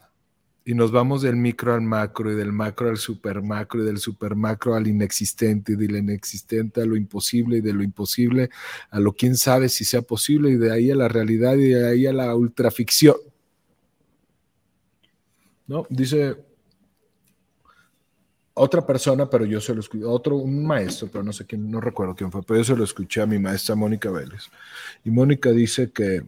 y 0.64 0.74
nos 0.74 0.92
vamos 0.92 1.22
del 1.22 1.36
micro 1.36 1.74
al 1.74 1.82
macro 1.82 2.32
y 2.32 2.36
del 2.36 2.52
macro 2.52 2.88
al 2.88 2.96
super 2.96 3.42
macro 3.42 3.82
y 3.82 3.86
del 3.86 3.98
super 3.98 4.36
macro 4.36 4.74
al 4.74 4.86
inexistente 4.86 5.72
y 5.72 5.76
del 5.76 5.96
inexistente 5.96 6.80
a 6.80 6.86
lo 6.86 6.96
imposible 6.96 7.58
y 7.58 7.60
de 7.60 7.72
lo 7.72 7.82
imposible 7.82 8.48
a 8.90 9.00
lo 9.00 9.12
quién 9.12 9.36
sabe 9.36 9.68
si 9.68 9.84
sea 9.84 10.02
posible 10.02 10.50
y 10.50 10.56
de 10.56 10.72
ahí 10.72 10.90
a 10.90 10.96
la 10.96 11.08
realidad 11.08 11.54
y 11.54 11.70
de 11.70 11.88
ahí 11.88 12.06
a 12.06 12.12
la 12.12 12.34
ultraficción. 12.34 13.16
¿No? 15.66 15.86
Dice 15.88 16.36
otra 18.54 18.86
persona, 18.86 19.28
pero 19.28 19.46
yo 19.46 19.60
se 19.60 19.74
lo 19.74 19.80
escuché, 19.80 20.04
otro, 20.04 20.36
un 20.36 20.64
maestro, 20.66 21.08
pero 21.10 21.24
no 21.24 21.32
sé 21.32 21.46
quién, 21.46 21.70
no 21.70 21.80
recuerdo 21.80 22.14
quién 22.14 22.30
fue, 22.30 22.42
pero 22.42 22.60
yo 22.60 22.64
se 22.64 22.76
lo 22.76 22.84
escuché 22.84 23.22
a 23.22 23.26
mi 23.26 23.38
maestra 23.38 23.74
Mónica 23.74 24.10
Vélez. 24.10 24.50
Y 25.04 25.10
Mónica 25.10 25.50
dice 25.50 25.90
que 25.90 26.22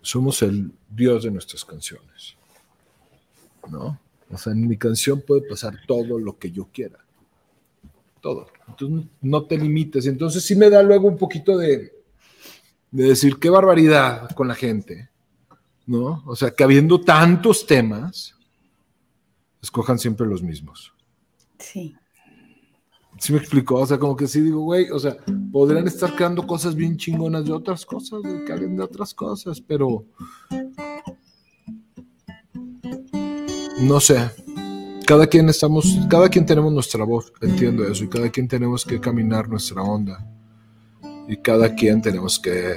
somos 0.00 0.40
el 0.42 0.72
Dios 0.88 1.24
de 1.24 1.30
nuestras 1.30 1.64
canciones. 1.64 2.36
¿No? 3.68 3.98
O 4.30 4.38
sea, 4.38 4.52
en 4.52 4.66
mi 4.66 4.76
canción 4.76 5.22
puede 5.26 5.42
pasar 5.42 5.74
todo 5.86 6.18
lo 6.18 6.38
que 6.38 6.50
yo 6.50 6.68
quiera. 6.72 6.98
Todo. 8.20 8.46
Entonces, 8.68 9.08
no 9.20 9.44
te 9.44 9.58
limites. 9.58 10.06
Entonces, 10.06 10.44
sí 10.44 10.54
me 10.54 10.70
da 10.70 10.82
luego 10.82 11.08
un 11.08 11.16
poquito 11.16 11.58
de, 11.58 11.92
de 12.90 13.04
decir 13.04 13.38
qué 13.38 13.50
barbaridad 13.50 14.30
con 14.30 14.48
la 14.48 14.54
gente, 14.54 15.10
¿no? 15.86 16.22
O 16.26 16.36
sea, 16.36 16.50
que 16.50 16.62
habiendo 16.62 17.00
tantos 17.00 17.66
temas, 17.66 18.34
escojan 19.62 19.98
siempre 19.98 20.26
los 20.26 20.42
mismos. 20.42 20.92
Sí. 21.58 21.96
¿Sí 23.18 23.32
me 23.32 23.38
explicó? 23.38 23.76
O 23.76 23.86
sea, 23.86 23.98
como 23.98 24.16
que 24.16 24.26
sí 24.26 24.40
digo, 24.40 24.60
güey, 24.60 24.90
o 24.90 24.98
sea, 24.98 25.16
podrían 25.52 25.86
estar 25.86 26.14
creando 26.14 26.46
cosas 26.46 26.74
bien 26.74 26.96
chingonas 26.96 27.44
de 27.44 27.52
otras 27.52 27.84
cosas, 27.84 28.22
que 28.46 28.52
hablen 28.52 28.76
de 28.76 28.82
otras 28.82 29.12
cosas, 29.12 29.60
pero 29.60 30.06
no 33.80 34.00
sé, 34.00 34.30
cada 35.06 35.26
quien 35.26 35.48
estamos, 35.48 35.98
cada 36.08 36.28
quien 36.28 36.46
tenemos 36.46 36.72
nuestra 36.72 37.04
voz, 37.04 37.32
entiendo 37.40 37.84
eso, 37.86 38.04
y 38.04 38.08
cada 38.08 38.28
quien 38.30 38.46
tenemos 38.46 38.84
que 38.84 39.00
caminar 39.00 39.48
nuestra 39.48 39.82
onda, 39.82 40.24
y 41.26 41.36
cada 41.38 41.74
quien 41.74 42.02
tenemos 42.02 42.38
que 42.38 42.74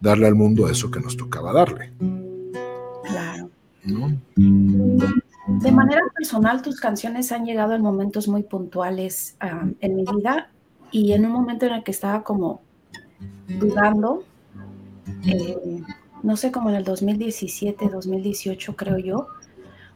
darle 0.00 0.26
al 0.26 0.34
mundo 0.34 0.68
eso 0.68 0.90
que 0.90 1.00
nos 1.00 1.16
tocaba 1.16 1.52
darle. 1.52 1.92
Claro. 3.04 3.50
De 5.46 5.72
manera 5.72 6.02
personal, 6.14 6.62
tus 6.62 6.80
canciones 6.80 7.32
han 7.32 7.44
llegado 7.44 7.74
en 7.74 7.82
momentos 7.82 8.28
muy 8.28 8.42
puntuales 8.42 9.36
en 9.80 9.96
mi 9.96 10.04
vida 10.04 10.50
y 10.90 11.12
en 11.12 11.26
un 11.26 11.32
momento 11.32 11.66
en 11.66 11.74
el 11.74 11.84
que 11.84 11.90
estaba 11.90 12.22
como 12.22 12.62
dudando, 13.48 14.24
eh, 15.24 15.82
no 16.22 16.36
sé, 16.36 16.52
como 16.52 16.70
en 16.70 16.76
el 16.76 16.84
2017, 16.84 17.88
2018 17.88 18.76
creo 18.76 18.98
yo, 18.98 19.26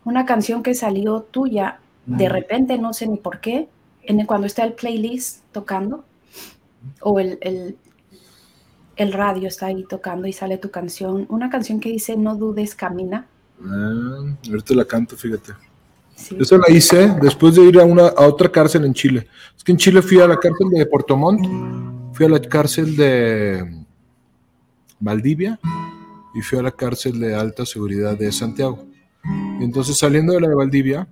una 0.07 0.25
canción 0.25 0.63
que 0.63 0.75
salió 0.75 1.21
tuya, 1.21 1.81
de 2.07 2.29
repente, 2.29 2.79
no 2.79 2.95
sé 2.95 3.07
ni 3.07 3.19
por 3.19 3.41
qué, 3.41 3.69
en 4.03 4.25
cuando 4.25 4.47
está 4.47 4.65
el 4.65 4.73
playlist 4.73 5.43
tocando, 5.53 6.05
o 7.01 7.21
el, 7.21 7.39
el 8.97 9.13
radio 9.13 9.49
está 9.49 9.67
ahí 9.67 9.85
tocando 9.89 10.27
y 10.27 10.33
sale 10.33 10.59
tu 10.59 10.71
canción, 10.71 11.27
una 11.29 11.51
canción 11.51 11.81
que 11.81 11.91
dice 11.91 12.17
No 12.17 12.35
dudes, 12.35 12.75
camina. 12.75 13.27
Ah, 13.63 14.35
ahorita 14.49 14.75
la 14.75 14.85
canto, 14.85 15.17
fíjate. 15.17 15.53
Esa 16.39 16.57
la 16.57 16.71
hice 16.75 17.15
después 17.21 17.55
de 17.55 17.65
ir 17.65 17.79
a, 17.79 17.85
una, 17.85 18.07
a 18.09 18.27
otra 18.27 18.51
cárcel 18.51 18.87
en 18.87 18.95
Chile. 18.95 19.27
Es 19.55 19.63
que 19.63 19.73
en 19.73 19.79
Chile 19.79 20.01
fui 20.01 20.19
a 20.19 20.27
la 20.27 20.39
cárcel 20.39 20.71
de 20.71 20.87
Puerto 20.87 21.15
Montt, 21.15 21.45
fui 22.15 22.25
a 22.25 22.29
la 22.31 22.41
cárcel 22.41 22.97
de 22.97 23.85
Valdivia 24.99 25.61
y 26.35 26.41
fui 26.41 26.59
a 26.59 26.63
la 26.63 26.71
cárcel 26.71 27.21
de 27.21 27.35
alta 27.35 27.67
seguridad 27.67 28.17
de 28.17 28.33
Santiago. 28.33 28.87
Y 29.61 29.65
entonces 29.65 29.99
saliendo 29.99 30.35
de 30.35 30.41
la 30.41 30.49
de 30.49 30.55
Valdivia, 30.55 31.09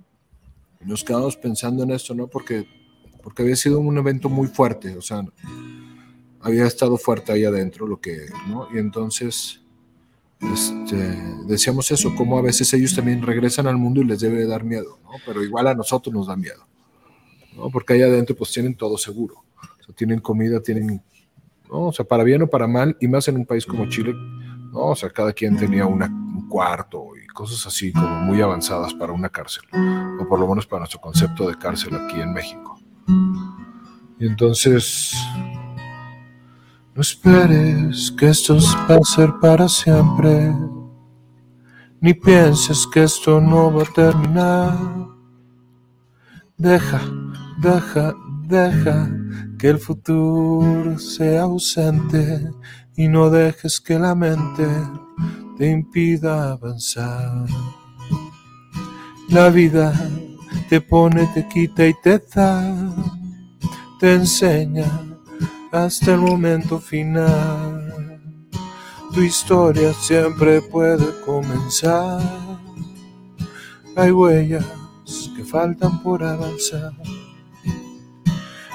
nos 0.81 1.03
quedamos 1.03 1.35
pensando 1.35 1.83
en 1.83 1.91
esto, 1.91 2.13
¿no? 2.13 2.27
Porque, 2.27 2.67
porque 3.23 3.41
había 3.43 3.55
sido 3.55 3.79
un 3.79 3.97
evento 3.97 4.29
muy 4.29 4.47
fuerte, 4.47 4.95
o 4.95 5.01
sea, 5.01 5.23
había 6.41 6.65
estado 6.65 6.97
fuerte 6.97 7.31
ahí 7.31 7.43
adentro 7.43 7.87
lo 7.87 7.99
que, 7.99 8.27
¿no? 8.47 8.67
Y 8.73 8.77
entonces 8.77 9.61
este, 10.53 10.95
decíamos 11.47 11.89
eso, 11.91 12.13
como 12.15 12.37
a 12.37 12.41
veces 12.41 12.71
ellos 12.73 12.95
también 12.95 13.21
regresan 13.21 13.67
al 13.67 13.77
mundo 13.77 14.01
y 14.01 14.05
les 14.05 14.19
debe 14.19 14.45
dar 14.45 14.63
miedo, 14.63 14.99
¿no? 15.03 15.11
Pero 15.25 15.43
igual 15.43 15.67
a 15.67 15.73
nosotros 15.73 16.13
nos 16.13 16.27
da 16.27 16.35
miedo, 16.35 16.67
¿no? 17.55 17.69
Porque 17.71 17.93
ahí 17.93 18.03
adentro 18.03 18.35
pues 18.35 18.51
tienen 18.51 18.75
todo 18.75 18.97
seguro, 18.97 19.43
o 19.59 19.83
sea, 19.83 19.95
tienen 19.95 20.19
comida, 20.19 20.61
tienen, 20.61 21.01
¿no? 21.67 21.87
O 21.87 21.91
sea, 21.91 22.05
para 22.05 22.23
bien 22.23 22.43
o 22.43 22.47
para 22.47 22.67
mal, 22.67 22.95
y 22.99 23.07
más 23.07 23.27
en 23.27 23.37
un 23.37 23.45
país 23.45 23.65
como 23.65 23.89
Chile, 23.89 24.13
¿no? 24.71 24.89
O 24.89 24.95
sea, 24.95 25.09
cada 25.09 25.33
quien 25.33 25.57
tenía 25.57 25.87
una, 25.87 26.05
un 26.05 26.47
cuarto 26.47 27.14
cosas 27.35 27.67
así 27.67 27.91
como 27.91 28.07
muy 28.21 28.41
avanzadas 28.41 28.93
para 28.95 29.13
una 29.13 29.29
cárcel, 29.29 29.63
o 30.19 30.27
por 30.27 30.39
lo 30.39 30.47
menos 30.47 30.65
para 30.65 30.79
nuestro 30.79 31.01
concepto 31.01 31.47
de 31.47 31.55
cárcel 31.55 31.93
aquí 31.95 32.19
en 32.19 32.33
México. 32.33 32.79
Y 34.17 34.25
entonces, 34.25 35.13
no 36.95 37.01
esperes 37.01 38.11
que 38.17 38.29
esto 38.29 38.57
va 38.89 38.95
a 38.95 39.03
ser 39.03 39.33
para 39.41 39.67
siempre, 39.67 40.55
ni 41.99 42.13
pienses 42.13 42.87
que 42.87 43.03
esto 43.03 43.41
no 43.41 43.71
va 43.71 43.83
a 43.83 43.93
terminar. 43.93 44.77
Deja, 46.57 47.01
deja, 47.59 48.15
deja 48.43 49.09
que 49.59 49.69
el 49.69 49.77
futuro 49.77 50.97
sea 50.97 51.43
ausente 51.43 52.49
y 52.95 53.09
no 53.09 53.29
dejes 53.29 53.81
que 53.81 53.99
la 53.99 54.15
mente 54.15 54.65
te 55.57 55.71
impida 55.71 56.51
avanzar. 56.51 57.45
La 59.29 59.49
vida 59.49 59.93
te 60.69 60.81
pone, 60.81 61.27
te 61.33 61.47
quita 61.47 61.85
y 61.87 61.93
te 62.01 62.21
da, 62.33 62.93
te 63.99 64.13
enseña 64.13 64.85
hasta 65.71 66.13
el 66.13 66.19
momento 66.19 66.79
final. 66.79 68.19
Tu 69.13 69.21
historia 69.21 69.93
siempre 69.93 70.61
puede 70.61 71.05
comenzar. 71.25 72.21
Hay 73.95 74.11
huellas 74.11 74.65
que 75.35 75.43
faltan 75.43 76.01
por 76.03 76.23
avanzar. 76.23 76.91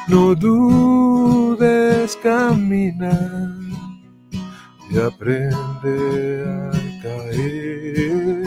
No 0.09 0.35
dudes 0.35 2.17
caminar 2.23 3.70
y 4.91 4.99
aprende 4.99 6.45
a 6.45 6.71
caer. 7.03 8.43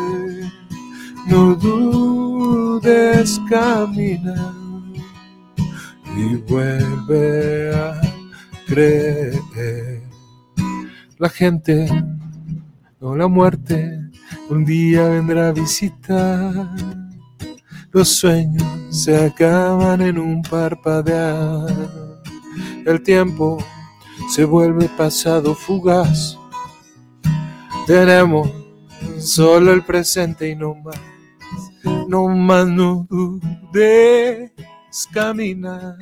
No 1.28 1.56
dudes 1.56 3.39
caminar 3.50 4.54
y 6.16 6.36
vuelve 6.36 7.76
a 7.76 8.02
creer. 8.68 10.04
La 11.18 11.30
gente 11.30 11.88
o 13.00 13.16
la 13.16 13.28
muerte 13.28 14.00
un 14.50 14.66
día 14.66 15.08
vendrá 15.08 15.50
a 15.50 15.54
visitar. 15.54 16.76
Los 17.91 18.10
sueños 18.10 18.64
se 18.89 19.26
acaban 19.26 20.02
en 20.02 20.18
un 20.18 20.41
parpadear. 20.41 21.68
El 22.86 23.02
tiempo 23.04 23.58
se 24.30 24.45
vuelve 24.45 24.89
pasado 24.89 25.55
fugaz. 25.55 26.38
Tenemos 27.88 28.49
solo 29.19 29.74
el 29.74 29.84
presente 29.84 30.49
y 30.49 30.55
no 30.55 30.76
más. 30.76 30.99
No 32.07 32.28
más 32.28 32.67
no 32.67 33.07
dudes 33.09 34.51
caminar 35.11 35.97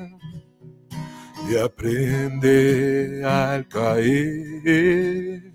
y 1.49 1.57
aprende 1.57 3.23
al 3.25 3.67
caer. 3.67 5.53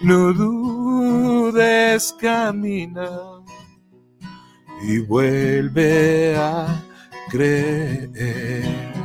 No 0.00 0.32
dudes 0.32 2.14
caminar 2.20 3.42
y 4.82 4.98
vuelve 5.00 6.36
a 6.36 6.82
creer. 7.30 8.96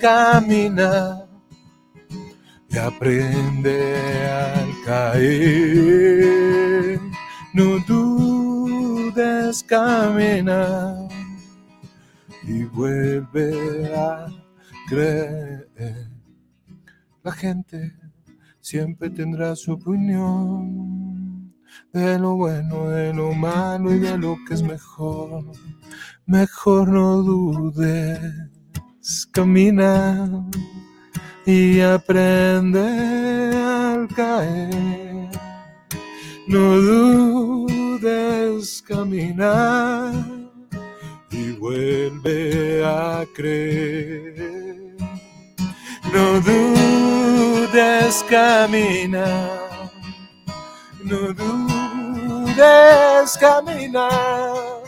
Camina 0.00 1.26
y 2.68 2.78
aprende 2.78 4.26
al 4.28 4.68
caer. 4.84 5.80
No 7.52 7.78
dudes, 7.86 9.62
camina 9.64 11.08
y 12.44 12.64
vuelve 12.64 13.94
a 13.94 14.26
creer. 14.88 16.08
La 17.22 17.32
gente 17.32 17.92
siempre 18.60 19.10
tendrá 19.10 19.54
su 19.54 19.72
opinión 19.72 21.52
de 21.92 22.18
lo 22.18 22.36
bueno, 22.36 22.88
de 22.88 23.12
lo 23.12 23.32
malo 23.32 23.94
y 23.94 23.98
de 23.98 24.16
lo 24.16 24.36
que 24.46 24.54
es 24.54 24.62
mejor. 24.62 25.44
Mejor 26.24 26.88
no 26.88 27.22
dudes 27.22 28.59
camina 29.32 30.28
y 31.46 31.80
aprende 31.80 33.56
al 33.56 34.08
caer. 34.08 35.30
No 36.46 36.80
dudes 36.80 38.82
caminar 38.86 40.12
y 41.30 41.52
vuelve 41.52 42.84
a 42.84 43.24
creer. 43.34 44.96
No 46.12 46.40
dudes 46.40 48.24
caminar, 48.28 49.90
no 51.04 51.32
dudes 51.32 53.38
caminar, 53.38 54.82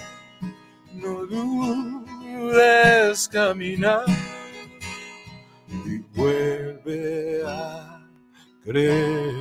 no 0.93 1.27
dudes 1.27 2.02
puedes 2.53 3.29
caminar 3.29 4.05
y 5.87 5.99
vuelve 6.15 7.43
a 7.47 8.07
creer. 8.63 9.35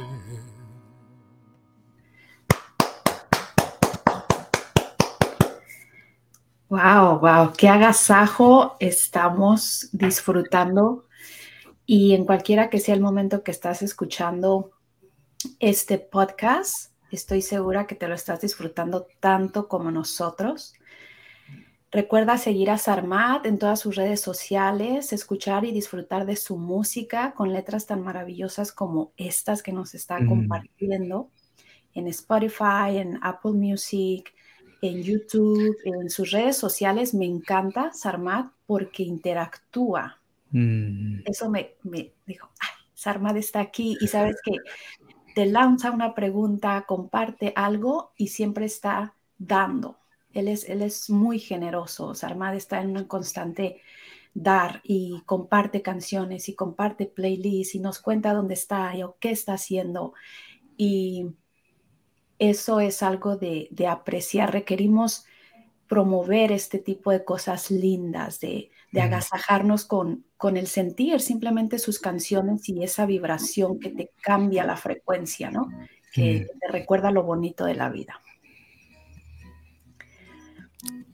Wow, 6.69 7.19
wow, 7.19 7.51
qué 7.57 7.67
agasajo 7.67 8.77
estamos 8.79 9.89
disfrutando. 9.91 11.05
Y 11.85 12.13
en 12.13 12.23
cualquiera 12.23 12.69
que 12.69 12.79
sea 12.79 12.95
el 12.95 13.01
momento 13.01 13.43
que 13.43 13.51
estás 13.51 13.81
escuchando 13.81 14.71
este 15.59 15.97
podcast, 15.97 16.93
estoy 17.11 17.41
segura 17.41 17.87
que 17.87 17.95
te 17.95 18.07
lo 18.07 18.15
estás 18.15 18.39
disfrutando 18.39 19.05
tanto 19.19 19.67
como 19.67 19.91
nosotros. 19.91 20.75
Recuerda 21.91 22.37
seguir 22.37 22.69
a 22.69 22.77
Sarmat 22.77 23.45
en 23.45 23.59
todas 23.59 23.81
sus 23.81 23.97
redes 23.97 24.21
sociales, 24.21 25.11
escuchar 25.11 25.65
y 25.65 25.73
disfrutar 25.73 26.25
de 26.25 26.37
su 26.37 26.57
música 26.57 27.33
con 27.33 27.51
letras 27.51 27.85
tan 27.85 28.01
maravillosas 28.01 28.71
como 28.71 29.11
estas 29.17 29.61
que 29.61 29.73
nos 29.73 29.93
está 29.93 30.17
mm. 30.17 30.29
compartiendo 30.29 31.29
en 31.93 32.07
Spotify, 32.07 32.95
en 32.95 33.19
Apple 33.21 33.51
Music, 33.51 34.33
en 34.81 35.03
YouTube, 35.03 35.75
en 35.83 36.09
sus 36.09 36.31
redes 36.31 36.55
sociales. 36.55 37.13
Me 37.13 37.25
encanta 37.25 37.91
Sarmat 37.91 38.53
porque 38.65 39.03
interactúa. 39.03 40.17
Mm. 40.51 41.23
Eso 41.25 41.49
me, 41.49 41.75
me 41.83 42.13
dijo, 42.25 42.49
ay, 42.61 42.85
Sarmat 42.93 43.35
está 43.35 43.59
aquí 43.59 43.97
y 43.99 44.07
sabes 44.07 44.37
que 44.45 44.53
te 45.35 45.45
lanza 45.45 45.91
una 45.91 46.15
pregunta, 46.15 46.85
comparte 46.87 47.51
algo 47.53 48.13
y 48.15 48.27
siempre 48.27 48.63
está 48.63 49.13
dando 49.37 50.00
él 50.33 50.47
es, 50.47 50.67
él 50.69 50.81
es 50.81 51.09
muy 51.09 51.39
generoso. 51.39 52.13
Sarmad 52.13 52.55
está 52.55 52.81
en 52.81 52.97
un 52.97 53.05
constante 53.05 53.81
dar 54.33 54.81
y 54.83 55.21
comparte 55.25 55.81
canciones 55.81 56.47
y 56.47 56.55
comparte 56.55 57.05
playlists 57.05 57.75
y 57.75 57.79
nos 57.79 57.99
cuenta 57.99 58.33
dónde 58.33 58.53
está 58.53 58.93
o 59.05 59.17
qué 59.19 59.31
está 59.31 59.53
haciendo. 59.53 60.13
Y 60.77 61.27
eso 62.39 62.79
es 62.79 63.03
algo 63.03 63.37
de, 63.37 63.67
de 63.71 63.87
apreciar. 63.87 64.53
Requerimos 64.53 65.25
promover 65.91 66.53
este 66.53 66.79
tipo 66.79 67.11
de 67.11 67.25
cosas 67.25 67.69
lindas, 67.69 68.39
de, 68.39 68.71
agasajarnos 68.93 69.83
con, 69.83 70.23
con 70.37 70.55
el 70.55 70.67
sentir 70.67 71.19
simplemente 71.19 71.79
sus 71.79 71.99
canciones 71.99 72.69
y 72.69 72.81
esa 72.81 73.05
vibración 73.05 73.77
que 73.77 73.89
te 73.89 74.11
cambia 74.21 74.63
la 74.63 74.77
frecuencia, 74.77 75.51
¿no? 75.51 75.67
Que 76.13 76.47
te 76.61 76.67
recuerda 76.71 77.11
lo 77.11 77.23
bonito 77.23 77.65
de 77.65 77.75
la 77.75 77.89
vida. 77.89 78.21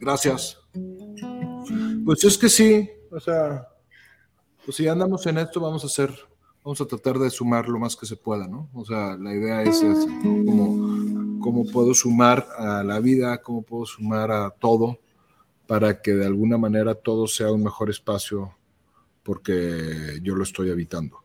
Gracias. 0.07 0.57
Pues 2.05 2.23
es 2.23 2.37
que 2.37 2.47
sí, 2.47 2.89
o 3.11 3.19
sea, 3.19 3.67
pues 4.63 4.77
si 4.77 4.87
andamos 4.87 5.25
en 5.25 5.37
esto, 5.37 5.59
vamos 5.59 5.83
a 5.83 5.87
hacer, 5.87 6.17
vamos 6.63 6.79
a 6.79 6.85
tratar 6.85 7.19
de 7.19 7.29
sumar 7.29 7.67
lo 7.67 7.77
más 7.77 7.97
que 7.97 8.05
se 8.05 8.15
pueda, 8.15 8.47
¿no? 8.47 8.69
O 8.73 8.85
sea, 8.85 9.17
la 9.17 9.35
idea 9.35 9.63
es, 9.63 9.81
es 9.83 10.05
como 10.23 11.41
cómo 11.41 11.65
puedo 11.65 11.93
sumar 11.93 12.47
a 12.57 12.85
la 12.85 13.01
vida, 13.01 13.41
cómo 13.41 13.63
puedo 13.63 13.85
sumar 13.85 14.31
a 14.31 14.49
todo 14.49 14.97
para 15.67 16.01
que 16.01 16.13
de 16.13 16.25
alguna 16.25 16.57
manera 16.57 16.95
todo 16.95 17.27
sea 17.27 17.51
un 17.51 17.65
mejor 17.65 17.89
espacio 17.89 18.55
porque 19.23 20.19
yo 20.23 20.35
lo 20.35 20.43
estoy 20.43 20.71
habitando. 20.71 21.17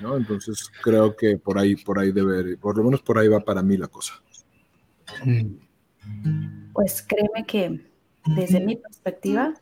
¿no? 0.00 0.16
Entonces 0.16 0.68
creo 0.82 1.14
que 1.14 1.38
por 1.38 1.58
ahí, 1.58 1.76
por 1.76 2.00
ahí 2.00 2.10
debe, 2.10 2.56
por 2.56 2.76
lo 2.76 2.82
menos 2.82 3.02
por 3.02 3.18
ahí 3.18 3.28
va 3.28 3.38
para 3.38 3.62
mí 3.62 3.76
la 3.76 3.86
cosa. 3.86 4.20
Pues 6.72 7.02
créeme 7.02 7.46
que 7.46 7.80
desde 8.26 8.60
mi 8.60 8.76
perspectiva, 8.76 9.54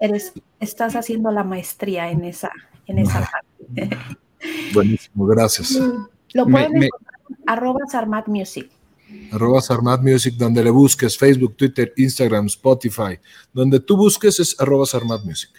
eres, 0.00 0.32
estás 0.60 0.96
haciendo 0.96 1.30
la 1.30 1.44
maestría 1.44 2.10
en 2.10 2.24
esa, 2.24 2.50
en 2.86 2.98
esa 2.98 3.30
parte. 3.74 3.96
Buenísimo, 4.72 5.26
gracias. 5.26 5.78
Lo 6.34 6.46
pueden 6.46 6.88
arroba 7.46 7.80
Sarmat 7.90 8.28
Music. 8.28 8.70
Arroba 9.32 9.60
Sarmat 9.60 10.02
Music, 10.02 10.34
donde 10.34 10.62
le 10.62 10.70
busques 10.70 11.16
Facebook, 11.16 11.56
Twitter, 11.56 11.92
Instagram, 11.96 12.46
Spotify. 12.46 13.18
Donde 13.52 13.80
tú 13.80 13.96
busques 13.96 14.38
es 14.38 14.58
arroba 14.60 14.84
Sarmat 14.84 15.24
Music. 15.24 15.50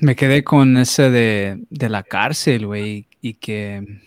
Me 0.00 0.16
quedé 0.16 0.44
con 0.44 0.76
ese 0.76 1.10
de, 1.10 1.88
la 1.88 2.02
cárcel, 2.02 2.66
güey, 2.66 3.08
y 3.20 3.34
que... 3.34 4.00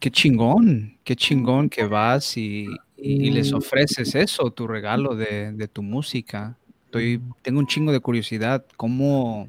Qué 0.00 0.10
chingón, 0.10 0.98
qué 1.04 1.14
chingón 1.14 1.68
que 1.68 1.84
vas 1.84 2.36
y, 2.36 2.66
les 2.96 3.52
ofreces 3.52 4.14
eso, 4.14 4.50
tu 4.50 4.66
regalo 4.66 5.14
de, 5.14 5.52
de 5.52 5.68
tu 5.68 5.82
música. 5.82 6.56
Estoy, 6.86 7.20
tengo 7.42 7.60
un 7.60 7.66
chingo 7.66 7.92
de 7.92 8.00
curiosidad. 8.00 8.64
¿Cómo, 8.76 9.48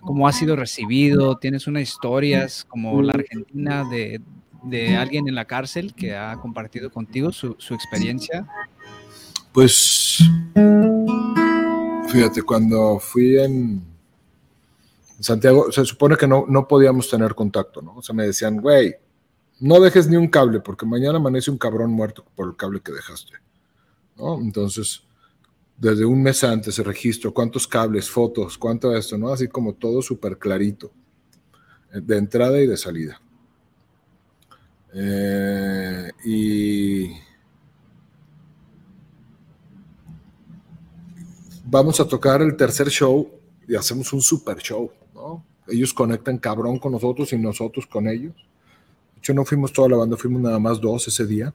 cómo 0.00 0.28
ha 0.28 0.32
sido 0.32 0.56
recibido, 0.56 1.36
tienes 1.36 1.66
unas 1.66 1.82
historias 1.82 2.64
como 2.64 3.02
la 3.02 3.12
Argentina 3.12 3.84
de, 3.88 4.20
alguien 4.96 5.28
en 5.28 5.34
la 5.34 5.44
cárcel 5.44 5.94
que 5.94 6.14
ha 6.16 6.36
compartido 6.36 6.90
contigo 6.90 7.32
su, 7.32 7.56
experiencia. 7.70 8.46
Pues, 9.52 10.18
fíjate, 12.08 12.42
cuando 12.42 12.98
fui 12.98 13.38
en 13.38 13.82
Santiago, 15.20 15.70
se 15.70 15.84
supone 15.84 16.16
que 16.16 16.26
no, 16.26 16.46
no 16.48 16.66
podíamos 16.66 17.08
tener 17.08 17.34
contacto, 17.34 17.82
¿no? 17.82 17.96
O 17.96 18.02
sea, 18.02 18.14
me 18.14 18.24
decían, 18.24 18.60
güey, 18.60 18.94
no 19.62 19.78
dejes 19.78 20.08
ni 20.08 20.16
un 20.16 20.26
cable, 20.26 20.58
porque 20.58 20.84
mañana 20.84 21.18
amanece 21.18 21.48
un 21.48 21.56
cabrón 21.56 21.92
muerto 21.92 22.24
por 22.34 22.48
el 22.48 22.56
cable 22.56 22.80
que 22.80 22.90
dejaste. 22.90 23.34
Entonces, 24.18 25.04
desde 25.76 26.04
un 26.04 26.20
mes 26.20 26.42
antes 26.42 26.80
el 26.80 26.84
registro, 26.84 27.32
cuántos 27.32 27.68
cables, 27.68 28.10
fotos, 28.10 28.58
cuánto 28.58 28.94
esto, 28.96 29.16
¿no? 29.16 29.28
Así 29.28 29.46
como 29.46 29.74
todo 29.74 30.02
súper 30.02 30.36
clarito, 30.36 30.90
eh, 31.92 32.00
de 32.00 32.18
entrada 32.18 32.60
y 32.60 32.66
de 32.66 32.76
salida. 32.76 33.20
Eh, 34.94 36.10
y 36.24 37.12
vamos 41.64 42.00
a 42.00 42.08
tocar 42.08 42.42
el 42.42 42.56
tercer 42.56 42.88
show 42.88 43.30
y 43.68 43.76
hacemos 43.76 44.12
un 44.12 44.22
super 44.22 44.58
show, 44.58 44.90
¿no? 45.14 45.46
Ellos 45.68 45.94
conectan 45.94 46.38
cabrón 46.38 46.80
con 46.80 46.90
nosotros 46.90 47.32
y 47.32 47.38
nosotros 47.38 47.86
con 47.86 48.08
ellos. 48.08 48.34
Hecho, 49.22 49.34
no 49.34 49.44
fuimos 49.44 49.72
toda 49.72 49.88
la 49.88 49.98
banda, 49.98 50.16
fuimos 50.16 50.42
nada 50.42 50.58
más 50.58 50.80
dos 50.80 51.06
ese 51.06 51.24
día. 51.24 51.54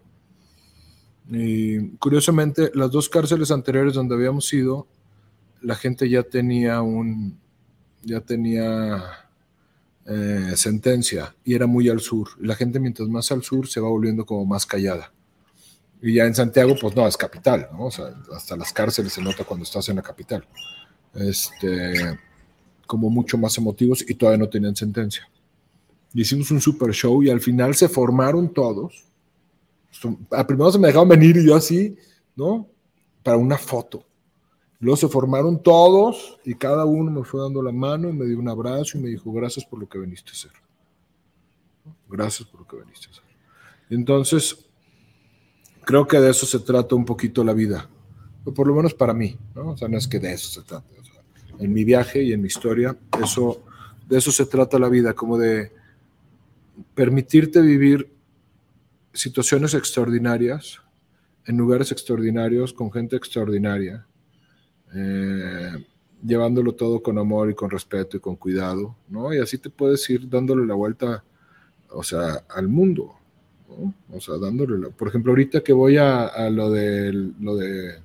Y 1.29 1.89
curiosamente, 1.97 2.71
las 2.73 2.89
dos 2.91 3.09
cárceles 3.09 3.51
anteriores 3.51 3.93
donde 3.93 4.15
habíamos 4.15 4.53
ido, 4.53 4.87
la 5.61 5.75
gente 5.75 6.09
ya 6.09 6.23
tenía 6.23 6.81
un, 6.81 7.37
ya 8.03 8.21
tenía 8.21 9.03
eh, 10.05 10.53
sentencia 10.55 11.35
y 11.43 11.55
era 11.55 11.67
muy 11.67 11.89
al 11.89 11.99
sur. 11.99 12.29
la 12.39 12.55
gente 12.55 12.79
mientras 12.79 13.09
más 13.09 13.29
al 13.33 13.43
sur 13.43 13.67
se 13.67 13.81
va 13.81 13.89
volviendo 13.89 14.25
como 14.25 14.45
más 14.45 14.65
callada. 14.65 15.11
Y 16.01 16.13
ya 16.13 16.23
en 16.23 16.35
Santiago, 16.35 16.73
pues 16.79 16.95
no, 16.95 17.05
es 17.05 17.17
capital, 17.17 17.67
¿no? 17.73 17.87
O 17.87 17.91
sea, 17.91 18.13
hasta 18.33 18.55
las 18.55 18.71
cárceles 18.71 19.11
se 19.11 19.21
nota 19.21 19.43
cuando 19.43 19.65
estás 19.65 19.89
en 19.89 19.97
la 19.97 20.01
capital. 20.01 20.47
Este, 21.13 22.17
como 22.85 23.09
mucho 23.09 23.37
más 23.37 23.57
emotivos 23.57 24.05
y 24.07 24.15
todavía 24.15 24.37
no 24.37 24.47
tenían 24.47 24.73
sentencia. 24.73 25.27
Hicimos 26.13 26.51
un 26.51 26.61
super 26.61 26.91
show 26.91 27.21
y 27.21 27.29
al 27.29 27.41
final 27.41 27.75
se 27.75 27.87
formaron 27.87 28.53
todos 28.53 29.07
a 30.31 30.45
primero 30.45 30.71
se 30.71 30.79
me 30.79 30.87
dejaron 30.87 31.09
venir 31.09 31.37
y 31.37 31.45
yo 31.45 31.55
así, 31.55 31.95
¿no? 32.35 32.67
Para 33.23 33.37
una 33.37 33.57
foto. 33.57 34.03
Luego 34.79 34.97
se 34.97 35.07
formaron 35.07 35.61
todos 35.61 36.39
y 36.45 36.53
cada 36.53 36.85
uno 36.85 37.09
me 37.09 37.23
fue 37.23 37.41
dando 37.41 37.63
la 37.63 37.71
mano 37.71 38.09
y 38.09 38.13
me 38.13 38.25
dio 38.25 38.37
un 38.37 38.47
abrazo 38.47 38.97
y 38.97 39.01
me 39.01 39.09
dijo, 39.09 39.31
gracias 39.31 39.65
por 39.65 39.79
lo 39.79 39.89
que 39.89 39.97
veniste 39.97 40.29
a 40.29 40.33
hacer. 40.33 40.51
Gracias 42.07 42.47
por 42.47 42.61
lo 42.61 42.67
que 42.67 42.77
veniste 42.77 43.07
a 43.07 43.11
hacer. 43.11 43.23
entonces, 43.89 44.65
creo 45.83 46.07
que 46.07 46.19
de 46.19 46.29
eso 46.29 46.45
se 46.45 46.59
trata 46.59 46.95
un 46.95 47.05
poquito 47.05 47.43
la 47.43 47.53
vida, 47.53 47.89
o 48.43 48.53
por 48.53 48.67
lo 48.67 48.75
menos 48.75 48.93
para 48.93 49.13
mí, 49.13 49.37
¿no? 49.55 49.69
O 49.69 49.77
sea, 49.77 49.87
no 49.87 49.97
es 49.97 50.07
que 50.07 50.19
de 50.19 50.33
eso 50.33 50.49
se 50.49 50.61
trata. 50.61 50.85
en 51.59 51.73
mi 51.73 51.83
viaje 51.83 52.21
y 52.21 52.33
en 52.33 52.41
mi 52.41 52.47
historia, 52.47 52.95
eso, 53.23 53.63
de 54.07 54.17
eso 54.17 54.31
se 54.31 54.45
trata 54.45 54.77
la 54.77 54.89
vida, 54.89 55.13
como 55.13 55.37
de 55.39 55.71
permitirte 56.93 57.61
vivir 57.61 58.11
situaciones 59.13 59.73
extraordinarias, 59.73 60.81
en 61.45 61.57
lugares 61.57 61.91
extraordinarios, 61.91 62.73
con 62.73 62.91
gente 62.91 63.15
extraordinaria, 63.15 64.05
eh, 64.93 65.71
llevándolo 66.23 66.73
todo 66.73 67.01
con 67.01 67.17
amor 67.17 67.49
y 67.49 67.55
con 67.55 67.69
respeto 67.69 68.17
y 68.17 68.19
con 68.19 68.35
cuidado, 68.35 68.95
¿no? 69.07 69.33
Y 69.33 69.39
así 69.39 69.57
te 69.57 69.69
puedes 69.69 70.07
ir 70.09 70.29
dándole 70.29 70.65
la 70.65 70.73
vuelta, 70.73 71.23
o 71.89 72.03
sea, 72.03 72.43
al 72.49 72.67
mundo. 72.67 73.13
O 74.11 74.19
sea, 74.19 74.37
dándole, 74.37 74.77
la, 74.77 74.89
por 74.89 75.07
ejemplo, 75.09 75.31
ahorita 75.31 75.61
que 75.61 75.73
voy 75.73 75.97
a, 75.97 76.49
lo, 76.49 76.71
de, 76.71 77.11
lo 77.39 77.55
de 77.55 77.99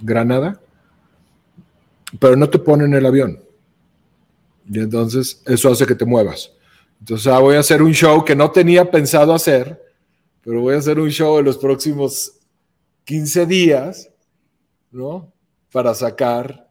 Granada, 0.00 0.60
pero 2.18 2.36
no 2.36 2.48
te 2.48 2.58
ponen 2.58 2.94
el 2.94 3.06
avión. 3.06 3.38
Y 4.68 4.80
entonces 4.80 5.42
eso 5.46 5.70
hace 5.70 5.86
que 5.86 5.94
te 5.94 6.04
muevas. 6.04 6.52
Entonces 7.00 7.26
ah, 7.26 7.38
voy 7.40 7.56
a 7.56 7.60
hacer 7.60 7.82
un 7.82 7.92
show 7.92 8.24
que 8.24 8.36
no 8.36 8.50
tenía 8.50 8.90
pensado 8.90 9.34
hacer, 9.34 9.82
pero 10.42 10.60
voy 10.60 10.74
a 10.74 10.78
hacer 10.78 11.00
un 11.00 11.10
show 11.10 11.38
en 11.38 11.46
los 11.46 11.58
próximos 11.58 12.38
15 13.04 13.46
días, 13.46 14.10
¿no? 14.90 15.32
Para 15.72 15.94
sacar 15.94 16.70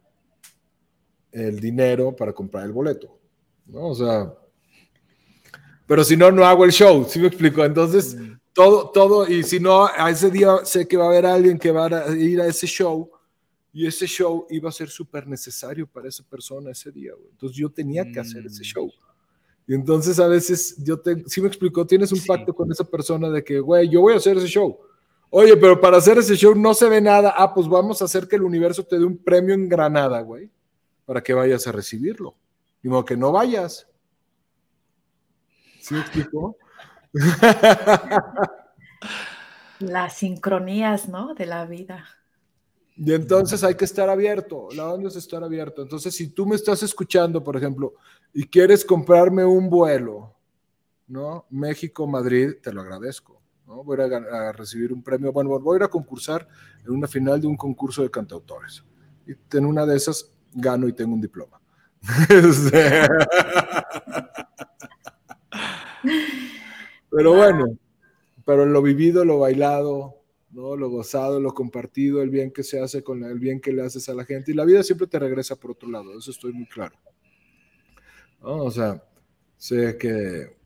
el 1.32 1.60
dinero 1.60 2.16
para 2.16 2.34
comprar 2.34 2.66
el 2.66 2.72
boleto, 2.72 3.18
¿no? 3.68 3.88
O 3.88 3.96
sea, 3.96 4.34
pero 5.86 6.04
si 6.04 6.16
no, 6.16 6.32
no 6.32 6.46
hago 6.46 6.66
el 6.66 6.72
show, 6.72 7.06
¿sí 7.08 7.20
me 7.20 7.28
explico? 7.28 7.64
Entonces, 7.64 8.16
mm. 8.16 8.40
todo, 8.54 8.90
todo, 8.92 9.28
y 9.28 9.44
si 9.44 9.60
no, 9.60 9.86
a 9.86 10.10
ese 10.10 10.30
día 10.30 10.58
sé 10.64 10.88
que 10.88 10.98
va 10.98 11.06
a 11.06 11.08
haber 11.08 11.26
alguien 11.26 11.58
que 11.58 11.72
va 11.72 11.88
a 11.88 12.16
ir 12.16 12.40
a 12.42 12.48
ese 12.48 12.68
show, 12.68 13.10
y 13.72 13.86
ese 13.86 14.08
show 14.08 14.48
iba 14.50 14.70
a 14.70 14.72
ser 14.72 14.90
súper 14.90 15.28
necesario 15.28 15.86
para 15.86 16.10
esa 16.10 16.24
persona 16.24 16.72
ese 16.72 16.92
día, 16.92 17.12
Entonces 17.32 17.58
yo 17.58 17.70
tenía 17.70 18.04
que 18.12 18.20
hacer 18.20 18.46
ese 18.46 18.62
mm. 18.62 18.66
show. 18.66 18.92
Y 19.70 19.76
entonces 19.76 20.20
a 20.20 20.28
veces 20.28 20.84
yo 20.84 21.00
te, 21.00 21.24
sí 21.28 21.42
me 21.42 21.48
explicó, 21.48 21.86
tienes 21.86 22.12
un 22.12 22.20
pacto 22.26 22.56
con 22.56 22.72
esa 22.72 22.84
persona 22.84 23.30
de 23.30 23.44
que, 23.44 23.60
güey, 23.60 23.88
yo 23.88 24.02
voy 24.02 24.16
a 24.16 24.18
hacer 24.18 24.36
ese 24.36 24.48
show. 24.48 24.80
Oye, 25.30 25.56
pero 25.58 25.80
para 25.80 25.98
hacer 25.98 26.18
ese 26.18 26.36
show 26.36 26.56
no 26.56 26.74
se 26.74 26.90
ve 26.90 27.00
nada. 27.00 27.36
Ah, 27.38 27.54
pues 27.54 27.68
vamos 27.68 28.02
a 28.02 28.06
hacer 28.06 28.28
que 28.28 28.36
el 28.36 28.42
universo 28.42 28.84
te 28.84 28.98
dé 28.98 29.06
un 29.06 29.16
premio 29.16 29.54
en 29.54 29.70
Granada, 29.70 30.22
güey, 30.22 30.50
para 31.06 31.22
que 31.22 31.36
vayas 31.36 31.68
a 31.68 31.72
recibirlo. 31.72 32.36
Y 32.82 32.88
modo 32.88 33.06
que 33.06 33.16
no 33.16 33.32
vayas. 33.32 33.88
¿Sí 35.80 35.94
me 35.94 36.00
explicó? 36.00 36.58
Las 39.78 40.18
sincronías, 40.18 41.08
¿no? 41.08 41.36
De 41.36 41.46
la 41.46 41.68
vida. 41.68 42.08
Y 43.02 43.14
entonces 43.14 43.64
hay 43.64 43.76
que 43.76 43.86
estar 43.86 44.10
abierto, 44.10 44.68
la 44.76 44.92
onda 44.92 45.08
es 45.08 45.16
estar 45.16 45.42
abierto. 45.42 45.82
Entonces, 45.82 46.14
si 46.14 46.32
tú 46.32 46.46
me 46.46 46.58
estás 46.58 46.84
escuchando, 46.84 47.42
por 47.42 47.56
ejemplo, 47.56 47.94
y 48.34 48.46
quieres 48.46 48.84
comprarme 48.84 49.46
un 49.46 49.70
vuelo, 49.70 50.36
¿no? 51.08 51.46
México-Madrid, 51.50 52.56
te 52.62 52.74
lo 52.74 52.82
agradezco. 52.82 53.42
¿no? 53.66 53.86
Voy 53.86 54.02
a, 54.02 54.08
ir 54.08 54.14
a, 54.16 54.50
a 54.50 54.52
recibir 54.52 54.92
un 54.92 55.02
premio, 55.02 55.32
bueno, 55.32 55.58
voy 55.60 55.76
a 55.76 55.78
ir 55.78 55.84
a 55.84 55.88
concursar 55.88 56.46
en 56.86 56.92
una 56.92 57.08
final 57.08 57.40
de 57.40 57.48
un 57.48 57.56
concurso 57.56 58.02
de 58.02 58.12
cantautores. 58.12 58.84
Y 59.26 59.58
en 59.58 59.66
una 59.66 59.86
de 59.86 59.96
esas 59.96 60.34
gano 60.52 60.90
y 60.90 60.94
tengo 60.94 61.14
un 61.14 61.22
diploma. 61.22 61.62
pero 67.10 67.34
bueno, 67.34 67.78
pero 68.46 68.66
lo 68.66 68.82
vivido, 68.82 69.24
lo 69.24 69.40
bailado, 69.40 70.19
¿no? 70.52 70.76
Lo 70.76 70.90
gozado, 70.90 71.40
lo 71.40 71.54
compartido, 71.54 72.22
el 72.22 72.30
bien 72.30 72.52
que 72.52 72.64
se 72.64 72.80
hace 72.80 73.04
con 73.04 73.24
el 73.24 73.40
bien 73.40 73.60
que 73.60 73.74
le 73.74 73.84
haces 73.84 74.10
a 74.10 74.14
la 74.14 74.26
gente. 74.26 74.52
Y 74.52 74.56
la 74.56 74.66
vida 74.66 74.84
siempre 74.84 75.08
te 75.08 75.20
regresa 75.20 75.56
por 75.56 75.72
otro 75.72 75.90
lado, 75.90 76.18
eso 76.18 76.32
estoy 76.32 76.54
muy 76.54 76.68
claro. 76.68 76.96
¿No? 78.42 78.64
O 78.64 78.72
sea, 78.72 79.04
sé 79.58 79.98
que 79.98 80.58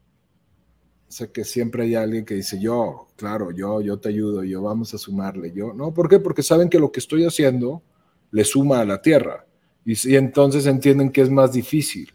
sé 1.07 1.31
que 1.31 1.43
siempre 1.43 1.83
hay 1.83 1.95
alguien 1.95 2.25
que 2.25 2.33
dice, 2.33 2.59
yo, 2.59 3.07
claro, 3.15 3.51
yo, 3.51 3.81
yo 3.81 3.99
te 3.99 4.09
ayudo, 4.09 4.43
yo 4.43 4.63
vamos 4.63 4.93
a 4.95 4.97
sumarle, 4.97 5.51
yo, 5.51 5.71
¿no? 5.71 5.93
¿Por 5.93 6.09
qué? 6.09 6.19
Porque 6.19 6.41
saben 6.41 6.69
que 6.69 6.79
lo 6.79 6.91
que 6.91 6.99
estoy 6.99 7.23
haciendo 7.23 7.83
le 8.31 8.43
suma 8.43 8.79
a 8.79 8.85
la 8.85 8.99
tierra 8.99 9.45
y, 9.85 9.93
y 10.09 10.15
entonces 10.15 10.65
entienden 10.65 11.11
que 11.11 11.21
es 11.21 11.29
más 11.29 11.53
difícil, 11.53 12.11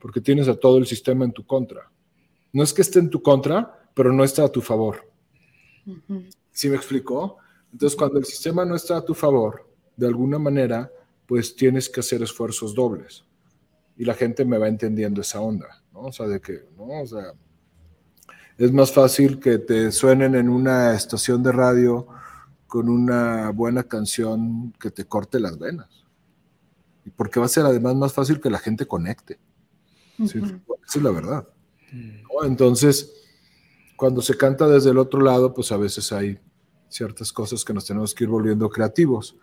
porque 0.00 0.20
tienes 0.20 0.48
a 0.48 0.56
todo 0.56 0.78
el 0.78 0.86
sistema 0.86 1.24
en 1.24 1.32
tu 1.32 1.46
contra. 1.46 1.92
No 2.52 2.64
es 2.64 2.72
que 2.72 2.82
esté 2.82 2.98
en 2.98 3.10
tu 3.10 3.22
contra, 3.22 3.88
pero 3.94 4.12
no 4.12 4.24
está 4.24 4.44
a 4.44 4.48
tu 4.48 4.60
favor. 4.60 5.08
¿Sí 6.58 6.68
me 6.68 6.74
explicó? 6.74 7.36
Entonces, 7.72 7.96
cuando 7.96 8.18
el 8.18 8.24
sistema 8.24 8.64
no 8.64 8.74
está 8.74 8.96
a 8.96 9.04
tu 9.04 9.14
favor, 9.14 9.70
de 9.96 10.08
alguna 10.08 10.40
manera, 10.40 10.90
pues 11.24 11.54
tienes 11.54 11.88
que 11.88 12.00
hacer 12.00 12.20
esfuerzos 12.20 12.74
dobles. 12.74 13.24
Y 13.96 14.04
la 14.04 14.14
gente 14.14 14.44
me 14.44 14.58
va 14.58 14.66
entendiendo 14.66 15.20
esa 15.20 15.40
onda, 15.40 15.84
¿no? 15.92 16.00
O 16.00 16.12
sea, 16.12 16.26
de 16.26 16.40
que, 16.40 16.64
¿no? 16.76 17.02
O 17.02 17.06
sea, 17.06 17.32
es 18.56 18.72
más 18.72 18.90
fácil 18.90 19.38
que 19.38 19.58
te 19.58 19.92
suenen 19.92 20.34
en 20.34 20.48
una 20.48 20.96
estación 20.96 21.44
de 21.44 21.52
radio 21.52 22.08
con 22.66 22.88
una 22.88 23.50
buena 23.50 23.84
canción 23.84 24.72
que 24.80 24.90
te 24.90 25.04
corte 25.04 25.38
las 25.38 25.60
venas. 25.60 26.06
Y 27.04 27.10
porque 27.10 27.38
va 27.38 27.46
a 27.46 27.50
ser 27.50 27.66
además 27.66 27.94
más 27.94 28.12
fácil 28.12 28.40
que 28.40 28.50
la 28.50 28.58
gente 28.58 28.84
conecte. 28.84 29.38
Esa 30.18 30.38
es 30.38 31.02
la 31.02 31.12
verdad. 31.12 31.46
¿no? 31.92 32.44
Entonces, 32.44 33.14
cuando 33.94 34.22
se 34.22 34.36
canta 34.36 34.66
desde 34.66 34.90
el 34.90 34.98
otro 34.98 35.20
lado, 35.20 35.54
pues 35.54 35.70
a 35.70 35.76
veces 35.76 36.10
hay 36.12 36.40
ciertas 36.88 37.32
cosas 37.32 37.64
que 37.64 37.72
nos 37.72 37.84
tenemos 37.84 38.14
que 38.14 38.24
ir 38.24 38.30
volviendo 38.30 38.68
creativos. 38.68 39.36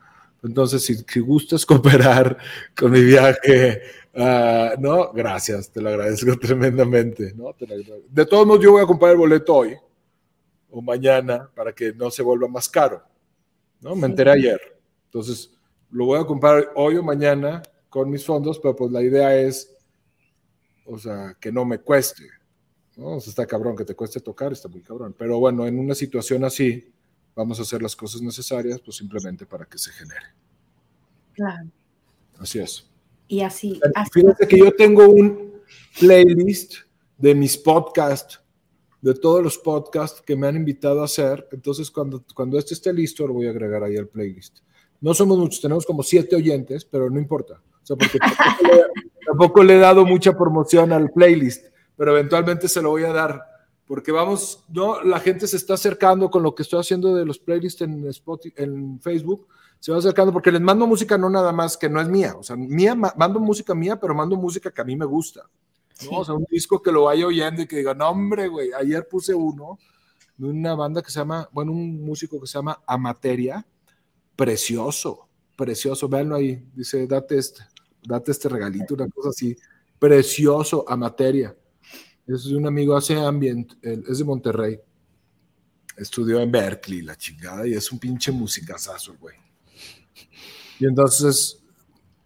Entonces, 0.43 0.83
si, 0.83 0.95
si 0.95 1.19
gustas 1.19 1.65
cooperar 1.65 2.37
con 2.77 2.91
mi 2.91 3.03
viaje, 3.03 3.81
ah, 4.15 4.75
no, 4.79 5.11
gracias, 5.11 5.71
te 5.71 5.81
lo 5.81 5.89
agradezco 5.89 6.37
tremendamente. 6.39 7.33
¿no? 7.35 7.53
Te 7.53 7.67
lo. 7.67 7.75
De 8.09 8.25
todos 8.25 8.45
modos, 8.45 8.63
yo 8.63 8.71
voy 8.71 8.83
a 8.83 8.87
comprar 8.87 9.11
el 9.11 9.17
boleto 9.17 9.55
hoy 9.55 9.75
o 10.69 10.81
mañana 10.81 11.49
para 11.55 11.73
que 11.73 11.93
no 11.93 12.11
se 12.11 12.21
vuelva 12.21 12.47
más 12.47 12.67
caro. 12.69 13.01
¿no? 13.81 13.95
Me 13.95 14.07
enteré 14.07 14.31
ayer. 14.31 14.59
Entonces, 15.05 15.51
lo 15.91 16.05
voy 16.05 16.19
a 16.19 16.25
comprar 16.25 16.71
hoy 16.75 16.97
o 16.97 17.03
mañana 17.03 17.61
con 17.89 18.09
mis 18.09 18.25
fondos, 18.25 18.59
pero 18.59 18.75
pues 18.75 18.91
la 18.91 19.01
idea 19.01 19.35
es, 19.37 19.73
o 20.85 20.97
sea, 20.97 21.37
que 21.39 21.51
no 21.51 21.63
me 21.63 21.79
cueste. 21.79 22.23
¿no? 22.97 23.15
O 23.15 23.19
sea, 23.21 23.29
está 23.29 23.45
cabrón, 23.45 23.75
que 23.75 23.85
te 23.85 23.95
cueste 23.95 24.19
tocar, 24.19 24.51
está 24.51 24.67
muy 24.67 24.81
cabrón. 24.81 25.15
Pero 25.17 25.39
bueno, 25.39 25.65
en 25.65 25.79
una 25.79 25.95
situación 25.95 26.43
así, 26.43 26.93
vamos 27.35 27.59
a 27.59 27.63
hacer 27.63 27.81
las 27.81 27.95
cosas 27.95 28.21
necesarias, 28.21 28.79
pues 28.79 28.97
simplemente 28.97 29.45
para 29.45 29.65
que 29.65 29.77
se 29.77 29.91
genere. 29.91 30.27
Claro. 31.33 31.69
Así 32.39 32.59
es. 32.59 32.89
Y 33.27 33.41
así, 33.41 33.79
así 33.95 34.11
Fíjate 34.13 34.47
que 34.47 34.57
yo 34.57 34.71
tengo 34.73 35.07
un 35.07 35.61
playlist 35.99 36.75
de 37.17 37.33
mis 37.33 37.57
podcasts, 37.57 38.41
de 39.01 39.13
todos 39.13 39.43
los 39.43 39.57
podcasts 39.57 40.21
que 40.21 40.35
me 40.35 40.47
han 40.47 40.55
invitado 40.55 41.01
a 41.01 41.05
hacer. 41.05 41.47
Entonces, 41.51 41.91
cuando, 41.91 42.23
cuando 42.33 42.57
este 42.57 42.73
esté 42.73 42.93
listo, 42.93 43.27
lo 43.27 43.33
voy 43.33 43.47
a 43.47 43.51
agregar 43.51 43.83
ahí 43.83 43.97
al 43.97 44.07
playlist. 44.07 44.59
No 45.01 45.13
somos 45.13 45.37
muchos, 45.37 45.61
tenemos 45.61 45.85
como 45.85 46.03
siete 46.03 46.35
oyentes, 46.35 46.85
pero 46.85 47.09
no 47.09 47.19
importa. 47.19 47.61
O 47.83 47.85
sea, 47.85 47.95
porque 47.95 48.17
tampoco 48.17 48.63
le, 48.63 48.83
tampoco 49.25 49.63
le 49.63 49.75
he 49.75 49.79
dado 49.79 50.05
mucha 50.05 50.35
promoción 50.37 50.91
al 50.91 51.11
playlist, 51.11 51.67
pero 51.95 52.11
eventualmente 52.11 52.67
se 52.67 52.81
lo 52.81 52.89
voy 52.89 53.03
a 53.03 53.13
dar. 53.13 53.43
Porque 53.87 54.11
vamos, 54.11 54.63
no, 54.67 55.01
la 55.03 55.19
gente 55.19 55.45
se 55.47 55.57
está 55.57 55.75
acercando 55.75 56.29
con 56.31 56.41
lo 56.41 56.55
que 56.55 56.63
estoy 56.63 56.79
haciendo 56.79 57.13
de 57.13 57.23
los 57.25 57.37
playlists 57.37 57.81
en, 57.81 58.07
Spotify, 58.07 58.55
en 58.63 58.99
Facebook, 58.99 59.47
se 59.79 59.91
va 59.91 59.99
acercando 59.99 60.33
porque 60.33 60.51
les 60.51 60.61
mando 60.61 60.87
música 60.87 61.17
no 61.17 61.29
nada 61.29 61.51
más 61.51 61.77
que 61.77 61.87
no 61.87 62.01
es 62.01 62.07
mía, 62.09 62.33
o 62.35 62.41
sea, 62.41 62.55
mía, 62.55 62.95
ma- 62.95 63.13
mando 63.15 63.39
música 63.39 63.75
mía, 63.75 63.99
pero 63.99 64.15
mando 64.15 64.35
música 64.35 64.71
que 64.71 64.81
a 64.81 64.85
mí 64.85 64.95
me 64.95 65.05
gusta. 65.05 65.41
¿no? 65.41 65.49
Sí. 65.93 66.07
O 66.11 66.25
sea, 66.25 66.33
un 66.33 66.47
disco 66.49 66.81
que 66.81 66.91
lo 66.91 67.03
vaya 67.03 67.27
oyendo 67.27 67.61
y 67.61 67.67
que 67.67 67.77
diga, 67.77 67.93
no, 67.93 68.09
hombre, 68.09 68.47
güey, 68.47 68.71
ayer 68.73 69.07
puse 69.07 69.35
uno 69.35 69.77
de 70.37 70.47
una 70.47 70.73
banda 70.73 71.03
que 71.03 71.11
se 71.11 71.19
llama, 71.19 71.47
bueno, 71.51 71.71
un 71.71 72.03
músico 72.03 72.41
que 72.41 72.47
se 72.47 72.57
llama 72.57 72.81
Amateria, 72.87 73.65
precioso, 74.35 75.27
precioso, 75.55 76.09
véanlo 76.09 76.35
ahí, 76.35 76.67
dice, 76.73 77.05
date 77.07 77.37
este, 77.37 77.61
date 78.03 78.31
este 78.31 78.49
regalito, 78.49 78.95
una 78.95 79.07
cosa 79.09 79.29
así, 79.29 79.55
precioso, 79.99 80.83
Amateria. 80.87 81.55
Es 82.27 82.45
un 82.47 82.65
amigo, 82.65 82.95
hace 82.95 83.15
ambient, 83.15 83.73
es 83.83 84.17
de 84.17 84.23
Monterrey, 84.23 84.79
estudió 85.97 86.39
en 86.41 86.51
Berkeley, 86.51 87.01
la 87.01 87.15
chingada, 87.15 87.67
y 87.67 87.73
es 87.73 87.91
un 87.91 87.99
pinche 87.99 88.31
musicazazo, 88.31 89.15
güey. 89.19 89.35
Y 90.79 90.85
entonces, 90.85 91.61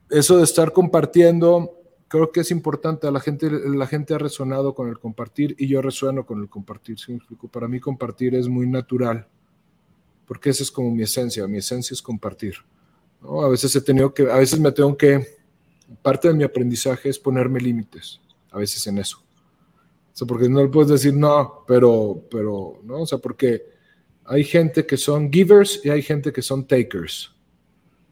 eso 0.09 0.37
de 0.37 0.43
estar 0.43 0.71
compartiendo, 0.71 1.79
creo 2.07 2.31
que 2.31 2.41
es 2.41 2.51
importante. 2.51 3.07
A 3.07 3.11
la 3.11 3.19
gente, 3.19 3.49
la 3.51 3.87
gente 3.87 4.13
ha 4.13 4.17
resonado 4.17 4.73
con 4.73 4.89
el 4.89 4.99
compartir 4.99 5.55
y 5.57 5.67
yo 5.67 5.81
resueno 5.81 6.25
con 6.25 6.41
el 6.41 6.49
compartir. 6.49 6.99
¿sí 6.99 7.11
me 7.11 7.17
explico? 7.17 7.47
Para 7.47 7.67
mí 7.67 7.79
compartir 7.79 8.35
es 8.35 8.47
muy 8.47 8.67
natural, 8.67 9.27
porque 10.25 10.49
esa 10.49 10.63
es 10.63 10.71
como 10.71 10.91
mi 10.91 11.03
esencia. 11.03 11.47
Mi 11.47 11.59
esencia 11.59 11.93
es 11.93 12.01
compartir. 12.01 12.55
A 13.21 13.47
veces 13.47 13.75
he 13.75 13.81
tenido 13.81 14.13
que, 14.13 14.23
a 14.23 14.37
veces 14.37 14.59
me 14.59 14.71
tengo 14.71 14.97
que, 14.97 15.25
parte 16.01 16.29
de 16.29 16.33
mi 16.33 16.43
aprendizaje 16.43 17.09
es 17.09 17.19
ponerme 17.19 17.59
límites, 17.59 18.19
a 18.51 18.57
veces 18.57 18.85
en 18.87 18.97
eso. 18.97 19.23
Sea, 20.19 20.27
porque 20.27 20.49
no 20.49 20.61
le 20.61 20.67
puedes 20.67 20.91
decir 20.91 21.13
no, 21.13 21.63
pero, 21.65 22.25
pero, 22.29 22.81
¿no? 22.83 23.03
O 23.03 23.05
sea, 23.05 23.19
porque 23.19 23.63
hay 24.25 24.43
gente 24.43 24.85
que 24.85 24.97
son 24.97 25.31
givers 25.31 25.79
y 25.81 25.89
hay 25.89 26.01
gente 26.01 26.33
que 26.33 26.41
son 26.41 26.67
takers, 26.67 27.33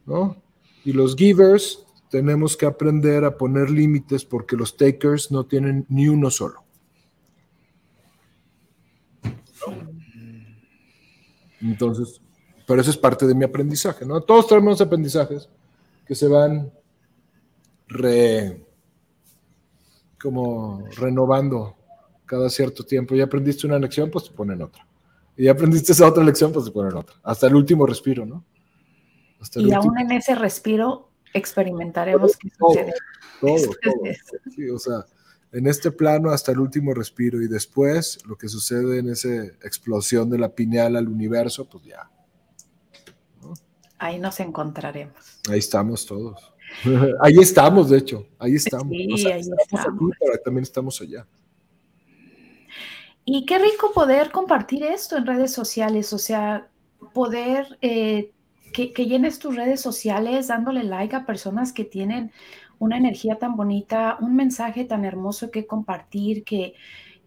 ¿no? 0.06 0.40
Y 0.86 0.94
los 0.94 1.14
givers 1.14 1.84
tenemos 2.08 2.56
que 2.56 2.64
aprender 2.64 3.26
a 3.26 3.36
poner 3.36 3.68
límites 3.68 4.24
porque 4.24 4.56
los 4.56 4.74
takers 4.74 5.30
no 5.30 5.44
tienen 5.44 5.84
ni 5.90 6.08
uno 6.08 6.30
solo. 6.30 6.64
Entonces, 11.60 12.22
pero 12.66 12.80
eso 12.80 12.90
es 12.90 12.96
parte 12.96 13.26
de 13.26 13.34
mi 13.34 13.44
aprendizaje, 13.44 14.06
¿no? 14.06 14.22
Todos 14.22 14.46
tenemos 14.46 14.80
aprendizajes 14.80 15.50
que 16.06 16.14
se 16.14 16.26
van 16.26 16.72
re, 17.86 18.64
como 20.18 20.88
renovando 20.96 21.77
cada 22.28 22.48
cierto 22.50 22.84
tiempo. 22.84 23.14
Ya 23.16 23.24
aprendiste 23.24 23.66
una 23.66 23.78
lección, 23.78 24.10
pues 24.10 24.26
te 24.26 24.30
ponen 24.30 24.62
otra. 24.62 24.86
Y 25.36 25.44
ya 25.44 25.52
aprendiste 25.52 25.92
esa 25.92 26.06
otra 26.06 26.22
lección, 26.22 26.52
pues 26.52 26.66
te 26.66 26.70
ponen 26.70 26.94
otra. 26.96 27.16
Hasta 27.24 27.46
el 27.48 27.54
último 27.56 27.86
respiro, 27.86 28.24
¿no? 28.26 28.44
Hasta 29.40 29.58
el 29.60 29.66
Y 29.66 29.68
último- 29.74 29.82
aún 29.82 29.98
en 29.98 30.12
ese 30.12 30.34
respiro 30.34 31.10
experimentaremos 31.34 32.36
qué 32.36 32.48
Todo, 32.58 32.68
sucede. 32.70 32.92
todo, 33.40 33.56
todo. 33.82 34.02
Sí, 34.54 34.68
o 34.68 34.78
sea, 34.78 35.06
en 35.52 35.66
este 35.66 35.90
plano 35.90 36.30
hasta 36.30 36.52
el 36.52 36.58
último 36.60 36.92
respiro 36.92 37.40
y 37.42 37.48
después 37.48 38.18
lo 38.26 38.36
que 38.36 38.48
sucede 38.48 38.98
en 38.98 39.08
esa 39.10 39.44
explosión 39.64 40.28
de 40.28 40.38
la 40.38 40.50
pineal 40.54 40.96
al 40.96 41.08
universo, 41.08 41.68
pues 41.68 41.84
ya, 41.84 42.10
Ahí 44.00 44.18
nos 44.20 44.38
encontraremos. 44.40 45.40
ahí 45.50 45.58
estamos 45.58 46.06
todos. 46.06 46.52
ahí 47.20 47.34
estamos, 47.40 47.90
de 47.90 47.98
hecho, 47.98 48.26
ahí 48.38 48.54
estamos. 48.54 48.88
Sí, 48.90 49.08
O 49.12 49.16
sea, 49.16 49.34
ahí 49.34 49.40
estamos 49.40 49.60
estamos. 49.72 49.88
aquí, 50.12 50.18
pero 50.20 50.38
también 50.44 50.62
estamos 50.62 51.00
allá. 51.00 51.26
Y 53.30 53.44
qué 53.44 53.58
rico 53.58 53.92
poder 53.92 54.30
compartir 54.30 54.82
esto 54.84 55.18
en 55.18 55.26
redes 55.26 55.52
sociales, 55.52 56.14
o 56.14 56.18
sea, 56.18 56.70
poder 57.12 57.76
eh, 57.82 58.32
que, 58.72 58.90
llenes 59.04 59.38
tus 59.38 59.54
redes 59.54 59.82
sociales 59.82 60.48
dándole 60.48 60.82
like 60.82 61.14
a 61.14 61.26
personas 61.26 61.74
que 61.74 61.84
tienen 61.84 62.32
una 62.78 62.96
energía 62.96 63.38
tan 63.38 63.54
bonita, 63.54 64.16
un 64.22 64.34
mensaje 64.34 64.86
tan 64.86 65.04
hermoso 65.04 65.50
que 65.50 65.66
compartir, 65.66 66.42
que, 66.42 66.72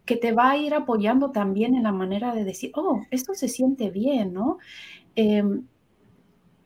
que 0.03 0.15
te 0.15 0.31
va 0.31 0.49
a 0.49 0.57
ir 0.57 0.73
apoyando 0.73 1.29
también 1.29 1.75
en 1.75 1.83
la 1.83 1.91
manera 1.91 2.33
de 2.33 2.45
decir, 2.45 2.71
oh, 2.73 3.03
esto 3.11 3.35
se 3.35 3.47
siente 3.47 3.91
bien, 3.91 4.33
¿no? 4.33 4.57
Em, 5.15 5.67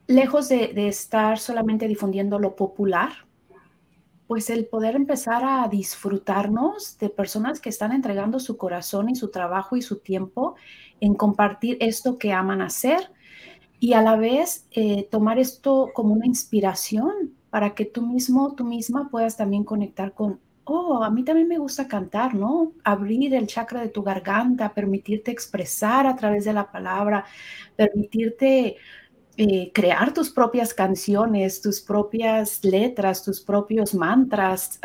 lejos 0.08 0.48
de, 0.48 0.70
de 0.70 0.88
estar 0.88 1.40
solamente 1.40 1.90
difundiendo 1.90 2.40
lo 2.40 2.56
popular, 2.56 3.25
pues 4.28 4.50
el 4.50 4.66
poder 4.66 4.96
empezar 4.96 5.44
a 5.44 5.68
disfrutarnos 5.68 6.98
de 6.98 7.10
personas 7.10 7.60
que 7.60 7.70
están 7.70 7.92
entregando 7.92 8.40
su 8.40 8.58
corazón 8.58 9.10
y 9.10 9.16
su 9.16 9.30
trabajo 9.30 9.76
y 9.76 9.82
su 9.82 10.00
tiempo 10.00 10.56
en 11.00 11.14
compartir 11.14 11.78
esto 11.80 12.18
que 12.18 12.34
aman 12.34 12.62
hacer 12.62 13.12
y 13.80 13.94
a 13.94 14.02
la 14.02 14.16
vez 14.16 14.68
eh, 14.72 15.08
tomar 15.12 15.38
esto 15.40 15.92
como 15.94 16.14
una 16.14 16.26
inspiración 16.26 17.36
para 17.50 17.76
que 17.76 17.86
tú 17.86 18.02
mismo, 18.02 18.56
tú 18.56 18.66
misma 18.66 19.10
puedas 19.10 19.38
también 19.38 19.64
conectar 19.64 20.14
con 20.14 20.40
oh, 20.66 21.04
a 21.04 21.10
mí 21.10 21.24
también 21.24 21.48
me 21.48 21.58
gusta 21.58 21.88
cantar, 21.88 22.34
¿no? 22.36 22.74
Abrir 22.84 23.34
el 23.36 23.48
chakra 23.48 23.82
de 23.82 23.90
tu 23.90 24.04
garganta, 24.04 24.74
permitirte 24.74 25.32
expresar 25.32 26.08
a 26.08 26.16
través 26.16 26.46
de 26.46 26.54
la 26.54 26.72
palabra, 26.72 27.26
permitirte 27.76 28.78
eh, 29.38 29.72
crear 29.74 30.14
tus 30.14 30.30
propias 30.30 30.74
canciones, 30.74 31.62
tus 31.62 31.82
propias 31.82 32.64
letras, 32.64 33.24
tus 33.24 33.42
propios 33.42 33.94
mantras, 33.94 34.80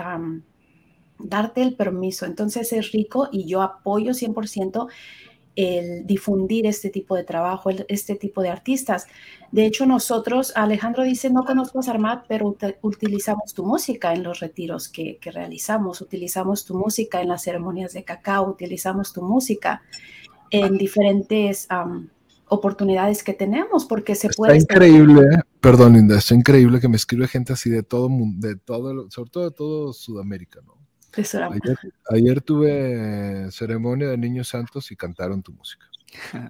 darte 1.18 1.62
el 1.62 1.76
permiso. 1.76 2.26
Entonces 2.26 2.72
es 2.72 2.92
rico 2.92 3.28
y 3.30 3.46
yo 3.46 3.62
apoyo 3.62 4.12
100% 4.12 4.88
el 5.56 6.06
difundir 6.06 6.66
este 6.66 6.90
tipo 6.90 7.16
de 7.16 7.24
trabajo, 7.24 7.70
este 7.88 8.14
tipo 8.14 8.40
de 8.42 8.48
artistas. 8.48 9.06
De 9.52 9.66
hecho, 9.66 9.84
nosotros, 9.84 10.52
Alejandro 10.54 11.02
dice, 11.02 11.28
no 11.30 11.44
conozco 11.44 11.80
a 11.80 11.82
Sarmat, 11.82 12.24
pero 12.28 12.56
utilizamos 12.82 13.52
tu 13.52 13.64
música 13.64 14.14
en 14.14 14.22
los 14.22 14.40
retiros 14.40 14.88
que, 14.88 15.18
realizamos, 15.22 16.00
utilizamos 16.00 16.64
tu 16.64 16.76
música 16.76 17.20
en 17.20 17.28
las 17.28 17.42
ceremonias 17.42 17.92
de 17.92 18.04
cacao, 18.04 18.48
utilizamos 18.48 19.12
tu 19.12 19.22
música 19.22 19.82
en 20.50 20.78
diferentes 20.78 21.68
oportunidades 22.50 23.22
que 23.22 23.32
tenemos, 23.32 23.84
porque 23.86 24.14
se 24.14 24.28
puede... 24.30 24.56
Está 24.56 24.74
increíble, 24.74 25.22
perdón 25.60 25.94
Linda, 25.94 26.18
está 26.18 26.34
increíble 26.34 26.80
que 26.80 26.88
me 26.88 26.96
escribe 26.96 27.26
gente 27.28 27.52
así 27.52 27.70
de 27.70 27.82
todo 27.82 28.08
mundo, 28.08 28.46
de 28.46 28.56
todo, 28.56 29.10
sobre 29.10 29.30
todo 29.30 29.44
de 29.44 29.56
todo 29.56 29.92
Sudamérica, 29.92 30.60
¿no? 30.66 30.80
Ayer, 32.08 32.40
tuve 32.40 33.50
ceremonia 33.50 34.08
de 34.08 34.16
niños 34.16 34.48
santos 34.48 34.90
y 34.92 34.96
cantaron 34.96 35.42
tu 35.42 35.52
música. 35.52 35.86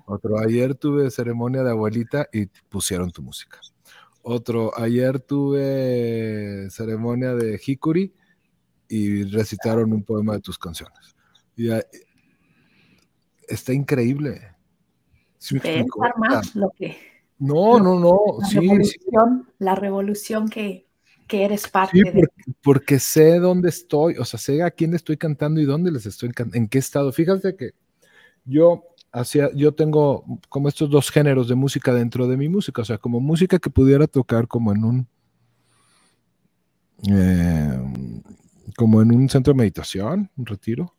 Otro, 0.07 0.39
ayer 0.39 0.75
tuve 0.75 1.11
ceremonia 1.11 1.63
de 1.63 1.71
abuelita 1.71 2.29
y 2.33 2.47
pusieron 2.69 3.11
tu 3.11 3.23
música. 3.23 3.59
Otro, 4.23 4.79
ayer 4.79 5.19
tuve 5.21 6.69
ceremonia 6.71 7.35
de 7.35 7.59
Hikuri 7.65 8.15
y 8.89 9.25
recitaron 9.25 9.93
un 9.93 10.03
poema 10.03 10.35
de 10.35 10.41
tus 10.41 10.59
canciones. 10.59 11.17
Y, 11.57 11.71
está 13.49 13.73
increíble. 13.73 14.50
No, 17.39 17.81
no, 17.81 17.99
no. 17.99 18.21
la 19.59 19.75
revolución 19.75 20.49
que, 20.49 20.87
que 21.27 21.45
eres 21.45 21.67
parte 21.69 22.03
porque, 22.05 22.21
de. 22.21 22.29
Porque 22.63 22.99
sé 22.99 23.39
dónde 23.39 23.71
estoy, 23.71 24.17
o 24.19 24.25
sea, 24.25 24.39
sé 24.39 24.63
a 24.63 24.71
quién 24.71 24.95
estoy 24.95 25.17
cantando 25.17 25.61
y 25.61 25.65
dónde 25.65 25.91
les 25.91 26.05
estoy 26.05 26.29
cantando, 26.31 26.59
en 26.59 26.69
qué 26.69 26.79
estado. 26.79 27.11
Fíjate 27.13 27.57
que 27.57 27.71
yo 28.45 28.85
hacía, 29.11 29.51
yo 29.55 29.73
tengo 29.73 30.25
como 30.51 30.69
estos 30.69 30.91
dos 30.91 31.11
géneros 31.11 31.49
de 31.49 31.55
música 31.55 31.95
dentro 31.95 32.29
de 32.29 32.37
mi 32.37 32.49
música, 32.51 32.83
o 32.83 32.85
sea, 32.85 32.99
como 32.99 33.21
música 33.21 33.59
que 33.59 33.71
pudiera 33.71 34.07
tocar 34.07 34.47
como 34.47 34.73
en 34.73 34.85
un. 34.85 35.09
Eh, 37.09 37.81
como 38.77 39.01
en 39.01 39.13
un 39.13 39.29
centro 39.31 39.55
de 39.55 39.59
meditación, 39.59 40.31
un 40.37 40.47
retiro, 40.47 40.95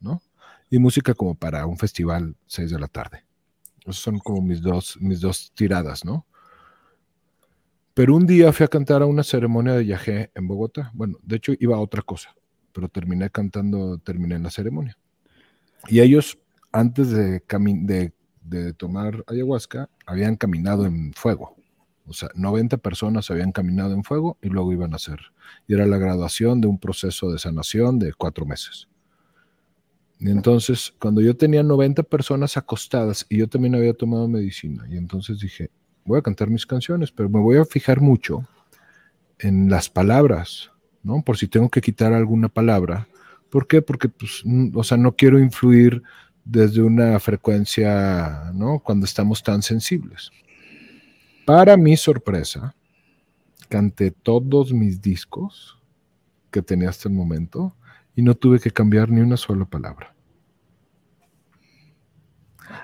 ¿no? 0.00 0.20
Y 0.68 0.78
música 0.78 1.14
como 1.14 1.34
para 1.34 1.64
un 1.64 1.78
festival 1.78 2.36
6 2.46 2.70
de 2.70 2.78
la 2.78 2.88
tarde. 2.88 3.24
Son 3.88 4.18
como 4.18 4.42
mis 4.42 4.60
dos, 4.60 4.96
mis 5.00 5.20
dos 5.20 5.52
tiradas, 5.54 6.04
¿no? 6.04 6.26
Pero 7.94 8.14
un 8.14 8.26
día 8.26 8.52
fui 8.52 8.64
a 8.64 8.68
cantar 8.68 9.00
a 9.02 9.06
una 9.06 9.22
ceremonia 9.22 9.72
de 9.72 9.86
yagé 9.86 10.30
en 10.34 10.46
Bogotá. 10.46 10.90
Bueno, 10.92 11.18
de 11.22 11.36
hecho 11.36 11.52
iba 11.58 11.76
a 11.76 11.80
otra 11.80 12.02
cosa, 12.02 12.34
pero 12.72 12.88
terminé 12.88 13.30
cantando, 13.30 13.98
terminé 13.98 14.34
en 14.34 14.42
la 14.42 14.50
ceremonia. 14.50 14.98
Y 15.88 16.00
ellos, 16.00 16.38
antes 16.72 17.10
de, 17.10 17.42
de, 17.48 18.12
de 18.42 18.72
tomar 18.74 19.24
ayahuasca, 19.26 19.88
habían 20.04 20.36
caminado 20.36 20.84
en 20.84 21.14
fuego. 21.14 21.56
O 22.06 22.12
sea, 22.12 22.28
90 22.34 22.76
personas 22.76 23.30
habían 23.30 23.52
caminado 23.52 23.92
en 23.94 24.04
fuego 24.04 24.38
y 24.42 24.48
luego 24.48 24.72
iban 24.72 24.92
a 24.92 24.96
hacer. 24.96 25.18
Y 25.66 25.74
era 25.74 25.86
la 25.86 25.98
graduación 25.98 26.60
de 26.60 26.68
un 26.68 26.78
proceso 26.78 27.30
de 27.30 27.38
sanación 27.38 27.98
de 27.98 28.12
cuatro 28.12 28.46
meses. 28.46 28.88
Entonces, 30.20 30.94
cuando 30.98 31.20
yo 31.20 31.36
tenía 31.36 31.62
90 31.62 32.02
personas 32.04 32.56
acostadas 32.56 33.26
y 33.28 33.38
yo 33.38 33.48
también 33.48 33.74
había 33.74 33.92
tomado 33.92 34.26
medicina, 34.28 34.86
y 34.88 34.96
entonces 34.96 35.40
dije, 35.40 35.70
voy 36.04 36.18
a 36.18 36.22
cantar 36.22 36.48
mis 36.48 36.64
canciones, 36.64 37.12
pero 37.12 37.28
me 37.28 37.40
voy 37.40 37.58
a 37.58 37.64
fijar 37.64 38.00
mucho 38.00 38.48
en 39.38 39.68
las 39.68 39.90
palabras, 39.90 40.70
¿no? 41.02 41.22
Por 41.22 41.36
si 41.36 41.48
tengo 41.48 41.68
que 41.68 41.82
quitar 41.82 42.12
alguna 42.12 42.48
palabra. 42.48 43.08
¿Por 43.50 43.66
qué? 43.66 43.82
Porque, 43.82 44.08
pues, 44.08 44.42
o 44.74 44.82
sea, 44.82 44.96
no 44.96 45.14
quiero 45.14 45.38
influir 45.38 46.02
desde 46.44 46.80
una 46.80 47.18
frecuencia, 47.20 48.50
¿no? 48.54 48.78
Cuando 48.78 49.04
estamos 49.04 49.42
tan 49.42 49.62
sensibles. 49.62 50.30
Para 51.44 51.76
mi 51.76 51.96
sorpresa, 51.96 52.74
canté 53.68 54.10
todos 54.10 54.72
mis 54.72 55.02
discos 55.02 55.78
que 56.50 56.62
tenía 56.62 56.88
hasta 56.88 57.08
el 57.08 57.14
momento 57.14 57.76
y 58.16 58.22
no 58.22 58.34
tuve 58.34 58.58
que 58.58 58.70
cambiar 58.70 59.10
ni 59.10 59.20
una 59.20 59.36
sola 59.36 59.66
palabra. 59.66 60.14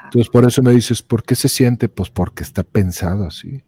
Entonces, 0.04 0.30
por 0.30 0.44
eso 0.44 0.62
me 0.62 0.72
dices, 0.72 1.02
¿por 1.02 1.24
qué 1.24 1.34
se 1.34 1.48
siente? 1.48 1.88
Pues 1.88 2.10
porque 2.10 2.42
está 2.42 2.62
pensado 2.62 3.26
así, 3.26 3.64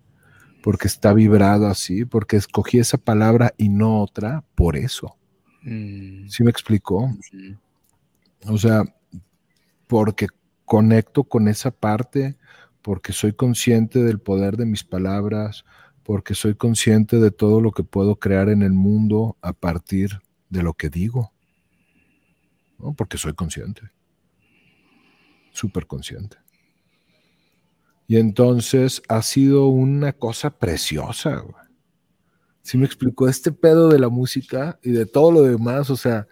porque 0.63 0.87
está 0.87 1.15
vibrado 1.15 1.67
así, 1.67 2.05
porque 2.05 2.37
escogí 2.37 2.79
esa 2.79 2.99
palabra 2.99 3.55
y 3.57 3.71
no 3.71 4.03
otra, 4.03 4.45
por 4.55 4.77
eso. 4.77 5.17
Mm. 5.63 6.29
¿Sí 6.29 6.45
me 6.45 6.51
explicó? 6.51 7.11
O 8.47 8.59
sea, 8.59 8.85
porque 9.87 10.27
conecto 10.67 11.25
con 11.25 11.49
esa 11.49 11.71
parte, 11.71 12.37
porque 12.83 13.15
soy 13.15 13.33
consciente 13.33 14.05
del 14.05 14.21
poder 14.21 14.59
de 14.59 14.67
mis 14.67 14.85
palabras, 14.85 15.65
porque 16.03 16.35
soy 16.35 16.55
consciente 16.55 17.19
de 17.19 17.31
todo 17.31 17.63
lo 17.63 17.73
que 17.73 17.85
puedo 17.85 18.17
crear 18.17 18.51
en 18.51 18.63
el 18.63 18.73
mundo 18.73 19.39
a 19.41 19.55
partir 19.55 20.21
de 20.51 20.63
lo 20.63 20.75
que 20.75 20.91
digo. 20.91 21.34
Porque 22.97 23.19
soy 23.19 23.35
consciente 23.35 23.91
súper 25.55 25.87
consciente. 25.87 26.37
Y 28.07 28.19
entonces 28.19 29.01
ha 29.09 29.23
sido 29.23 29.69
una 29.69 30.13
cosa 30.13 30.51
preciosa. 30.51 31.43
si 32.61 32.77
me 32.79 32.87
explicó 32.87 33.29
este 33.29 33.53
pedo 33.53 33.89
de 33.89 33.99
la 33.99 34.09
música 34.09 34.79
y 34.83 34.91
de 34.91 35.07
todo 35.07 35.31
lo 35.31 35.43
demás, 35.43 35.91
o 35.91 35.97
sea, 35.97 36.27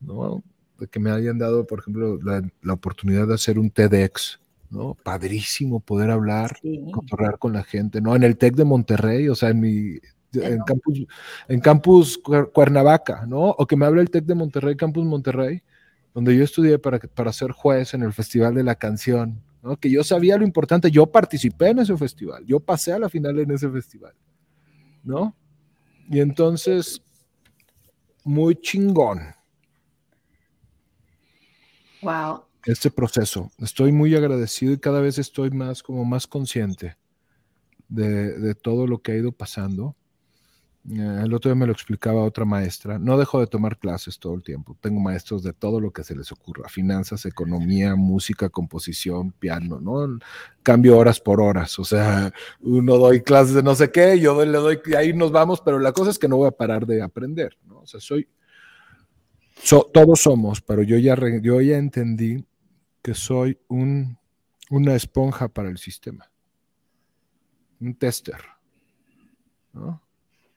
¿no? 0.00 0.42
De 0.78 0.88
que 0.88 0.98
me 0.98 1.10
hayan 1.10 1.38
dado, 1.38 1.66
por 1.66 1.80
ejemplo, 1.80 2.18
la, 2.22 2.72
oportunidad 2.72 3.28
de 3.28 3.34
hacer 3.34 3.58
un 3.58 3.70
TEDx, 3.70 4.40
¿no? 4.70 4.94
Padrísimo 4.94 5.78
poder 5.78 6.10
hablar, 6.10 6.58
sí. 6.60 6.84
con 7.38 7.52
la 7.52 7.62
gente, 7.62 8.00
¿no? 8.00 8.16
En 8.16 8.24
el 8.24 8.36
TEC 8.36 8.56
de 8.56 8.64
Monterrey, 8.64 9.28
o 9.28 9.36
sea, 9.36 9.50
en 9.50 9.60
mi, 9.60 9.98
en 10.34 10.60
campus, 10.60 11.06
en 11.48 11.60
campus 11.60 12.20
Cuernavaca, 12.52 13.26
¿no? 13.26 13.50
O 13.50 13.66
que 13.66 13.76
me 13.76 13.86
hable 13.86 14.02
el 14.02 14.10
TEC 14.10 14.24
de 14.24 14.34
Monterrey, 14.34 14.76
Campus 14.76 15.04
Monterrey, 15.04 15.62
donde 16.14 16.36
yo 16.36 16.44
estudié 16.44 16.78
para, 16.78 16.98
para 16.98 17.32
ser 17.32 17.50
juez 17.50 17.92
en 17.92 18.02
el 18.02 18.12
Festival 18.12 18.54
de 18.54 18.62
la 18.62 18.76
Canción, 18.76 19.42
¿no? 19.62 19.76
que 19.76 19.90
yo 19.90 20.04
sabía 20.04 20.36
lo 20.36 20.44
importante, 20.44 20.90
yo 20.90 21.06
participé 21.06 21.70
en 21.70 21.80
ese 21.80 21.96
festival, 21.96 22.44
yo 22.46 22.60
pasé 22.60 22.92
a 22.92 22.98
la 22.98 23.08
final 23.08 23.38
en 23.40 23.50
ese 23.50 23.68
festival, 23.68 24.14
¿no? 25.02 25.34
Y 26.08 26.20
entonces, 26.20 27.02
muy 28.22 28.54
chingón. 28.56 29.20
Wow. 32.02 32.44
Este 32.66 32.90
proceso. 32.90 33.50
Estoy 33.58 33.90
muy 33.90 34.14
agradecido 34.14 34.72
y 34.72 34.78
cada 34.78 35.00
vez 35.00 35.18
estoy 35.18 35.50
más 35.50 35.82
como 35.82 36.04
más 36.04 36.26
consciente 36.26 36.96
de, 37.88 38.38
de 38.38 38.54
todo 38.54 38.86
lo 38.86 39.00
que 39.00 39.12
ha 39.12 39.16
ido 39.16 39.32
pasando 39.32 39.96
eh, 40.90 41.22
el 41.24 41.32
otro 41.32 41.50
día 41.50 41.54
me 41.54 41.66
lo 41.66 41.72
explicaba 41.72 42.22
otra 42.22 42.44
maestra. 42.44 42.98
No 42.98 43.16
dejo 43.16 43.40
de 43.40 43.46
tomar 43.46 43.78
clases 43.78 44.18
todo 44.18 44.34
el 44.34 44.42
tiempo. 44.42 44.76
Tengo 44.80 45.00
maestros 45.00 45.42
de 45.42 45.52
todo 45.52 45.80
lo 45.80 45.92
que 45.92 46.04
se 46.04 46.14
les 46.14 46.30
ocurra. 46.30 46.68
Finanzas, 46.68 47.24
economía, 47.24 47.96
música, 47.96 48.50
composición, 48.50 49.32
piano, 49.32 49.80
¿no? 49.80 50.18
Cambio 50.62 50.98
horas 50.98 51.20
por 51.20 51.40
horas. 51.40 51.78
O 51.78 51.84
sea, 51.84 52.32
uno 52.60 52.98
doy 52.98 53.22
clases 53.22 53.54
de 53.54 53.62
no 53.62 53.74
sé 53.74 53.90
qué, 53.90 54.20
yo 54.20 54.44
le 54.44 54.58
doy, 54.58 54.80
ahí 54.96 55.14
nos 55.14 55.32
vamos, 55.32 55.60
pero 55.62 55.78
la 55.78 55.92
cosa 55.92 56.10
es 56.10 56.18
que 56.18 56.28
no 56.28 56.36
voy 56.36 56.48
a 56.48 56.52
parar 56.52 56.86
de 56.86 57.02
aprender, 57.02 57.56
¿no? 57.66 57.80
O 57.80 57.86
sea, 57.86 58.00
soy, 58.00 58.28
todos 59.92 60.20
somos, 60.20 60.60
pero 60.60 60.82
yo 60.82 60.98
ya, 60.98 61.16
yo 61.40 61.60
ya 61.60 61.78
entendí 61.78 62.44
que 63.02 63.14
soy 63.14 63.58
un, 63.68 64.18
una 64.70 64.94
esponja 64.94 65.48
para 65.48 65.70
el 65.70 65.78
sistema. 65.78 66.30
Un 67.80 67.94
tester, 67.94 68.38
¿no? 69.72 70.04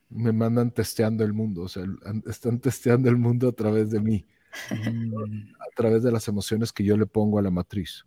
Me 0.09 0.31
mandan 0.31 0.71
testeando 0.71 1.23
el 1.23 1.33
mundo, 1.33 1.63
o 1.63 1.67
sea, 1.67 1.83
están 2.27 2.59
testeando 2.59 3.09
el 3.09 3.17
mundo 3.17 3.49
a 3.49 3.51
través 3.51 3.89
de 3.91 3.99
mí, 3.99 4.25
a 4.71 5.75
través 5.75 6.03
de 6.03 6.11
las 6.11 6.27
emociones 6.27 6.71
que 6.71 6.83
yo 6.83 6.97
le 6.97 7.05
pongo 7.05 7.39
a 7.39 7.41
la 7.41 7.51
matriz, 7.51 8.05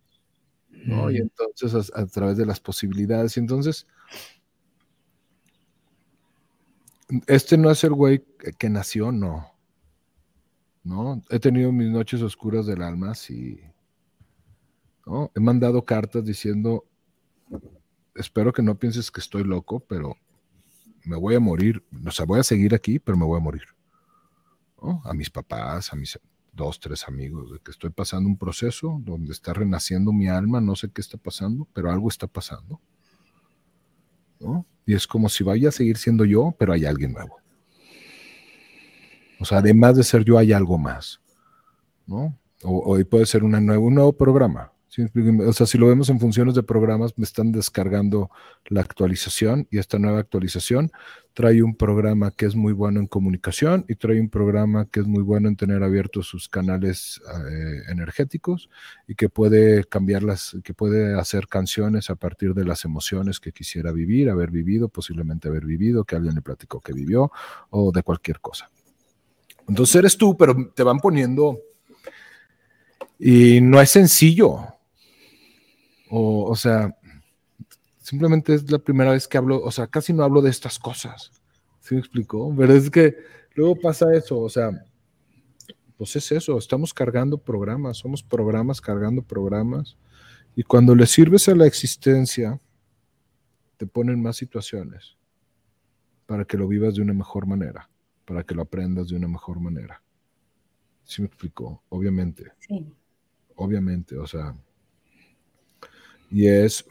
¿no? 0.69 1.11
Y 1.11 1.19
mm. 1.19 1.21
entonces 1.21 1.91
a, 1.93 2.05
través 2.07 2.37
de 2.37 2.45
las 2.45 2.59
posibilidades, 2.59 3.37
y 3.37 3.39
entonces, 3.39 3.87
este 7.27 7.57
no 7.57 7.69
es 7.69 7.83
el 7.83 7.93
güey 7.93 8.23
que, 8.57 8.69
nació, 8.69 9.11
no, 9.11 9.51
¿no? 10.83 11.21
He 11.29 11.39
tenido 11.39 11.71
mis 11.71 11.89
noches 11.89 12.21
oscuras 12.21 12.65
del 12.65 12.81
alma, 12.81 13.13
sí, 13.13 13.59
¿no? 15.05 15.31
He 15.35 15.39
mandado 15.39 15.85
cartas 15.85 16.25
diciendo, 16.25 16.85
espero 18.15 18.51
que 18.53 18.63
no 18.63 18.79
pienses 18.79 19.11
que 19.11 19.19
estoy 19.19 19.43
loco, 19.43 19.81
pero 19.81 20.15
me 21.03 21.15
voy 21.17 21.35
a 21.35 21.39
morir, 21.39 21.83
o 22.05 22.11
sea, 22.11 22.25
voy 22.25 22.39
a 22.39 22.43
seguir 22.43 22.73
aquí, 22.73 22.99
pero 22.99 23.17
me 23.17 23.25
voy 23.25 23.37
a 23.37 23.43
morir. 23.43 23.63
A 25.03 25.13
mis 25.13 25.29
papás, 25.29 25.93
a 25.93 25.95
mis 25.95 26.19
dos, 26.51 26.79
tres 26.79 27.07
amigos, 27.07 27.51
de 27.51 27.59
que 27.59 27.71
estoy 27.71 27.91
pasando 27.91 28.27
un 28.27 28.37
proceso 28.37 28.99
donde 29.03 29.31
está 29.31 29.53
renaciendo 29.53 30.11
mi 30.11 30.27
alma, 30.27 30.59
no 30.59 30.75
sé 30.75 30.89
qué 30.91 31.01
está 31.01 31.17
pasando, 31.17 31.67
pero 31.73 31.91
algo 31.91 32.09
está 32.09 32.27
pasando. 32.27 32.79
¿no? 34.39 34.65
Y 34.85 34.95
es 34.95 35.05
como 35.05 35.29
si 35.29 35.43
vaya 35.43 35.69
a 35.69 35.71
seguir 35.71 35.97
siendo 35.97 36.25
yo, 36.25 36.55
pero 36.57 36.73
hay 36.73 36.85
alguien 36.85 37.13
nuevo. 37.13 37.37
O 39.39 39.45
sea, 39.45 39.59
además 39.59 39.95
de 39.95 40.03
ser 40.03 40.23
yo, 40.23 40.37
hay 40.37 40.51
algo 40.51 40.77
más. 40.77 41.21
¿no? 42.05 42.37
O, 42.63 42.97
puede 43.05 43.25
ser 43.25 43.43
una 43.43 43.57
un 43.59 43.95
nuevo 43.95 44.13
programa. 44.13 44.71
O 45.47 45.53
sea, 45.53 45.65
si 45.65 45.77
lo 45.77 45.87
vemos 45.87 46.09
en 46.09 46.19
funciones 46.19 46.53
de 46.53 46.63
programas, 46.63 47.17
me 47.17 47.23
están 47.23 47.53
descargando 47.53 48.29
la 48.65 48.81
actualización 48.81 49.65
y 49.71 49.77
esta 49.77 49.99
nueva 49.99 50.19
actualización 50.19 50.91
trae 51.33 51.63
un 51.63 51.75
programa 51.75 52.31
que 52.31 52.45
es 52.45 52.55
muy 52.55 52.73
bueno 52.73 52.99
en 52.99 53.07
comunicación 53.07 53.85
y 53.87 53.95
trae 53.95 54.19
un 54.19 54.29
programa 54.29 54.89
que 54.91 54.99
es 54.99 55.07
muy 55.07 55.23
bueno 55.23 55.47
en 55.47 55.55
tener 55.55 55.81
abiertos 55.81 56.27
sus 56.27 56.49
canales 56.49 57.21
eh, 57.49 57.83
energéticos 57.89 58.69
y 59.07 59.15
que 59.15 59.29
puede 59.29 59.85
cambiarlas, 59.85 60.57
que 60.61 60.73
puede 60.73 61.17
hacer 61.17 61.47
canciones 61.47 62.09
a 62.09 62.15
partir 62.15 62.53
de 62.53 62.65
las 62.65 62.83
emociones 62.83 63.39
que 63.39 63.53
quisiera 63.53 63.93
vivir, 63.93 64.29
haber 64.29 64.51
vivido, 64.51 64.89
posiblemente 64.89 65.47
haber 65.47 65.65
vivido, 65.65 66.03
que 66.03 66.17
alguien 66.17 66.35
le 66.35 66.41
platicó 66.41 66.81
que 66.81 66.91
vivió 66.91 67.31
o 67.69 67.93
de 67.93 68.03
cualquier 68.03 68.41
cosa. 68.41 68.69
Entonces 69.69 69.95
eres 69.95 70.17
tú, 70.17 70.35
pero 70.35 70.73
te 70.75 70.83
van 70.83 70.99
poniendo 70.99 71.59
y 73.17 73.61
no 73.61 73.79
es 73.79 73.91
sencillo. 73.91 74.65
O, 76.13 76.43
o 76.43 76.55
sea, 76.57 76.93
simplemente 77.97 78.53
es 78.53 78.69
la 78.69 78.79
primera 78.79 79.11
vez 79.11 79.29
que 79.29 79.37
hablo, 79.37 79.61
o 79.63 79.71
sea, 79.71 79.87
casi 79.87 80.11
no 80.11 80.23
hablo 80.23 80.41
de 80.41 80.49
estas 80.49 80.77
cosas. 80.77 81.31
¿Sí 81.79 81.95
me 81.95 82.01
explicó? 82.01 82.53
Pero 82.55 82.73
es 82.73 82.89
que 82.91 83.15
luego 83.55 83.79
pasa 83.79 84.13
eso, 84.13 84.37
o 84.39 84.49
sea, 84.49 84.71
pues 85.97 86.13
es 86.17 86.29
eso, 86.33 86.57
estamos 86.57 86.93
cargando 86.93 87.37
programas, 87.37 87.97
somos 87.97 88.21
programas 88.23 88.81
cargando 88.81 89.21
programas. 89.21 89.97
Y 90.53 90.63
cuando 90.63 90.95
le 90.95 91.07
sirves 91.07 91.47
a 91.47 91.55
la 91.55 91.65
existencia, 91.65 92.59
te 93.77 93.87
ponen 93.87 94.21
más 94.21 94.35
situaciones 94.35 95.17
para 96.25 96.43
que 96.43 96.57
lo 96.57 96.67
vivas 96.67 96.95
de 96.95 97.03
una 97.03 97.13
mejor 97.13 97.47
manera, 97.47 97.89
para 98.25 98.43
que 98.43 98.53
lo 98.53 98.63
aprendas 98.63 99.07
de 99.07 99.15
una 99.15 99.29
mejor 99.29 99.61
manera. 99.61 100.03
¿Sí 101.05 101.21
me 101.21 101.29
explicó? 101.29 101.81
Obviamente. 101.87 102.51
Sí. 102.59 102.93
Obviamente, 103.55 104.17
o 104.17 104.27
sea, 104.27 104.53
y 106.31 106.47
es, 106.47 106.85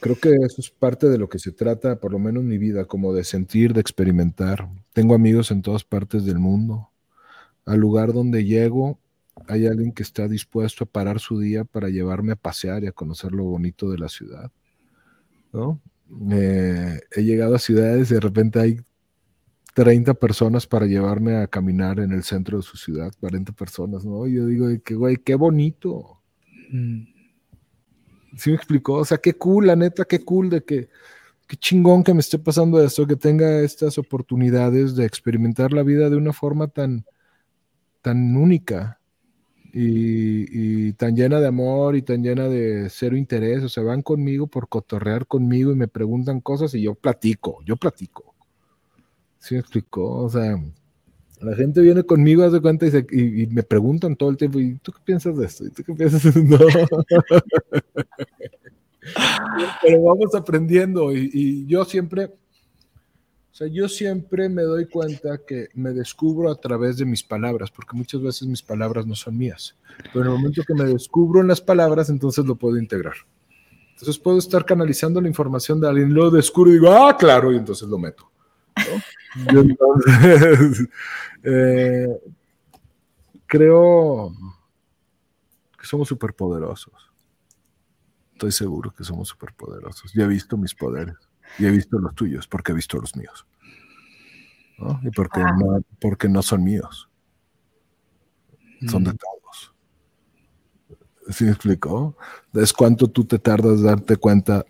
creo 0.00 0.16
que 0.18 0.30
eso 0.30 0.60
es 0.60 0.70
parte 0.70 1.08
de 1.08 1.18
lo 1.18 1.28
que 1.28 1.38
se 1.38 1.52
trata, 1.52 2.00
por 2.00 2.12
lo 2.12 2.18
menos 2.18 2.42
en 2.42 2.48
mi 2.48 2.58
vida, 2.58 2.86
como 2.86 3.12
de 3.12 3.24
sentir, 3.24 3.74
de 3.74 3.80
experimentar. 3.80 4.68
Tengo 4.92 5.14
amigos 5.14 5.50
en 5.50 5.62
todas 5.62 5.84
partes 5.84 6.24
del 6.24 6.38
mundo. 6.38 6.90
Al 7.66 7.78
lugar 7.78 8.12
donde 8.12 8.44
llego, 8.44 8.98
hay 9.46 9.66
alguien 9.66 9.92
que 9.92 10.02
está 10.02 10.26
dispuesto 10.28 10.84
a 10.84 10.88
parar 10.88 11.20
su 11.20 11.38
día 11.38 11.64
para 11.64 11.88
llevarme 11.88 12.32
a 12.32 12.36
pasear 12.36 12.82
y 12.84 12.86
a 12.86 12.92
conocer 12.92 13.32
lo 13.32 13.44
bonito 13.44 13.90
de 13.90 13.98
la 13.98 14.08
ciudad. 14.08 14.50
¿no? 15.52 15.80
Eh, 16.32 17.00
he 17.12 17.22
llegado 17.22 17.54
a 17.54 17.58
ciudades 17.58 18.10
y 18.10 18.14
de 18.14 18.20
repente 18.20 18.60
hay 18.60 18.80
30 19.74 20.14
personas 20.14 20.66
para 20.66 20.86
llevarme 20.86 21.36
a 21.36 21.46
caminar 21.46 22.00
en 22.00 22.12
el 22.12 22.24
centro 22.24 22.58
de 22.58 22.62
su 22.62 22.76
ciudad, 22.76 23.12
40 23.20 23.52
personas, 23.52 24.04
¿no? 24.04 24.26
Y 24.26 24.34
yo 24.34 24.46
digo, 24.46 24.66
que 24.84 24.94
güey, 24.94 25.16
qué 25.18 25.36
bonito. 25.36 26.19
Mm. 26.70 27.02
¿Sí 28.36 28.50
me 28.50 28.56
explicó? 28.56 28.94
O 28.94 29.04
sea, 29.04 29.18
qué 29.18 29.34
cool, 29.34 29.66
la 29.66 29.76
neta, 29.76 30.04
qué 30.04 30.20
cool 30.20 30.50
de 30.50 30.62
que, 30.62 30.88
qué 31.46 31.56
chingón 31.56 32.04
que 32.04 32.14
me 32.14 32.20
esté 32.20 32.38
pasando 32.38 32.82
esto, 32.82 33.06
que 33.06 33.16
tenga 33.16 33.60
estas 33.60 33.98
oportunidades 33.98 34.94
de 34.94 35.04
experimentar 35.04 35.72
la 35.72 35.82
vida 35.82 36.08
de 36.08 36.16
una 36.16 36.32
forma 36.32 36.68
tan, 36.68 37.04
tan 38.02 38.36
única 38.36 39.00
y, 39.72 40.92
tan 40.94 41.16
llena 41.16 41.40
de 41.40 41.48
amor 41.48 41.96
y 41.96 42.02
tan 42.02 42.22
llena 42.22 42.48
de 42.48 42.88
cero 42.90 43.16
interés. 43.16 43.62
O 43.64 43.68
sea, 43.68 43.82
van 43.82 44.02
conmigo 44.02 44.46
por 44.46 44.68
cotorrear 44.68 45.26
conmigo 45.26 45.72
y 45.72 45.76
me 45.76 45.88
preguntan 45.88 46.40
cosas 46.40 46.74
y 46.74 46.82
yo 46.82 46.94
platico, 46.94 47.58
yo 47.64 47.76
platico. 47.76 48.34
¿Sí 49.38 49.54
me 49.54 49.60
explicó? 49.60 50.24
O 50.24 50.30
sea, 50.30 50.56
la 51.40 51.56
gente 51.56 51.80
viene 51.80 52.02
conmigo, 52.02 52.44
hace 52.44 52.60
cuenta, 52.60 52.86
y, 52.86 53.46
me 53.46 53.62
preguntan 53.62 54.16
todo 54.16 54.30
el 54.30 54.36
tiempo, 54.36 54.60
¿y 54.60 54.74
tú 54.76 54.92
qué 54.92 55.00
piensas 55.04 55.36
de 55.36 55.46
esto? 55.46 55.64
¿Y 55.64 55.70
tú 55.70 55.82
qué 55.84 55.94
piensas 55.94 56.22
de 56.22 56.40
esto? 56.40 57.04
Pero 59.82 60.02
vamos 60.02 60.34
aprendiendo 60.34 61.12
y, 61.12 61.66
yo 61.66 61.84
siempre, 61.84 62.26
o 62.26 62.30
sea, 63.50 63.66
yo 63.68 63.88
siempre 63.88 64.48
me 64.48 64.62
doy 64.62 64.86
cuenta 64.86 65.40
que 65.46 65.68
me 65.74 65.90
descubro 65.90 66.50
a 66.50 66.60
través 66.60 66.98
de 66.98 67.06
mis 67.06 67.22
palabras, 67.22 67.70
porque 67.70 67.96
muchas 67.96 68.20
veces 68.20 68.46
mis 68.46 68.62
palabras 68.62 69.06
no 69.06 69.14
son 69.14 69.38
mías. 69.38 69.76
Pero 70.12 70.26
en 70.26 70.32
el 70.32 70.38
momento 70.38 70.62
que 70.66 70.74
me 70.74 70.84
descubro 70.84 71.40
en 71.40 71.48
las 71.48 71.60
palabras, 71.60 72.10
entonces 72.10 72.44
lo 72.44 72.56
puedo 72.56 72.76
integrar. 72.76 73.14
Entonces 73.92 74.18
puedo 74.18 74.38
estar 74.38 74.64
canalizando 74.64 75.20
la 75.20 75.28
información 75.28 75.80
de 75.80 75.88
alguien, 75.88 76.12
lo 76.12 76.30
descubro 76.30 76.70
y 76.70 76.74
digo, 76.74 76.90
ah, 76.90 77.16
claro, 77.16 77.52
y 77.52 77.56
entonces 77.56 77.88
lo 77.88 77.98
meto. 77.98 78.30
¿no? 78.76 79.02
Entonces, 79.34 80.88
eh, 81.42 82.08
creo 83.46 84.32
que 85.78 85.86
somos 85.86 86.08
superpoderosos. 86.08 87.12
Estoy 88.32 88.52
seguro 88.52 88.92
que 88.94 89.04
somos 89.04 89.28
superpoderosos. 89.28 90.12
Ya 90.14 90.24
he 90.24 90.28
visto 90.28 90.56
mis 90.56 90.74
poderes 90.74 91.16
y 91.58 91.66
he 91.66 91.70
visto 91.70 91.98
los 91.98 92.14
tuyos 92.14 92.46
porque 92.46 92.72
he 92.72 92.74
visto 92.74 92.98
los 92.98 93.14
míos. 93.16 93.46
Y 95.02 95.10
porque, 95.10 95.40
ah. 95.40 95.54
no, 95.58 95.82
porque 96.00 96.28
no 96.28 96.42
son 96.42 96.64
míos. 96.64 97.08
Son 98.88 99.04
de 99.04 99.12
mm. 99.12 99.16
todos. 99.18 99.74
¿Sí 101.30 101.44
me 101.44 101.50
explico? 101.50 102.16
Es 102.54 102.72
cuánto 102.72 103.08
tú 103.08 103.24
te 103.24 103.38
tardas 103.38 103.82
darte 103.82 104.16
cuenta 104.16 104.64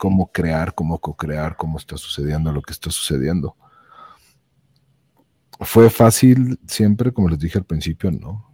cómo 0.00 0.32
crear, 0.32 0.74
cómo 0.74 0.98
co-crear, 0.98 1.56
cómo 1.56 1.76
está 1.76 1.98
sucediendo 1.98 2.50
lo 2.50 2.62
que 2.62 2.72
está 2.72 2.90
sucediendo. 2.90 3.54
Fue 5.60 5.90
fácil 5.90 6.58
siempre, 6.66 7.12
como 7.12 7.28
les 7.28 7.38
dije 7.38 7.58
al 7.58 7.66
principio, 7.66 8.10
no. 8.10 8.50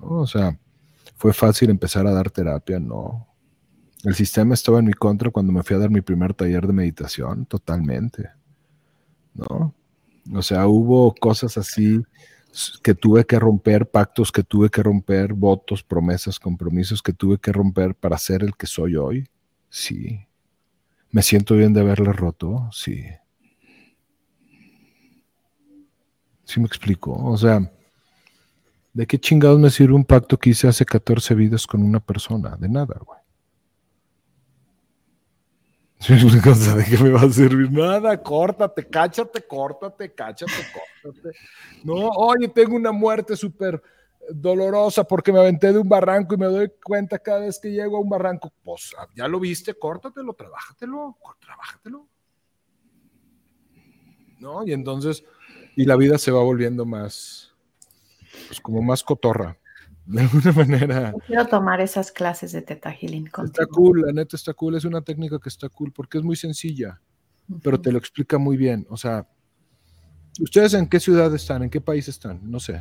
O 0.00 0.26
sea, 0.26 0.58
fue 1.16 1.34
fácil 1.34 1.68
empezar 1.68 2.06
a 2.06 2.12
dar 2.12 2.30
terapia, 2.30 2.80
no. 2.80 3.28
El 4.04 4.14
sistema 4.14 4.54
estaba 4.54 4.78
en 4.78 4.86
mi 4.86 4.94
contra 4.94 5.30
cuando 5.30 5.52
me 5.52 5.62
fui 5.62 5.76
a 5.76 5.80
dar 5.80 5.90
mi 5.90 6.00
primer 6.00 6.32
taller 6.32 6.66
de 6.66 6.72
meditación, 6.72 7.44
totalmente. 7.44 8.30
¿No? 9.34 9.74
O 10.32 10.40
sea, 10.40 10.66
hubo 10.66 11.14
cosas 11.14 11.58
así 11.58 12.02
que 12.82 12.94
tuve 12.94 13.26
que 13.26 13.38
romper, 13.38 13.90
pactos 13.90 14.32
que 14.32 14.42
tuve 14.42 14.70
que 14.70 14.82
romper, 14.82 15.34
votos, 15.34 15.82
promesas, 15.82 16.40
compromisos 16.40 17.02
que 17.02 17.12
tuve 17.12 17.36
que 17.36 17.52
romper 17.52 17.94
para 17.94 18.16
ser 18.16 18.42
el 18.42 18.56
que 18.56 18.66
soy 18.66 18.96
hoy. 18.96 19.28
Sí. 19.68 20.26
¿Me 21.14 21.22
siento 21.22 21.54
bien 21.54 21.72
de 21.72 21.80
haberla 21.80 22.10
roto? 22.10 22.68
Sí. 22.72 23.04
¿Sí 26.42 26.58
me 26.58 26.66
explico? 26.66 27.12
O 27.12 27.36
sea, 27.36 27.70
¿de 28.92 29.06
qué 29.06 29.20
chingados 29.20 29.60
me 29.60 29.70
sirve 29.70 29.94
un 29.94 30.04
pacto 30.04 30.36
que 30.36 30.50
hice 30.50 30.66
hace 30.66 30.84
14 30.84 31.36
vidas 31.36 31.68
con 31.68 31.84
una 31.84 32.00
persona? 32.00 32.56
De 32.56 32.68
nada, 32.68 33.00
güey. 33.06 33.20
¿De 36.08 36.84
qué 36.84 36.98
me 37.00 37.10
va 37.10 37.20
a 37.20 37.30
servir? 37.30 37.70
Nada, 37.70 38.20
córtate, 38.20 38.84
cáchate, 38.84 39.40
córtate, 39.46 40.12
cáchate, 40.12 40.52
córtate. 41.00 41.30
No, 41.84 42.08
oye, 42.08 42.48
tengo 42.48 42.74
una 42.74 42.90
muerte 42.90 43.36
súper 43.36 43.80
dolorosa 44.32 45.04
porque 45.04 45.32
me 45.32 45.40
aventé 45.40 45.72
de 45.72 45.78
un 45.78 45.88
barranco 45.88 46.34
y 46.34 46.38
me 46.38 46.46
doy 46.46 46.72
cuenta 46.82 47.18
cada 47.18 47.40
vez 47.40 47.58
que 47.58 47.70
llego 47.70 47.96
a 47.96 48.00
un 48.00 48.08
barranco. 48.08 48.52
Pues 48.62 48.94
ya 49.14 49.28
lo 49.28 49.40
viste, 49.40 49.74
córtatelo, 49.74 50.34
trabájatelo, 50.34 51.16
trabájatelo. 51.40 52.06
¿No? 54.40 54.66
Y 54.66 54.72
entonces 54.72 55.24
y 55.76 55.84
la 55.84 55.96
vida 55.96 56.18
se 56.18 56.30
va 56.30 56.42
volviendo 56.42 56.84
más, 56.84 57.52
pues 58.46 58.60
como 58.60 58.80
más 58.82 59.02
cotorra, 59.02 59.58
de 60.06 60.22
alguna 60.22 60.52
manera. 60.52 61.14
Quiero 61.26 61.46
tomar 61.46 61.80
esas 61.80 62.12
clases 62.12 62.52
de 62.52 62.62
Teta 62.62 62.92
Healing. 62.92 63.30
Está 63.44 63.66
cool, 63.66 64.02
la 64.02 64.12
neta 64.12 64.36
está 64.36 64.54
cool, 64.54 64.76
es 64.76 64.84
una 64.84 65.02
técnica 65.02 65.38
que 65.38 65.48
está 65.48 65.68
cool 65.68 65.92
porque 65.92 66.18
es 66.18 66.24
muy 66.24 66.36
sencilla, 66.36 67.00
pero 67.62 67.80
te 67.80 67.90
lo 67.90 67.98
explica 67.98 68.38
muy 68.38 68.56
bien. 68.56 68.86
O 68.88 68.96
sea, 68.96 69.26
¿ustedes 70.40 70.74
en 70.74 70.88
qué 70.88 71.00
ciudad 71.00 71.34
están? 71.34 71.62
¿En 71.62 71.70
qué 71.70 71.80
país 71.80 72.08
están? 72.08 72.40
No 72.48 72.60
sé. 72.60 72.80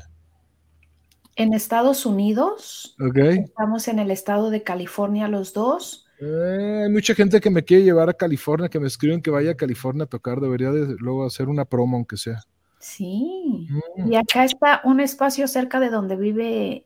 En 1.35 1.53
Estados 1.53 2.05
Unidos. 2.05 2.95
Ok. 2.99 3.17
Estamos 3.17 3.87
en 3.87 3.99
el 3.99 4.11
estado 4.11 4.49
de 4.49 4.63
California 4.63 5.27
los 5.27 5.53
dos. 5.53 6.07
Eh, 6.19 6.83
hay 6.85 6.91
mucha 6.91 7.15
gente 7.15 7.41
que 7.41 7.49
me 7.49 7.63
quiere 7.63 7.83
llevar 7.83 8.09
a 8.09 8.13
California, 8.13 8.69
que 8.69 8.79
me 8.79 8.87
escriben 8.87 9.21
que 9.21 9.31
vaya 9.31 9.51
a 9.51 9.55
California 9.55 10.03
a 10.03 10.07
tocar. 10.07 10.39
Debería 10.39 10.71
de 10.71 10.95
luego 10.99 11.25
hacer 11.25 11.49
una 11.49 11.65
promo, 11.65 11.97
aunque 11.97 12.17
sea. 12.17 12.41
Sí, 12.79 13.67
mm. 13.97 14.11
y 14.11 14.15
acá 14.15 14.43
está 14.43 14.81
un 14.83 14.99
espacio 14.99 15.47
cerca 15.47 15.79
de 15.79 15.89
donde 15.89 16.17
vive 16.17 16.85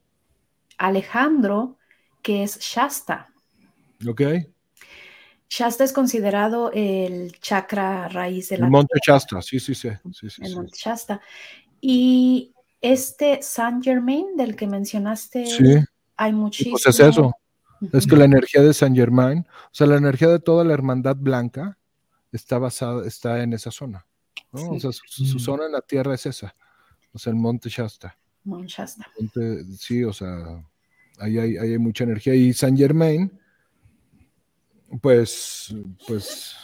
Alejandro, 0.77 1.77
que 2.21 2.43
es 2.43 2.59
Shasta. 2.59 3.29
Ok. 4.07 4.21
Shasta 5.49 5.83
es 5.83 5.93
considerado 5.93 6.71
el 6.73 7.31
chakra 7.39 8.09
raíz 8.09 8.49
de 8.49 8.57
la 8.57 8.65
El 8.65 8.71
Monte 8.71 8.99
Shasta, 9.05 9.41
sí, 9.41 9.59
sí, 9.59 9.73
sí. 9.73 9.89
sí, 10.11 10.29
sí, 10.29 10.41
el 10.43 10.49
sí. 10.49 10.55
Monte 10.55 10.77
Shasta. 10.77 11.21
Y 11.81 12.53
este 12.81 13.39
Saint 13.41 13.83
Germain 13.83 14.35
del 14.37 14.55
que 14.55 14.67
mencionaste, 14.67 15.45
Sí, 15.45 15.75
hay 16.15 16.33
muchísimo. 16.33 16.73
pues 16.81 16.85
es 16.87 16.99
eso. 16.99 17.33
Es 17.93 18.07
que 18.07 18.15
la 18.15 18.25
energía 18.25 18.61
de 18.63 18.73
San 18.73 18.95
Germain, 18.95 19.39
o 19.39 19.69
sea, 19.71 19.85
la 19.87 19.97
energía 19.97 20.29
de 20.29 20.39
toda 20.39 20.63
la 20.63 20.73
hermandad 20.73 21.15
blanca 21.15 21.77
está 22.31 22.57
basada, 22.57 23.05
está 23.07 23.43
en 23.43 23.53
esa 23.53 23.69
zona. 23.71 24.05
¿no? 24.51 24.69
O 24.69 24.73
Sí. 24.75 24.79
sea, 24.81 24.91
su, 24.91 25.25
su 25.25 25.39
zona 25.39 25.65
en 25.67 25.73
la 25.73 25.81
tierra 25.81 26.13
es 26.15 26.25
esa. 26.25 26.55
O 27.13 27.19
sea, 27.19 27.31
el 27.31 27.37
Monte 27.37 27.69
Shasta. 27.69 28.17
Monte 28.43 28.67
Shasta. 28.67 29.05
Monte- 29.19 29.63
sí, 29.77 30.03
o 30.03 30.13
sea, 30.13 30.63
ahí 31.19 31.37
hay, 31.37 31.57
ahí 31.57 31.71
hay 31.73 31.77
mucha 31.77 32.03
energía. 32.03 32.33
Y 32.33 32.53
San 32.53 32.75
Germain, 32.77 33.31
pues, 35.01 35.75
pues, 36.07 36.55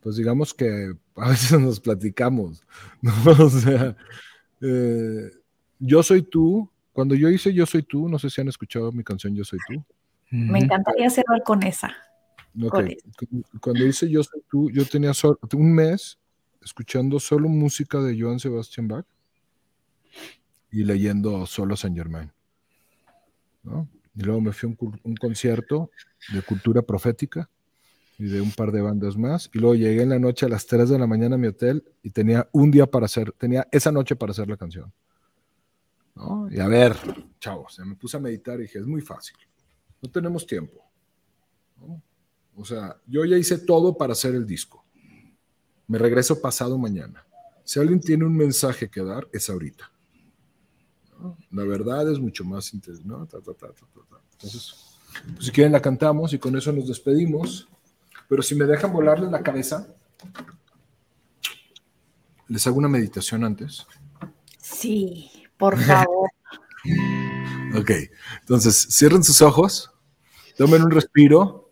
pues 0.00 0.16
digamos 0.16 0.52
que 0.54 0.92
a 1.16 1.28
veces 1.28 1.52
nos 1.60 1.80
platicamos, 1.80 2.62
¿no? 3.00 3.12
O 3.46 3.48
sea, 3.50 3.96
eh, 4.60 5.30
yo 5.78 6.02
soy 6.02 6.22
tú. 6.22 6.68
Cuando 6.92 7.14
yo 7.14 7.28
hice 7.30 7.52
Yo 7.54 7.64
soy 7.66 7.82
tú, 7.82 8.08
no 8.08 8.18
sé 8.18 8.28
si 8.30 8.40
han 8.40 8.48
escuchado 8.48 8.90
mi 8.92 9.02
canción 9.04 9.34
Yo 9.34 9.44
soy 9.44 9.58
tú. 9.68 9.82
Me 10.30 10.58
encantaría 10.58 11.08
cerrar 11.10 11.42
con 11.44 11.62
esa. 11.62 11.88
Ok, 12.62 12.70
Con 12.70 12.88
eso. 12.88 13.06
cu- 13.18 13.58
Cuando 13.60 13.86
hice 13.86 14.10
Yo 14.10 14.22
soy 14.22 14.42
tú, 14.50 14.70
yo 14.70 14.84
tenía 14.84 15.12
un 15.54 15.72
mes 15.74 16.18
escuchando 16.62 17.18
solo 17.20 17.48
música 17.48 17.98
de 18.00 18.20
Johann 18.20 18.38
Sebastian 18.40 18.88
Bach 18.88 19.06
y 20.70 20.84
leyendo 20.84 21.46
solo 21.46 21.76
Saint 21.76 21.96
Germain. 21.96 22.30
¿no? 23.62 23.88
Y 24.14 24.22
luego 24.22 24.40
me 24.40 24.52
fui 24.52 24.68
a 24.68 24.76
un 25.04 25.16
concierto 25.16 25.90
de 26.32 26.42
cultura 26.42 26.82
profética 26.82 27.48
y 28.20 28.28
de 28.28 28.40
un 28.42 28.52
par 28.52 28.70
de 28.70 28.82
bandas 28.82 29.16
más. 29.16 29.50
Y 29.54 29.58
luego 29.58 29.74
llegué 29.74 30.02
en 30.02 30.10
la 30.10 30.18
noche 30.18 30.44
a 30.44 30.48
las 30.50 30.66
3 30.66 30.90
de 30.90 30.98
la 30.98 31.06
mañana 31.06 31.36
a 31.36 31.38
mi 31.38 31.46
hotel 31.46 31.82
y 32.02 32.10
tenía 32.10 32.46
un 32.52 32.70
día 32.70 32.86
para 32.86 33.06
hacer, 33.06 33.32
tenía 33.32 33.66
esa 33.72 33.90
noche 33.90 34.14
para 34.14 34.32
hacer 34.32 34.46
la 34.46 34.58
canción. 34.58 34.92
¿no? 36.14 36.46
Y 36.50 36.60
a 36.60 36.68
ver, 36.68 36.96
chavos, 37.40 37.78
me 37.78 37.94
puse 37.94 38.18
a 38.18 38.20
meditar 38.20 38.58
y 38.58 38.64
dije, 38.64 38.78
es 38.78 38.86
muy 38.86 39.00
fácil. 39.00 39.36
No 40.02 40.10
tenemos 40.10 40.46
tiempo. 40.46 40.84
¿no? 41.78 42.02
O 42.56 42.64
sea, 42.64 42.94
yo 43.06 43.24
ya 43.24 43.38
hice 43.38 43.56
todo 43.56 43.96
para 43.96 44.12
hacer 44.12 44.34
el 44.34 44.46
disco. 44.46 44.84
Me 45.86 45.96
regreso 45.96 46.42
pasado 46.42 46.76
mañana. 46.76 47.24
Si 47.64 47.80
alguien 47.80 48.00
tiene 48.00 48.26
un 48.26 48.36
mensaje 48.36 48.90
que 48.90 49.02
dar, 49.02 49.28
es 49.32 49.48
ahorita. 49.48 49.90
¿no? 51.18 51.38
La 51.52 51.64
verdad 51.64 52.10
es 52.12 52.18
mucho 52.18 52.44
más 52.44 52.74
interesante. 52.74 53.38
Entonces, 53.38 54.74
pues, 55.34 55.46
si 55.46 55.50
quieren 55.52 55.72
la 55.72 55.80
cantamos 55.80 56.34
y 56.34 56.38
con 56.38 56.54
eso 56.54 56.70
nos 56.70 56.86
despedimos. 56.86 57.66
Pero 58.30 58.42
si 58.44 58.54
me 58.54 58.64
dejan 58.64 58.92
volarles 58.92 59.28
la 59.28 59.42
cabeza, 59.42 59.88
les 62.46 62.64
hago 62.64 62.78
una 62.78 62.88
meditación 62.88 63.42
antes. 63.44 63.84
Sí, 64.56 65.30
por 65.58 65.78
favor. 65.78 66.30
Ok, 67.72 67.90
entonces 68.40 68.88
cierren 68.90 69.22
sus 69.22 69.40
ojos, 69.42 69.92
tomen 70.56 70.82
un 70.82 70.90
respiro. 70.90 71.70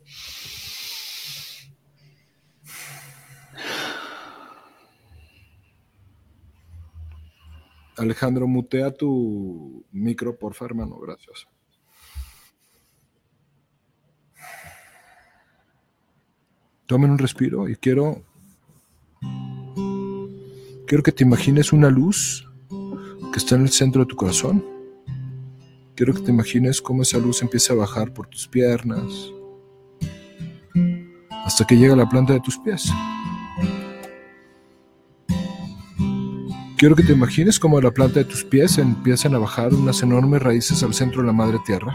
Alejandro, 7.97 8.47
mutea 8.47 8.93
tu 8.93 9.85
micro, 9.91 10.39
porfa, 10.39 10.67
hermano, 10.67 11.01
gracias. 11.01 11.49
Tomen 16.89 17.11
un 17.11 17.19
respiro 17.19 17.69
y 17.69 17.77
quiero 17.77 18.23
quiero 20.87 21.03
que 21.03 21.13
te 21.13 21.23
imagines 21.23 21.75
una 21.75 21.91
luz 21.91 22.49
que 23.31 23.39
está 23.39 23.57
en 23.57 23.63
el 23.65 23.69
centro 23.69 24.01
de 24.01 24.07
tu 24.07 24.17
corazón. 24.17 24.65
Quiero 25.95 26.15
que 26.15 26.23
te 26.23 26.31
imagines 26.31 26.81
cómo 26.81 27.03
esa 27.03 27.19
luz 27.19 27.43
empieza 27.43 27.75
a 27.75 27.77
bajar 27.77 28.15
por 28.15 28.27
tus 28.29 28.49
piernas 28.49 29.05
hasta 31.45 31.67
que 31.67 31.77
llega 31.77 31.93
a 31.93 31.97
la 31.99 32.09
planta 32.09 32.33
de 32.33 32.41
tus 32.41 32.57
pies. 32.57 32.91
Quiero 36.79 36.97
que 36.97 37.03
te 37.03 37.13
imagines 37.13 37.61
cómo 37.61 37.79
la 37.83 37.91
planta 37.91 38.21
de 38.21 38.25
tus 38.25 38.45
pies 38.45 38.79
empiezan 38.79 39.35
a 39.35 39.39
bajar 39.39 39.75
unas 39.75 40.03
enormes 40.03 40.41
raíces 40.41 40.83
al 40.83 40.95
centro 40.95 41.21
de 41.21 41.27
la 41.27 41.35
madre 41.35 41.59
tierra. 41.67 41.95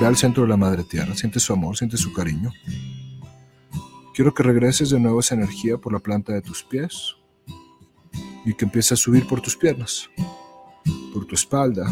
Ve 0.00 0.06
al 0.06 0.16
centro 0.16 0.42
de 0.42 0.48
la 0.48 0.56
madre 0.56 0.84
tierra, 0.84 1.14
siente 1.14 1.40
su 1.40 1.52
amor, 1.52 1.76
siente 1.76 1.96
su 1.96 2.12
cariño. 2.12 2.52
Quiero 4.14 4.34
que 4.34 4.42
regreses 4.42 4.90
de 4.90 5.00
nuevo 5.00 5.20
esa 5.20 5.34
energía 5.34 5.78
por 5.78 5.92
la 5.92 5.98
planta 5.98 6.32
de 6.32 6.42
tus 6.42 6.62
pies 6.62 7.16
y 8.44 8.54
que 8.54 8.64
empiece 8.64 8.94
a 8.94 8.96
subir 8.96 9.26
por 9.26 9.40
tus 9.40 9.56
piernas 9.56 10.08
por 11.14 11.24
tu 11.26 11.36
espalda, 11.36 11.86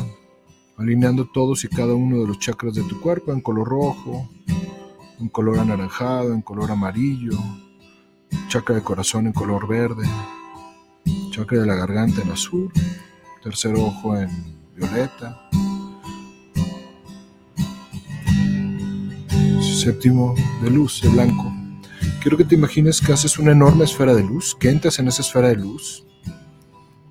alineando 0.76 1.24
todos 1.26 1.64
y 1.64 1.68
cada 1.68 1.94
uno 1.94 2.18
de 2.18 2.26
los 2.26 2.40
chakras 2.40 2.74
de 2.74 2.82
tu 2.82 3.00
cuerpo 3.00 3.32
en 3.32 3.40
color 3.40 3.68
rojo, 3.68 4.28
en 5.20 5.28
color 5.28 5.60
anaranjado, 5.60 6.34
en 6.34 6.42
color 6.42 6.72
amarillo, 6.72 7.38
chakra 8.48 8.74
de 8.74 8.82
corazón 8.82 9.28
en 9.28 9.32
color 9.32 9.68
verde, 9.68 10.08
chakra 11.30 11.60
de 11.60 11.66
la 11.66 11.76
garganta 11.76 12.22
en 12.22 12.32
azul, 12.32 12.72
tercer 13.44 13.76
ojo 13.76 14.16
en 14.16 14.28
violeta, 14.74 15.48
séptimo 19.82 20.36
de 20.62 20.70
luz, 20.70 21.00
de 21.02 21.08
blanco. 21.08 21.52
Quiero 22.20 22.36
que 22.36 22.44
te 22.44 22.54
imagines 22.54 23.00
que 23.00 23.12
haces 23.12 23.36
una 23.36 23.50
enorme 23.50 23.84
esfera 23.84 24.14
de 24.14 24.22
luz, 24.22 24.54
que 24.54 24.70
entras 24.70 25.00
en 25.00 25.08
esa 25.08 25.22
esfera 25.22 25.48
de 25.48 25.56
luz. 25.56 26.06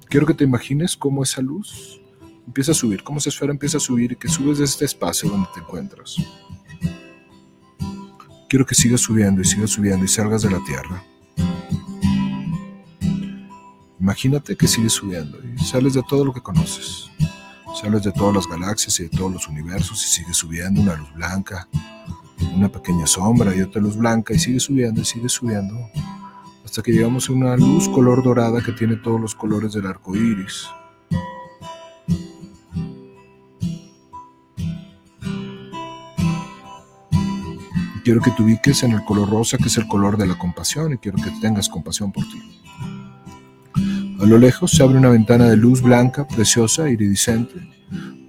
Quiero 0.08 0.26
que 0.26 0.34
te 0.34 0.46
imagines 0.46 0.96
cómo 0.96 1.22
esa 1.22 1.42
luz 1.42 2.00
empieza 2.48 2.72
a 2.72 2.76
subir, 2.76 3.04
cómo 3.04 3.20
esa 3.20 3.28
esfera 3.28 3.52
empieza 3.52 3.76
a 3.76 3.82
subir 3.82 4.14
y 4.14 4.16
que 4.16 4.30
subes 4.30 4.60
de 4.60 4.64
este 4.64 4.86
espacio 4.86 5.30
donde 5.30 5.50
te 5.54 5.60
encuentras. 5.60 6.16
Quiero 8.48 8.66
que 8.66 8.74
sigas 8.74 9.02
subiendo 9.02 9.42
y 9.42 9.46
sigas 9.46 9.72
subiendo 9.72 10.06
y 10.06 10.08
salgas 10.08 10.42
de 10.42 10.52
la 10.52 10.64
tierra. 10.64 11.04
Imagínate 14.00 14.56
que 14.56 14.68
sigues 14.68 14.94
subiendo 14.94 15.40
y 15.44 15.60
sales 15.60 15.94
de 15.94 16.04
todo 16.04 16.24
lo 16.24 16.34
que 16.34 16.42
conoces. 16.42 17.10
Sales 17.82 18.04
de 18.04 18.14
todas 18.14 18.34
las 18.34 18.48
galaxias 18.48 18.98
y 19.02 19.04
de 19.04 19.10
todos 19.10 19.34
los 19.34 19.48
universos 19.50 20.06
y 20.06 20.08
sigues 20.08 20.38
subiendo 20.38 20.82
una 20.82 20.96
luz 20.96 21.14
blanca, 21.14 21.68
una 22.56 22.70
pequeña 22.70 23.08
sombra 23.08 23.56
y 23.56 23.62
otra 23.62 23.82
luz 23.82 23.98
blanca 23.98 24.34
y 24.34 24.39
sigues 24.39 24.64
subiendo 24.64 25.02
y 25.02 25.06
sigues 25.06 25.32
subiendo 25.32 25.76
hasta 26.72 26.82
que 26.84 26.94
llegamos 26.94 27.28
a 27.28 27.34
una 27.34 27.58
luz 27.58 27.89
color 27.89 28.24
dorada 28.24 28.62
que 28.62 28.72
tiene 28.72 28.96
todos 28.96 29.20
los 29.20 29.36
colores 29.36 29.74
del 29.74 29.88
arco 29.88 30.16
iris. 30.16 30.68
Quiero 38.06 38.22
que 38.22 38.32
te 38.32 38.42
ubiques 38.42 38.84
en 38.84 38.94
el 38.94 39.04
color 39.04 39.30
rosa, 39.30 39.58
que 39.58 39.66
es 39.66 39.78
el 39.78 39.88
color 39.88 40.16
de 40.16 40.28
la 40.28 40.38
compasión, 40.38 40.94
y 40.94 40.98
quiero 40.98 41.18
que 41.18 41.30
tengas 41.42 41.68
compasión 41.68 42.14
por 42.14 42.24
ti. 42.24 42.42
A 44.22 44.26
lo 44.26 44.38
lejos 44.38 44.72
se 44.72 44.82
abre 44.82 44.98
una 44.98 45.10
ventana 45.10 45.50
de 45.50 45.58
luz 45.58 45.82
blanca, 45.82 46.26
preciosa, 46.26 46.89
iridiscente. 46.89 47.55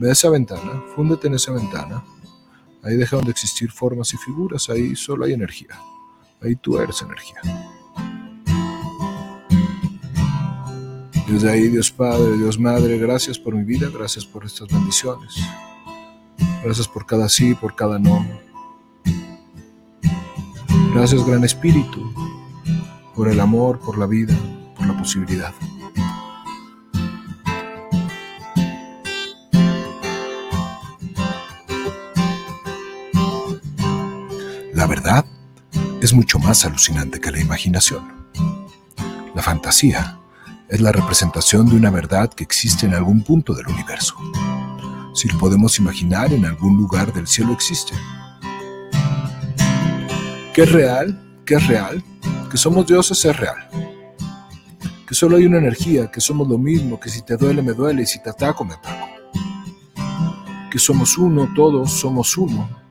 Ve 0.00 0.08
a 0.08 0.12
esa 0.12 0.28
ventana, 0.30 0.82
fúndete 0.96 1.28
en 1.28 1.34
esa 1.34 1.52
ventana. 1.52 2.02
Ahí 2.82 2.96
dejaron 2.96 3.24
de 3.24 3.30
existir 3.30 3.70
formas 3.70 4.12
y 4.12 4.16
figuras, 4.16 4.68
ahí 4.68 4.96
solo 4.96 5.24
hay 5.24 5.32
energía. 5.32 5.78
Ahí 6.42 6.56
tú 6.56 6.78
eres 6.78 7.00
energía. 7.02 7.40
Desde 11.28 11.50
ahí, 11.50 11.68
Dios 11.68 11.90
Padre, 11.90 12.36
Dios 12.36 12.58
Madre, 12.58 12.98
gracias 12.98 13.38
por 13.38 13.54
mi 13.54 13.62
vida, 13.62 13.88
gracias 13.92 14.26
por 14.26 14.44
estas 14.44 14.68
bendiciones. 14.68 15.34
Gracias 16.62 16.88
por 16.88 17.06
cada 17.06 17.28
sí, 17.28 17.54
por 17.54 17.74
cada 17.74 17.98
no. 17.98 18.26
Gracias, 20.94 21.24
Gran 21.24 21.42
Espíritu, 21.44 22.12
por 23.14 23.28
el 23.28 23.40
amor, 23.40 23.78
por 23.78 23.96
la 23.96 24.06
vida, 24.06 24.36
por 24.76 24.86
la 24.86 24.98
posibilidad. 24.98 25.54
La 34.82 34.88
verdad 34.88 35.24
es 36.00 36.12
mucho 36.12 36.40
más 36.40 36.64
alucinante 36.64 37.20
que 37.20 37.30
la 37.30 37.38
imaginación. 37.38 38.02
La 39.32 39.40
fantasía 39.40 40.18
es 40.68 40.80
la 40.80 40.90
representación 40.90 41.68
de 41.68 41.76
una 41.76 41.88
verdad 41.88 42.34
que 42.34 42.42
existe 42.42 42.86
en 42.86 42.94
algún 42.94 43.22
punto 43.22 43.54
del 43.54 43.68
universo. 43.68 44.16
Si 45.14 45.28
lo 45.28 45.38
podemos 45.38 45.78
imaginar, 45.78 46.32
en 46.32 46.44
algún 46.46 46.76
lugar 46.78 47.12
del 47.12 47.28
cielo 47.28 47.52
existe. 47.52 47.94
¿Qué 50.52 50.62
es 50.62 50.72
real? 50.72 51.40
¿Qué 51.46 51.54
es 51.54 51.66
real? 51.68 52.02
Que 52.50 52.56
somos 52.56 52.84
dioses 52.84 53.24
es 53.24 53.36
real. 53.36 53.68
Que 55.06 55.14
solo 55.14 55.36
hay 55.36 55.46
una 55.46 55.58
energía, 55.58 56.10
que 56.10 56.20
somos 56.20 56.48
lo 56.48 56.58
mismo, 56.58 56.98
que 56.98 57.08
si 57.08 57.22
te 57.22 57.36
duele 57.36 57.62
me 57.62 57.72
duele 57.72 58.02
y 58.02 58.06
si 58.06 58.20
te 58.20 58.30
ataco 58.30 58.64
me 58.64 58.74
ataco. 58.74 59.06
Que 60.72 60.80
somos 60.80 61.16
uno, 61.18 61.48
todos 61.54 61.92
somos 61.92 62.36
uno. 62.36 62.81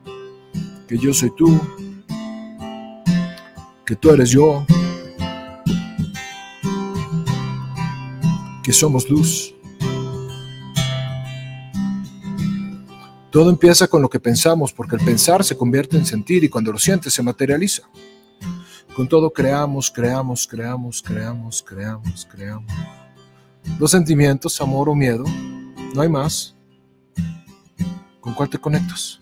Que 0.91 0.97
yo 0.97 1.13
soy 1.13 1.31
tú, 1.31 1.57
que 3.85 3.95
tú 3.95 4.09
eres 4.09 4.29
yo, 4.29 4.65
que 8.61 8.73
somos 8.73 9.09
luz. 9.09 9.55
Todo 13.29 13.49
empieza 13.49 13.87
con 13.87 14.01
lo 14.01 14.09
que 14.09 14.19
pensamos, 14.19 14.73
porque 14.73 14.97
el 14.97 15.05
pensar 15.05 15.45
se 15.45 15.55
convierte 15.55 15.95
en 15.95 16.05
sentir 16.05 16.43
y 16.43 16.49
cuando 16.49 16.73
lo 16.73 16.77
sientes 16.77 17.13
se 17.13 17.23
materializa. 17.23 17.83
Con 18.93 19.07
todo 19.07 19.31
creamos, 19.31 19.89
creamos, 19.89 20.45
creamos, 20.45 21.01
creamos, 21.01 21.63
creamos, 21.63 22.27
creamos. 22.29 22.73
Los 23.79 23.91
sentimientos, 23.91 24.59
amor 24.59 24.89
o 24.89 24.95
miedo, 24.95 25.23
no 25.95 26.01
hay 26.01 26.09
más. 26.09 26.53
¿Con 28.19 28.33
cuál 28.33 28.49
te 28.49 28.57
conectas? 28.57 29.21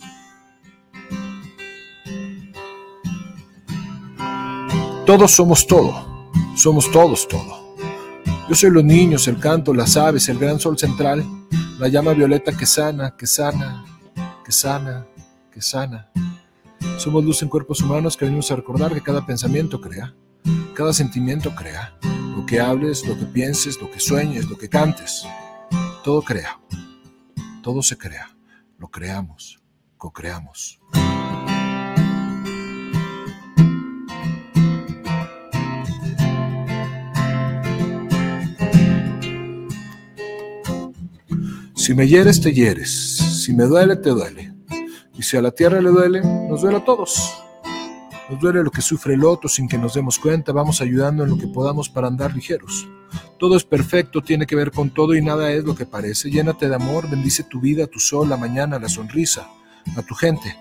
Todos 5.10 5.32
somos 5.32 5.66
todo, 5.66 6.32
somos 6.56 6.92
todos 6.92 7.28
todo. 7.28 7.76
Yo 8.48 8.54
soy 8.54 8.70
los 8.70 8.84
niños, 8.84 9.28
el 9.28 9.40
canto, 9.40 9.74
las 9.74 9.98
aves, 9.98 10.30
el 10.30 10.38
gran 10.38 10.60
sol 10.60 10.78
central, 10.78 11.26
la 11.80 11.88
llama 11.88 12.14
violeta 12.14 12.56
que 12.56 12.68
sana, 12.68 13.18
que 13.18 13.26
sana, 13.26 13.84
que 14.46 14.52
sana, 14.52 15.08
que 15.52 15.64
sana. 15.64 16.12
Somos 17.00 17.24
luz 17.26 17.42
en 17.42 17.50
cuerpos 17.50 17.82
humanos 17.82 18.16
que 18.16 18.26
venimos 18.26 18.52
a 18.52 18.58
recordar 18.58 18.94
que 18.94 19.02
cada 19.02 19.26
pensamiento 19.26 19.82
crea, 19.82 20.14
cada 20.76 20.94
sentimiento 20.94 21.56
crea. 21.56 21.98
Lo 22.36 22.46
que 22.46 22.60
hables, 22.60 23.04
lo 23.08 23.18
que 23.18 23.26
pienses, 23.26 23.82
lo 23.82 23.90
que 23.90 24.00
sueñes, 24.00 24.48
lo 24.48 24.60
que 24.60 24.70
cantes, 24.70 25.26
todo 26.04 26.22
crea. 26.22 26.60
Todo 27.64 27.82
se 27.82 27.98
crea. 27.98 28.38
Lo 28.78 28.90
creamos, 28.90 29.60
co-creamos. 29.98 30.80
Si 41.90 41.96
me 41.96 42.08
hieres, 42.08 42.40
te 42.40 42.54
hieres. 42.54 42.92
Si 43.44 43.52
me 43.52 43.64
duele, 43.64 43.96
te 43.96 44.12
duele. 44.12 44.54
Y 45.18 45.24
si 45.24 45.38
a 45.38 45.42
la 45.42 45.50
tierra 45.50 45.82
le 45.82 45.90
duele, 45.90 46.22
nos 46.22 46.62
duele 46.62 46.78
a 46.78 46.86
todos. 46.86 47.34
Nos 48.30 48.40
duele 48.40 48.64
lo 48.64 48.70
que 48.70 48.84
sufre 48.84 49.16
el 49.16 49.26
otro 49.26 49.50
sin 49.50 49.68
que 49.68 49.76
nos 49.76 49.96
demos 49.96 50.20
cuenta, 50.20 50.52
vamos 50.52 50.82
ayudando 50.82 51.24
en 51.24 51.32
lo 51.32 51.38
que 51.40 51.48
podamos 51.48 51.90
para 51.90 52.06
andar 52.06 52.36
ligeros. 52.36 52.88
Todo 53.40 53.58
es 53.58 53.64
perfecto, 53.64 54.22
tiene 54.22 54.46
que 54.46 54.56
ver 54.56 54.70
con 54.70 54.92
todo 54.92 55.16
y 55.16 55.24
nada 55.24 55.52
es 55.52 55.64
lo 55.64 55.74
que 55.74 55.88
parece. 55.88 56.30
Llénate 56.30 56.70
de 56.70 56.76
amor, 56.76 57.10
bendice 57.10 57.44
tu 57.46 57.60
vida, 57.60 57.88
tu 57.88 57.98
sol, 57.98 58.30
la 58.30 58.38
mañana, 58.38 58.78
la 58.78 58.88
sonrisa, 58.88 59.50
a 59.98 60.04
tu 60.04 60.14
gente. 60.14 60.56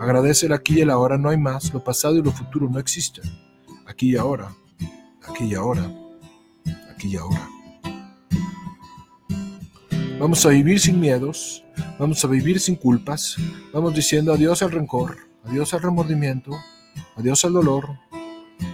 Agradece 0.00 0.46
el 0.46 0.52
aquí 0.52 0.78
y 0.78 0.80
el 0.80 0.90
ahora, 0.90 1.16
no 1.16 1.28
hay 1.28 1.38
más, 1.38 1.72
lo 1.72 1.84
pasado 1.84 2.16
y 2.16 2.22
lo 2.24 2.32
futuro 2.32 2.68
no 2.68 2.80
existen. 2.80 3.22
Aquí 3.86 4.14
y 4.14 4.16
ahora, 4.16 4.52
aquí 5.28 5.44
y 5.44 5.54
ahora, 5.54 5.88
aquí 6.90 7.06
y 7.06 7.16
ahora. 7.16 7.57
Vamos 10.18 10.44
a 10.44 10.48
vivir 10.48 10.80
sin 10.80 10.98
miedos, 10.98 11.64
vamos 11.96 12.24
a 12.24 12.28
vivir 12.28 12.58
sin 12.58 12.74
culpas, 12.74 13.36
vamos 13.72 13.94
diciendo 13.94 14.32
adiós 14.32 14.62
al 14.62 14.72
rencor, 14.72 15.16
adiós 15.44 15.72
al 15.74 15.82
remordimiento, 15.82 16.50
adiós 17.14 17.44
al 17.44 17.52
dolor, 17.52 18.00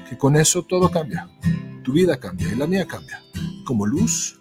que 0.09 0.17
con 0.17 0.37
eso 0.37 0.63
todo 0.63 0.91
cambia, 0.91 1.29
tu 1.83 1.93
vida 1.93 2.19
cambia 2.19 2.49
y 2.51 2.57
la 2.57 2.67
mía 2.67 2.87
cambia. 2.87 3.23
Como 3.67 3.85
luz, 3.85 4.41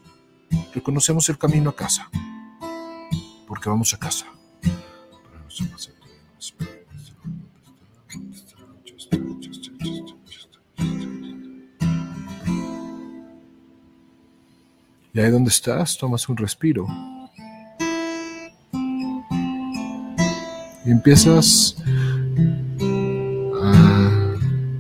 reconocemos 0.74 1.28
el 1.28 1.38
camino 1.38 1.72
a 1.72 1.76
casa, 1.76 2.10
porque 3.48 3.70
vamos 3.70 3.94
a 3.94 4.00
casa. 4.00 4.26
Y 15.16 15.20
ahí 15.20 15.30
donde 15.30 15.50
estás, 15.52 15.96
tomas 15.96 16.28
un 16.28 16.38
respiro. 16.38 16.88
Y 20.84 20.90
empiezas 20.90 21.76
a 23.62 24.36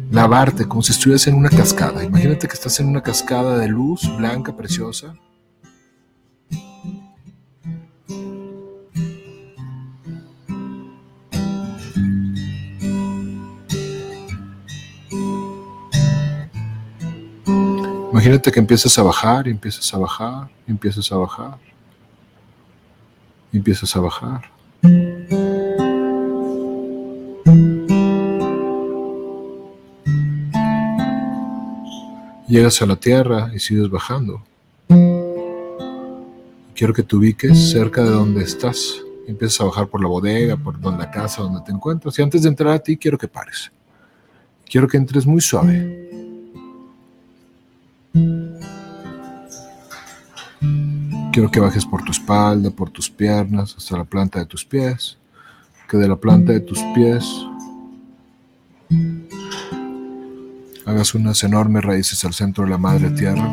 lavarte 0.09 0.65
como 0.65 0.81
si 0.81 0.91
estuvieras 0.91 1.27
en 1.27 1.35
una 1.35 1.51
cascada. 1.51 2.03
Imagínate 2.03 2.47
que 2.47 2.53
estás 2.55 2.79
en 2.79 2.87
una 2.87 3.03
cascada 3.03 3.59
de 3.59 3.67
luz 3.67 4.09
blanca, 4.17 4.57
preciosa. 4.57 5.13
Imagínate 18.23 18.53
que 18.53 18.59
empiezas 18.61 18.97
a 18.97 19.03
bajar 19.03 19.49
empiezas 19.49 19.93
a 19.93 19.97
bajar 19.97 20.49
empiezas 20.65 21.11
a 21.11 21.17
bajar 21.17 21.57
empiezas 23.51 23.93
a 23.97 23.99
bajar. 23.99 24.41
Llegas 32.47 32.81
a 32.81 32.85
la 32.85 32.95
tierra 32.95 33.51
y 33.53 33.59
sigues 33.59 33.89
bajando. 33.89 34.41
Quiero 36.75 36.93
que 36.93 37.03
te 37.03 37.17
ubiques 37.17 37.71
cerca 37.71 38.03
de 38.03 38.11
donde 38.11 38.41
estás. 38.41 39.01
Empiezas 39.27 39.59
a 39.59 39.65
bajar 39.65 39.87
por 39.87 40.01
la 40.01 40.07
bodega, 40.07 40.55
por 40.55 40.79
la 40.81 41.11
casa 41.11 41.41
donde 41.41 41.59
te 41.65 41.73
encuentras. 41.73 42.17
Y 42.17 42.21
antes 42.21 42.43
de 42.43 42.47
entrar 42.47 42.73
a 42.73 42.79
ti, 42.79 42.95
quiero 42.95 43.17
que 43.17 43.27
pares. 43.27 43.69
Quiero 44.65 44.87
que 44.87 44.95
entres 44.95 45.25
muy 45.25 45.41
suave. 45.41 46.22
Quiero 51.33 51.49
que 51.49 51.59
bajes 51.59 51.83
por 51.83 52.03
tu 52.03 52.11
espalda, 52.11 52.69
por 52.69 52.91
tus 52.91 53.09
piernas, 53.09 53.73
hasta 53.75 53.97
la 53.97 54.03
planta 54.03 54.37
de 54.37 54.45
tus 54.45 54.63
pies. 54.63 55.17
Que 55.89 55.97
de 55.97 56.07
la 56.07 56.15
planta 56.15 56.51
de 56.51 56.59
tus 56.59 56.79
pies 56.93 57.25
hagas 60.85 61.15
unas 61.15 61.43
enormes 61.43 61.83
raíces 61.83 62.23
al 62.23 62.35
centro 62.35 62.65
de 62.65 62.69
la 62.69 62.77
madre 62.77 63.09
tierra. 63.09 63.51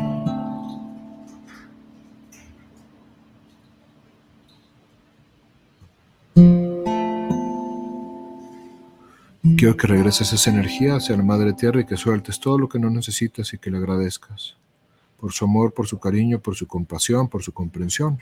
Quiero 9.57 9.75
que 9.75 9.87
regreses 9.87 10.31
esa 10.31 10.51
energía 10.51 10.97
hacia 10.97 11.17
la 11.17 11.23
madre 11.23 11.53
tierra 11.53 11.81
y 11.81 11.85
que 11.85 11.97
sueltes 11.97 12.39
todo 12.39 12.59
lo 12.59 12.69
que 12.69 12.77
no 12.77 12.91
necesitas 12.91 13.51
y 13.55 13.57
que 13.57 13.71
le 13.71 13.77
agradezcas 13.77 14.61
por 15.21 15.31
su 15.31 15.45
amor, 15.45 15.71
por 15.71 15.87
su 15.87 15.99
cariño, 15.99 16.39
por 16.39 16.55
su 16.55 16.65
compasión, 16.65 17.29
por 17.29 17.43
su 17.43 17.53
comprensión. 17.53 18.17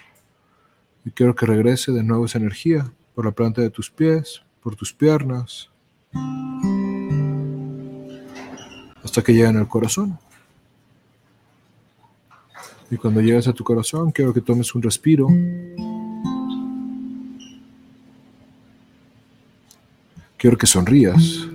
Y 1.05 1.11
quiero 1.11 1.33
que 1.33 1.45
regrese 1.45 1.93
de 1.93 2.03
nuevo 2.03 2.25
esa 2.25 2.39
energía 2.39 2.91
por 3.15 3.23
la 3.23 3.31
planta 3.31 3.61
de 3.61 3.69
tus 3.69 3.89
pies, 3.89 4.43
por 4.61 4.75
tus 4.75 4.93
piernas, 4.93 5.69
hasta 9.01 9.21
que 9.23 9.31
lleguen 9.31 9.55
al 9.55 9.69
corazón. 9.69 10.19
Y 12.91 12.97
cuando 12.97 13.21
llegues 13.21 13.47
a 13.47 13.53
tu 13.53 13.63
corazón, 13.63 14.11
quiero 14.11 14.33
que 14.33 14.41
tomes 14.41 14.75
un 14.75 14.81
respiro. 14.81 15.27
Quiero 20.35 20.57
que 20.57 20.67
sonrías. 20.67 21.47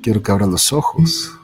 Quiero 0.00 0.22
que 0.22 0.32
abras 0.32 0.48
los 0.48 0.72
ojos. 0.72 1.38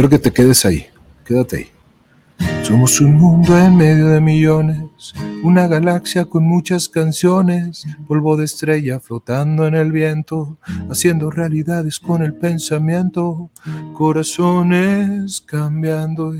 Quiero 0.00 0.08
que 0.08 0.18
te 0.18 0.32
quedes 0.32 0.64
ahí, 0.64 0.86
quédate 1.26 1.56
ahí. 1.58 2.62
Somos 2.62 3.02
un 3.02 3.18
mundo 3.18 3.58
en 3.58 3.76
medio 3.76 4.08
de 4.08 4.22
millones, 4.22 5.12
una 5.42 5.66
galaxia 5.66 6.24
con 6.24 6.42
muchas 6.42 6.88
canciones, 6.88 7.84
polvo 8.08 8.38
de 8.38 8.46
estrella 8.46 8.98
flotando 8.98 9.66
en 9.66 9.74
el 9.74 9.92
viento, 9.92 10.56
haciendo 10.90 11.30
realidades 11.30 12.00
con 12.00 12.22
el 12.22 12.32
pensamiento, 12.32 13.50
corazones 13.92 15.42
cambiando 15.42 16.32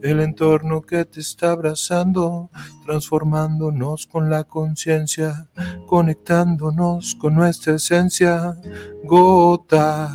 el 0.00 0.20
entorno 0.20 0.82
que 0.82 1.04
te 1.04 1.18
está 1.18 1.50
abrazando, 1.50 2.50
transformándonos 2.86 4.06
con 4.06 4.30
la 4.30 4.44
conciencia, 4.44 5.48
conectándonos 5.88 7.16
con 7.16 7.34
nuestra 7.34 7.74
esencia, 7.74 8.56
gotas 9.02 10.12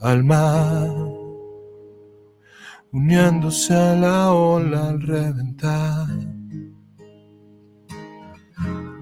al 0.00 0.24
mar 0.24 1.15
uniéndose 2.96 3.74
a 3.74 3.94
la 3.94 4.32
ola 4.32 4.88
al 4.88 5.02
reventar. 5.02 6.08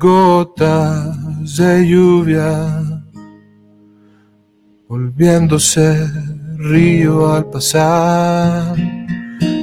Gotas 0.00 1.56
de 1.56 1.88
lluvia, 1.88 2.52
volviéndose 4.88 6.10
río 6.58 7.32
al 7.34 7.44
pasar, 7.50 8.74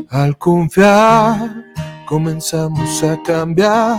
al 0.10 0.38
confiar, 0.38 1.66
comenzamos 2.08 3.04
a 3.04 3.22
cambiar 3.24 3.98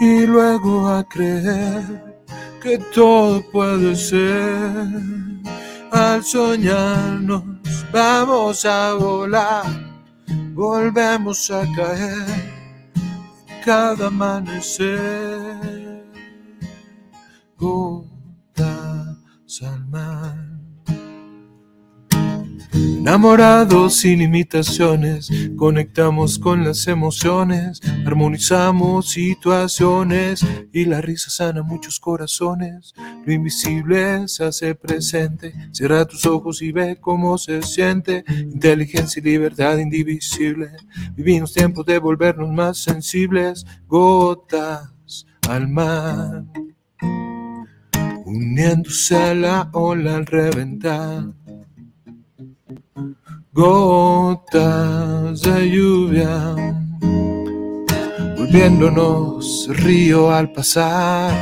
y 0.00 0.24
luego 0.24 0.88
a 0.88 1.02
creer 1.02 2.22
que 2.62 2.78
todo 2.94 3.42
puede 3.50 3.96
ser. 3.96 4.86
Al 5.90 6.22
soñarnos 6.22 7.42
vamos 7.92 8.64
a 8.64 8.94
volar, 8.94 9.64
volvemos 10.54 11.50
a 11.50 11.64
caer 11.74 12.26
cada 13.64 14.08
amanecer. 14.08 15.68
Enamorados 22.78 23.96
sin 23.96 24.20
imitaciones, 24.20 25.28
conectamos 25.56 26.38
con 26.38 26.62
las 26.62 26.86
emociones, 26.86 27.80
armonizamos 28.06 29.10
situaciones 29.10 30.46
y 30.72 30.84
la 30.84 31.00
risa 31.00 31.28
sana 31.28 31.64
muchos 31.64 31.98
corazones. 31.98 32.94
Lo 33.26 33.32
invisible 33.32 34.28
se 34.28 34.44
hace 34.44 34.76
presente, 34.76 35.52
cierra 35.72 36.04
tus 36.04 36.24
ojos 36.24 36.62
y 36.62 36.70
ve 36.70 36.98
cómo 37.00 37.36
se 37.36 37.62
siente. 37.62 38.24
Inteligencia 38.28 39.18
y 39.18 39.24
libertad 39.24 39.78
indivisible, 39.78 40.68
vivimos 41.16 41.52
tiempos 41.52 41.84
de 41.84 41.98
volvernos 41.98 42.52
más 42.52 42.78
sensibles, 42.78 43.66
gotas 43.88 45.26
al 45.48 45.66
mar, 45.66 46.44
uniéndose 48.24 49.16
a 49.16 49.34
la 49.34 49.70
ola 49.72 50.14
al 50.14 50.26
reventar 50.26 51.37
gotas 53.52 55.40
de 55.42 55.70
lluvia, 55.70 56.54
volviéndonos 58.36 59.68
río 59.70 60.30
al 60.30 60.52
pasar, 60.52 61.32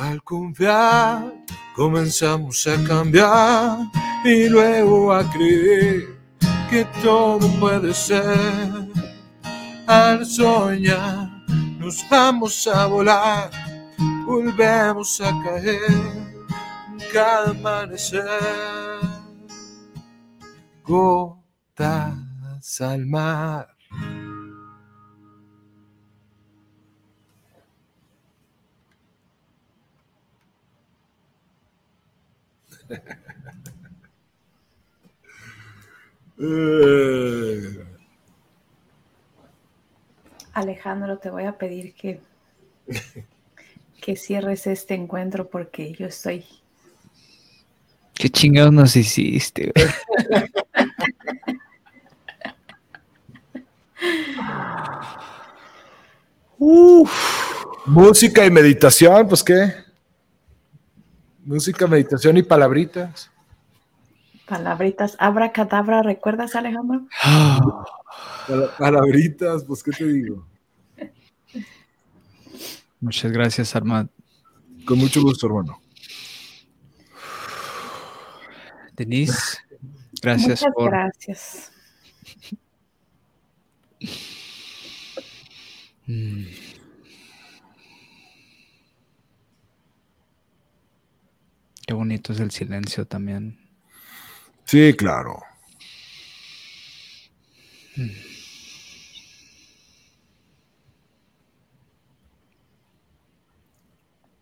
al 0.00 0.22
confiar, 0.22 1.32
comenzamos 1.74 2.66
a 2.66 2.82
cambiar 2.84 3.78
y 4.24 4.48
luego 4.48 5.12
a 5.12 5.30
creer 5.30 6.18
que 6.68 6.84
todo 7.02 7.48
puede 7.60 7.94
ser. 7.94 8.88
Al 9.86 10.24
soñar, 10.24 11.28
nos 11.78 12.04
vamos 12.08 12.66
a 12.66 12.86
volar, 12.86 13.50
volvemos 14.26 15.20
a 15.20 15.30
caer 15.42 16.30
cada 17.12 17.50
amanecer 17.50 19.09
gotas 20.90 22.80
al 22.80 23.06
mar. 23.06 23.68
Alejandro, 40.54 41.18
te 41.18 41.30
voy 41.30 41.44
a 41.44 41.56
pedir 41.56 41.94
que, 41.94 42.20
que 44.00 44.16
cierres 44.16 44.66
este 44.66 44.94
encuentro 44.94 45.48
porque 45.48 45.92
yo 45.92 46.06
estoy 46.06 46.44
¿Qué 48.20 48.28
chingados 48.28 48.70
nos 48.70 48.94
hiciste? 48.96 49.72
Música 57.86 58.44
y 58.44 58.50
meditación, 58.50 59.26
pues 59.26 59.42
qué. 59.42 59.72
Música, 61.46 61.86
meditación 61.86 62.36
y 62.36 62.42
palabritas. 62.42 63.30
Palabritas, 64.46 65.16
abracadabra, 65.18 66.02
¿recuerdas, 66.02 66.54
Alejandro? 66.54 67.06
Palabritas, 68.78 69.64
pues 69.64 69.82
qué 69.82 69.92
te 69.92 70.04
digo. 70.04 70.46
Muchas 73.00 73.32
gracias, 73.32 73.74
Armad. 73.74 74.08
Con 74.84 74.98
mucho 74.98 75.22
gusto, 75.22 75.46
hermano. 75.46 75.80
Denise, 79.00 79.56
gracias 80.20 80.60
Muchas 80.60 80.74
por. 80.74 80.90
Gracias. 80.90 81.72
Mm. 86.06 86.44
Qué 91.86 91.94
bonito 91.94 92.34
es 92.34 92.40
el 92.40 92.50
silencio 92.50 93.06
también. 93.06 93.58
Sí, 94.66 94.92
claro. 94.94 95.42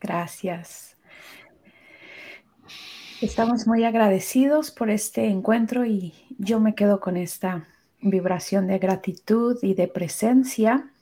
Gracias. 0.01 0.88
Estamos 3.20 3.66
muy 3.66 3.82
agradecidos 3.82 4.70
por 4.70 4.90
este 4.90 5.27
encuentro 5.27 5.85
y 5.85 6.15
yo 6.39 6.61
me 6.61 6.77
quedo 6.77 7.01
con 7.01 7.16
esta 7.16 7.66
vibración 8.01 8.69
de 8.69 8.78
gratitud 8.78 9.59
y 9.61 9.74
de 9.74 9.89
presencia. 9.89 10.93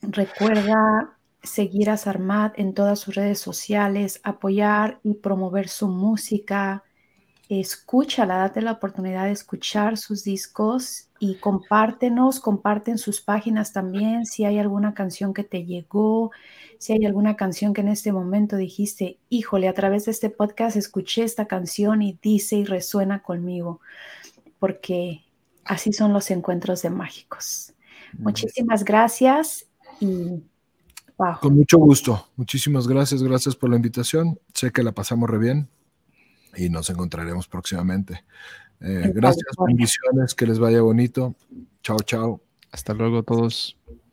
Recuerda 0.00 1.18
seguir 1.42 1.90
a 1.90 1.98
Sarmat 1.98 2.58
en 2.58 2.72
todas 2.72 2.98
sus 2.98 3.14
redes 3.14 3.40
sociales, 3.40 4.20
apoyar 4.24 5.00
y 5.02 5.16
promover 5.16 5.68
su 5.68 5.88
música. 5.88 6.82
Escúchala, 7.50 8.38
date 8.38 8.62
la 8.62 8.72
oportunidad 8.72 9.24
de 9.26 9.32
escuchar 9.32 9.98
sus 9.98 10.24
discos 10.24 11.10
y 11.26 11.36
compártenos, 11.36 12.38
comparten 12.38 12.98
sus 12.98 13.22
páginas 13.22 13.72
también 13.72 14.26
si 14.26 14.44
hay 14.44 14.58
alguna 14.58 14.92
canción 14.92 15.32
que 15.32 15.42
te 15.42 15.64
llegó, 15.64 16.32
si 16.78 16.92
hay 16.92 17.06
alguna 17.06 17.34
canción 17.34 17.72
que 17.72 17.80
en 17.80 17.88
este 17.88 18.12
momento 18.12 18.56
dijiste, 18.56 19.16
híjole, 19.30 19.68
a 19.68 19.72
través 19.72 20.04
de 20.04 20.10
este 20.10 20.28
podcast 20.28 20.76
escuché 20.76 21.24
esta 21.24 21.46
canción 21.46 22.02
y 22.02 22.18
dice 22.20 22.56
y 22.56 22.64
resuena 22.64 23.22
conmigo, 23.22 23.80
porque 24.58 25.24
así 25.64 25.94
son 25.94 26.12
los 26.12 26.30
encuentros 26.30 26.82
de 26.82 26.90
mágicos. 26.90 27.72
Muchísimas 28.18 28.84
gracias 28.84 29.66
y 30.00 30.42
wow. 31.16 31.40
Con 31.40 31.56
mucho 31.56 31.78
gusto. 31.78 32.28
Muchísimas 32.36 32.86
gracias. 32.86 33.22
Gracias 33.22 33.56
por 33.56 33.70
la 33.70 33.76
invitación. 33.76 34.38
Sé 34.52 34.72
que 34.72 34.82
la 34.82 34.92
pasamos 34.92 35.30
re 35.30 35.38
bien 35.38 35.70
y 36.54 36.68
nos 36.68 36.90
encontraremos 36.90 37.48
próximamente. 37.48 38.24
Eh, 38.80 39.12
gracias, 39.14 39.46
bendiciones, 39.66 40.34
que 40.34 40.46
les 40.46 40.58
vaya 40.58 40.82
bonito. 40.82 41.34
Chao, 41.82 41.98
chao. 41.98 42.40
Hasta 42.70 42.92
luego 42.94 43.22
todos. 43.22 43.76